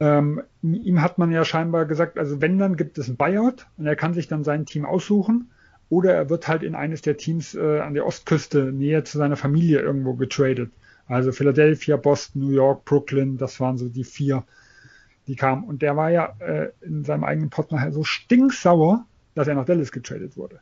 Ähm, 0.00 0.42
ihm 0.62 1.00
hat 1.00 1.18
man 1.18 1.30
ja 1.30 1.44
scheinbar 1.44 1.86
gesagt, 1.86 2.18
also 2.18 2.40
wenn, 2.40 2.58
dann 2.58 2.76
gibt 2.76 2.98
es 2.98 3.08
ein 3.08 3.16
Buyout 3.16 3.66
und 3.76 3.86
er 3.86 3.96
kann 3.96 4.14
sich 4.14 4.28
dann 4.28 4.44
sein 4.44 4.66
Team 4.66 4.84
aussuchen 4.84 5.50
oder 5.88 6.14
er 6.14 6.30
wird 6.30 6.48
halt 6.48 6.62
in 6.62 6.74
eines 6.74 7.02
der 7.02 7.16
Teams 7.16 7.54
äh, 7.54 7.80
an 7.80 7.94
der 7.94 8.06
Ostküste 8.06 8.72
näher 8.72 9.04
zu 9.04 9.18
seiner 9.18 9.36
Familie 9.36 9.80
irgendwo 9.80 10.14
getradet. 10.14 10.70
Also 11.06 11.32
Philadelphia, 11.32 11.96
Boston, 11.96 12.42
New 12.42 12.52
York, 12.52 12.84
Brooklyn, 12.84 13.36
das 13.36 13.60
waren 13.60 13.76
so 13.76 13.88
die 13.88 14.04
vier, 14.04 14.44
die 15.26 15.36
kamen. 15.36 15.64
Und 15.64 15.82
der 15.82 15.96
war 15.96 16.10
ja 16.10 16.34
äh, 16.38 16.70
in 16.80 17.04
seinem 17.04 17.24
eigenen 17.24 17.50
Pod 17.50 17.70
nachher 17.70 17.92
so 17.92 18.04
stinksauer, 18.04 19.04
dass 19.34 19.48
er 19.48 19.54
nach 19.54 19.66
Dallas 19.66 19.92
getradet 19.92 20.36
wurde. 20.36 20.60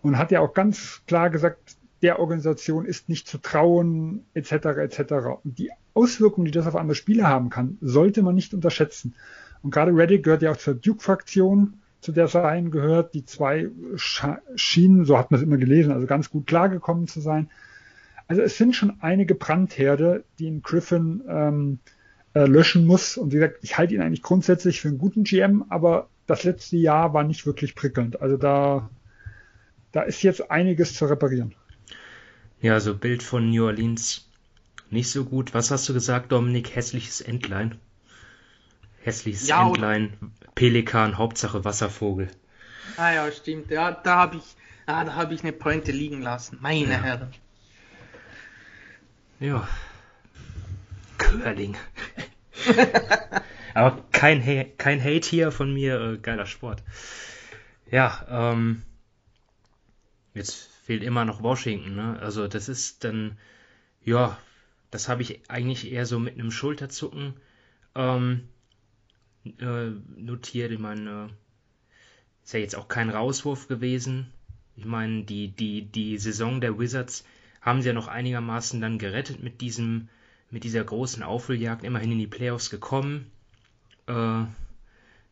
Und 0.00 0.16
hat 0.16 0.30
ja 0.30 0.40
auch 0.40 0.54
ganz 0.54 1.02
klar 1.06 1.28
gesagt, 1.28 1.77
der 2.02 2.18
Organisation 2.20 2.84
ist 2.84 3.08
nicht 3.08 3.26
zu 3.26 3.38
trauen, 3.38 4.24
etc. 4.34 4.52
etc. 4.52 5.00
Und 5.44 5.58
die 5.58 5.70
Auswirkungen, 5.94 6.46
die 6.46 6.52
das 6.52 6.66
auf 6.66 6.76
andere 6.76 6.94
Spieler 6.94 7.26
haben 7.26 7.50
kann, 7.50 7.76
sollte 7.80 8.22
man 8.22 8.34
nicht 8.34 8.54
unterschätzen. 8.54 9.14
Und 9.62 9.72
gerade 9.72 9.92
Reddick 9.92 10.24
gehört 10.24 10.42
ja 10.42 10.52
auch 10.52 10.56
zur 10.56 10.74
Duke-Fraktion, 10.74 11.74
zu 12.00 12.12
der 12.12 12.28
Verein 12.28 12.70
gehört. 12.70 13.14
Die 13.14 13.24
zwei 13.24 13.68
schienen, 13.96 15.04
so 15.04 15.18
hat 15.18 15.30
man 15.30 15.40
es 15.40 15.44
immer 15.44 15.56
gelesen, 15.56 15.92
also 15.92 16.06
ganz 16.06 16.30
gut 16.30 16.46
klargekommen 16.46 17.08
zu 17.08 17.20
sein. 17.20 17.50
Also 18.28 18.42
es 18.42 18.56
sind 18.58 18.76
schon 18.76 18.98
einige 19.00 19.34
Brandherde, 19.34 20.24
die 20.38 20.46
in 20.46 20.62
Griffin 20.62 21.22
ähm, 21.28 21.78
äh, 22.34 22.44
löschen 22.44 22.86
muss. 22.86 23.16
Und 23.16 23.32
wie 23.32 23.36
gesagt, 23.36 23.58
ich 23.62 23.78
halte 23.78 23.94
ihn 23.94 24.02
eigentlich 24.02 24.22
grundsätzlich 24.22 24.80
für 24.80 24.88
einen 24.88 24.98
guten 24.98 25.24
GM, 25.24 25.64
aber 25.70 26.08
das 26.26 26.44
letzte 26.44 26.76
Jahr 26.76 27.14
war 27.14 27.24
nicht 27.24 27.46
wirklich 27.46 27.74
prickelnd. 27.74 28.20
Also 28.20 28.36
da, 28.36 28.90
da 29.92 30.02
ist 30.02 30.22
jetzt 30.22 30.50
einiges 30.50 30.94
zu 30.94 31.06
reparieren. 31.06 31.54
Ja, 32.60 32.80
so 32.80 32.94
Bild 32.94 33.22
von 33.22 33.50
New 33.50 33.64
Orleans 33.64 34.28
nicht 34.90 35.10
so 35.10 35.24
gut. 35.24 35.54
Was 35.54 35.70
hast 35.70 35.88
du 35.88 35.94
gesagt, 35.94 36.32
Dominik? 36.32 36.74
Hässliches 36.74 37.20
Entlein. 37.20 37.78
Hässliches 39.02 39.46
ja, 39.46 39.66
Entlein. 39.66 40.16
Pelikan, 40.54 41.18
Hauptsache 41.18 41.64
Wasservogel. 41.64 42.28
Ah 42.96 43.12
ja, 43.12 43.30
stimmt. 43.30 43.70
Ja, 43.70 43.92
da 43.92 44.16
habe 44.16 44.38
ich, 44.38 44.56
ah, 44.86 45.04
da 45.04 45.14
habe 45.14 45.34
ich 45.34 45.42
eine 45.42 45.52
Pointe 45.52 45.92
liegen 45.92 46.22
lassen. 46.22 46.58
Meine 46.60 46.92
ja. 46.92 47.02
Herren. 47.02 47.34
Ja. 49.40 49.68
Curling. 51.18 51.76
Aber 53.74 54.02
kein, 54.10 54.44
ha 54.44 54.64
kein 54.78 55.00
Hate 55.00 55.28
hier 55.28 55.52
von 55.52 55.72
mir, 55.72 56.00
äh, 56.00 56.18
geiler 56.18 56.46
Sport. 56.46 56.82
Ja, 57.90 58.26
ähm, 58.28 58.82
jetzt 60.34 60.68
fehlt 60.88 61.02
immer 61.02 61.26
noch 61.26 61.42
Washington, 61.42 61.96
ne? 61.96 62.18
Also 62.18 62.48
das 62.48 62.70
ist 62.70 63.04
dann, 63.04 63.36
ja, 64.02 64.38
das 64.90 65.10
habe 65.10 65.20
ich 65.20 65.50
eigentlich 65.50 65.92
eher 65.92 66.06
so 66.06 66.18
mit 66.18 66.32
einem 66.32 66.50
Schulterzucken 66.50 67.34
ähm, 67.94 68.48
äh, 69.60 69.90
notiert. 70.16 70.72
Ich 70.72 70.78
meine, 70.78 71.28
äh, 71.28 71.32
ist 72.42 72.54
ja 72.54 72.60
jetzt 72.60 72.74
auch 72.74 72.88
kein 72.88 73.10
Rauswurf 73.10 73.68
gewesen. 73.68 74.32
Ich 74.76 74.86
meine, 74.86 75.24
die, 75.24 75.48
die, 75.48 75.82
die 75.82 76.16
Saison 76.16 76.62
der 76.62 76.78
Wizards 76.78 77.26
haben 77.60 77.82
sie 77.82 77.88
ja 77.88 77.92
noch 77.92 78.08
einigermaßen 78.08 78.80
dann 78.80 78.96
gerettet 78.98 79.42
mit 79.42 79.60
diesem, 79.60 80.08
mit 80.50 80.64
dieser 80.64 80.84
großen 80.84 81.22
Aufholjagd, 81.22 81.84
immerhin 81.84 82.12
in 82.12 82.18
die 82.18 82.26
Playoffs 82.26 82.70
gekommen. 82.70 83.30
Äh, 84.06 84.44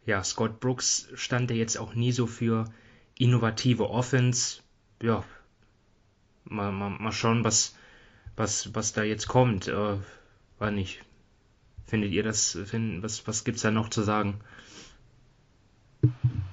ja, 0.05 0.23
Scott 0.23 0.61
Brooks 0.61 1.09
stand 1.15 1.51
ja 1.51 1.57
jetzt 1.57 1.79
auch 1.79 1.95
nie 1.95 2.13
so 2.13 2.27
für 2.27 2.71
innovative 3.17 3.89
Offense. 3.89 4.61
Ja, 5.01 5.25
mal, 6.49 6.73
mal, 6.73 6.91
mal 6.91 7.13
schauen, 7.13 7.45
was, 7.45 7.75
was, 8.37 8.75
was 8.75 8.93
da 8.93 9.03
jetzt 9.03 9.29
kommt. 9.29 9.69
Äh, 9.69 9.97
war 10.59 10.71
nicht. 10.71 11.05
Findet 11.87 12.13
ihr 12.13 12.23
das, 12.23 12.59
find, 12.67 13.03
was, 13.03 13.27
was 13.27 13.45
gibt's 13.45 13.63
da 13.63 13.71
noch 13.71 13.91
zu 13.91 14.03
sagen? 14.03 14.41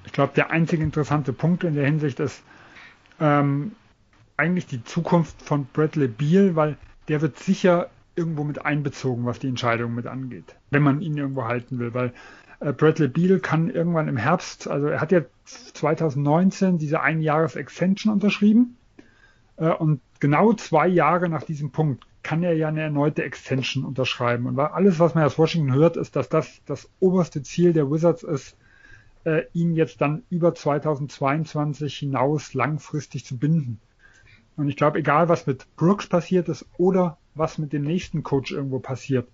Ich 0.06 0.12
glaube, 0.12 0.34
der 0.36 0.52
einzige 0.52 0.84
interessante 0.84 1.34
Punkt 1.34 1.64
in 1.64 1.76
der 1.76 1.86
Hinsicht 1.86 2.20
ist 2.20 2.44
ähm, 3.20 3.74
eigentlich 4.38 4.68
die 4.68 4.84
Zukunft 4.84 5.42
von 5.42 5.66
Bradley 5.74 6.08
Beal, 6.08 6.56
weil 6.56 6.78
der 7.08 7.22
wird 7.22 7.40
sicher 7.40 7.90
irgendwo 8.16 8.44
mit 8.44 8.64
einbezogen, 8.64 9.26
was 9.26 9.40
die 9.40 9.48
Entscheidung 9.48 9.96
mit 9.96 10.06
angeht, 10.06 10.56
wenn 10.70 10.84
man 10.84 11.02
ihn 11.02 11.18
irgendwo 11.18 11.46
halten 11.46 11.80
will, 11.80 11.94
weil 11.94 12.14
äh, 12.60 12.72
Bradley 12.72 13.08
Beal 13.08 13.40
kann 13.40 13.70
irgendwann 13.70 14.08
im 14.08 14.18
Herbst, 14.18 14.68
also 14.68 14.88
er 14.88 15.02
hat 15.02 15.12
ja 15.12 15.22
2019 15.46 16.78
diese 16.78 17.02
Einjahres-Extension 17.02 18.14
unterschrieben 18.14 18.78
und 19.58 20.02
genau 20.20 20.54
zwei 20.54 20.88
Jahre 20.88 21.30
nach 21.30 21.44
diesem 21.44 21.72
Punkt 21.72 22.06
kann 22.24 22.42
er 22.42 22.54
ja 22.54 22.70
eine 22.70 22.82
erneute 22.82 23.24
Extension 23.24 23.84
unterschreiben. 23.84 24.48
Und 24.48 24.58
alles, 24.58 25.00
was 25.00 25.14
man 25.14 25.26
aus 25.26 25.38
Washington 25.38 25.74
hört, 25.74 25.98
ist, 25.98 26.16
dass 26.16 26.30
das 26.30 26.62
das 26.66 26.90
oberste 27.00 27.44
Ziel 27.44 27.74
der 27.74 27.92
Wizards 27.92 28.24
ist, 28.24 28.56
äh, 29.26 29.44
ihn 29.54 29.76
jetzt 29.76 30.02
dann 30.02 30.24
über 30.30 30.56
2022 30.56 31.96
hinaus 31.96 32.54
langfristig 32.54 33.26
zu 33.26 33.38
binden. 33.38 33.80
Und 34.56 34.70
ich 34.70 34.76
glaube, 34.76 35.00
egal 35.00 35.30
was 35.30 35.48
mit 35.48 35.66
Brooks 35.76 36.08
passiert 36.08 36.48
ist 36.50 36.66
oder 36.78 37.18
was 37.36 37.58
mit 37.58 37.74
dem 37.74 37.84
nächsten 37.84 38.24
Coach 38.24 38.52
irgendwo 38.52 38.80
passiert, 38.80 39.28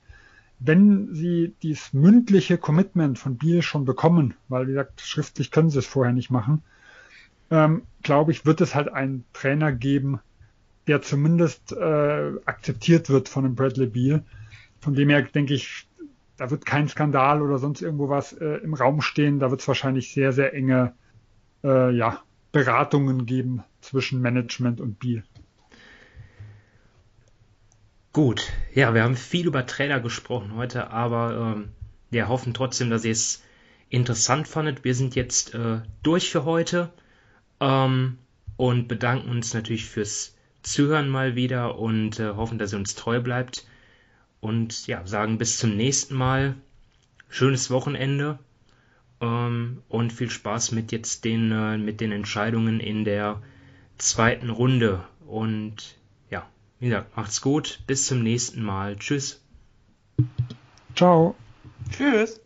wenn 0.60 1.14
sie 1.14 1.54
dieses 1.64 1.94
mündliche 1.94 2.58
Commitment 2.58 3.18
von 3.18 3.38
Biel 3.38 3.62
schon 3.62 3.86
bekommen, 3.86 4.34
weil 4.48 4.68
wie 4.68 4.72
gesagt, 4.72 5.02
schriftlich 5.02 5.52
können 5.52 5.70
sie 5.70 5.80
es 5.80 5.86
vorher 5.86 6.14
nicht 6.14 6.32
machen, 6.32 6.64
ähm, 7.52 7.84
glaube 8.04 8.32
ich, 8.32 8.46
wird 8.46 8.62
es 8.62 8.76
halt 8.76 8.90
einen 8.90 9.26
Trainer 9.34 9.72
geben, 9.72 10.20
der 10.88 11.02
zumindest 11.02 11.72
äh, 11.72 12.32
akzeptiert 12.46 13.10
wird 13.10 13.30
von 13.30 13.44
dem 13.44 13.56
Bradley 13.56 13.88
Beal. 13.88 14.24
Von 14.80 14.94
dem 14.94 15.10
her 15.10 15.22
denke 15.22 15.54
ich, 15.54 15.88
da 16.38 16.50
wird 16.50 16.66
kein 16.66 16.88
Skandal 16.88 17.42
oder 17.42 17.58
sonst 17.58 17.82
irgendwo 17.82 18.10
was 18.10 18.34
äh, 18.34 18.46
im 18.64 18.74
Raum 18.74 19.02
stehen. 19.02 19.40
Da 19.40 19.52
wird 19.52 19.62
es 19.62 19.68
wahrscheinlich 19.68 20.14
sehr, 20.14 20.32
sehr 20.32 20.54
enge 20.54 20.94
äh, 21.64 21.92
ja, 21.92 22.24
Beratungen 22.52 23.26
geben 23.26 23.64
zwischen 23.82 24.22
Management 24.22 24.82
und 24.82 25.00
Beal. 25.00 25.24
Gut, 28.14 28.52
ja, 28.74 28.94
wir 28.94 29.04
haben 29.04 29.16
viel 29.16 29.46
über 29.46 29.66
Trainer 29.66 30.00
gesprochen 30.00 30.56
heute, 30.56 30.90
aber 30.90 31.56
ähm, 31.58 31.70
wir 32.10 32.28
hoffen 32.28 32.54
trotzdem, 32.54 32.90
dass 32.90 33.06
ihr 33.06 33.12
es 33.12 33.44
interessant 33.90 34.48
fandet. 34.48 34.84
Wir 34.84 34.96
sind 34.96 35.16
jetzt 35.16 35.54
äh, 35.54 35.82
durch 36.02 36.32
für 36.32 36.44
heute 36.44 36.92
ähm, 37.60 38.18
und 38.58 38.88
bedanken 38.88 39.30
uns 39.30 39.54
natürlich 39.54 39.86
fürs 39.86 40.36
Zuhören 40.64 41.10
mal 41.10 41.36
wieder 41.36 41.80
und 41.80 42.20
äh, 42.20 42.32
hoffen, 42.32 42.58
dass 42.58 42.74
ihr 42.74 42.80
uns 42.80 42.96
treu 42.96 43.22
bleibt. 43.22 43.66
Und 44.42 44.88
ja, 44.88 45.06
sagen 45.06 45.38
bis 45.38 45.58
zum 45.58 45.76
nächsten 45.76 46.16
Mal. 46.16 46.56
Schönes 47.30 47.70
Wochenende 47.70 48.40
ähm, 49.22 49.84
und 49.88 50.12
viel 50.12 50.30
Spaß 50.30 50.72
mit 50.72 50.92
jetzt 50.92 51.26
den, 51.26 51.52
äh, 51.52 51.78
mit 51.78 52.02
den 52.02 52.12
Entscheidungen 52.12 52.80
in 52.80 53.06
der 53.06 53.42
zweiten 53.98 54.50
Runde. 54.50 55.04
Und 55.28 55.98
ja, 56.30 56.48
wie 56.80 56.88
gesagt, 56.88 57.16
macht's 57.16 57.42
gut. 57.42 57.82
Bis 57.88 58.08
zum 58.08 58.24
nächsten 58.24 58.64
Mal. 58.64 58.96
Tschüss. 58.98 59.42
Ciao. 60.96 61.36
Tschüss. 61.92 62.42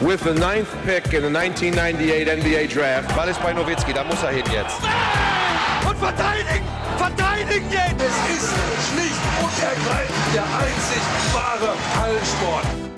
With 0.00 0.20
the 0.22 0.34
ninth 0.34 0.70
pick 0.84 1.12
in 1.12 1.22
the 1.22 1.30
1998 1.30 2.28
NBA 2.28 2.66
Draft. 2.68 3.14
Ball 3.14 3.28
ist 3.28 3.42
bei 3.42 3.52
Nowitzki, 3.52 3.92
da 3.92 4.04
muss 4.04 4.22
er 4.22 4.30
hin 4.30 4.44
jetzt. 4.52 4.78
Und 5.86 5.98
verteidigen! 5.98 6.64
Verteidigen 6.96 7.70
jetzt! 7.70 7.94
Es 7.98 8.36
ist 8.36 8.52
schlicht 8.88 9.20
und 9.42 9.62
ergreifend 9.62 10.34
der 10.34 10.44
einzig 10.44 11.02
wahre 11.32 11.74
Hallensport. 12.00 12.89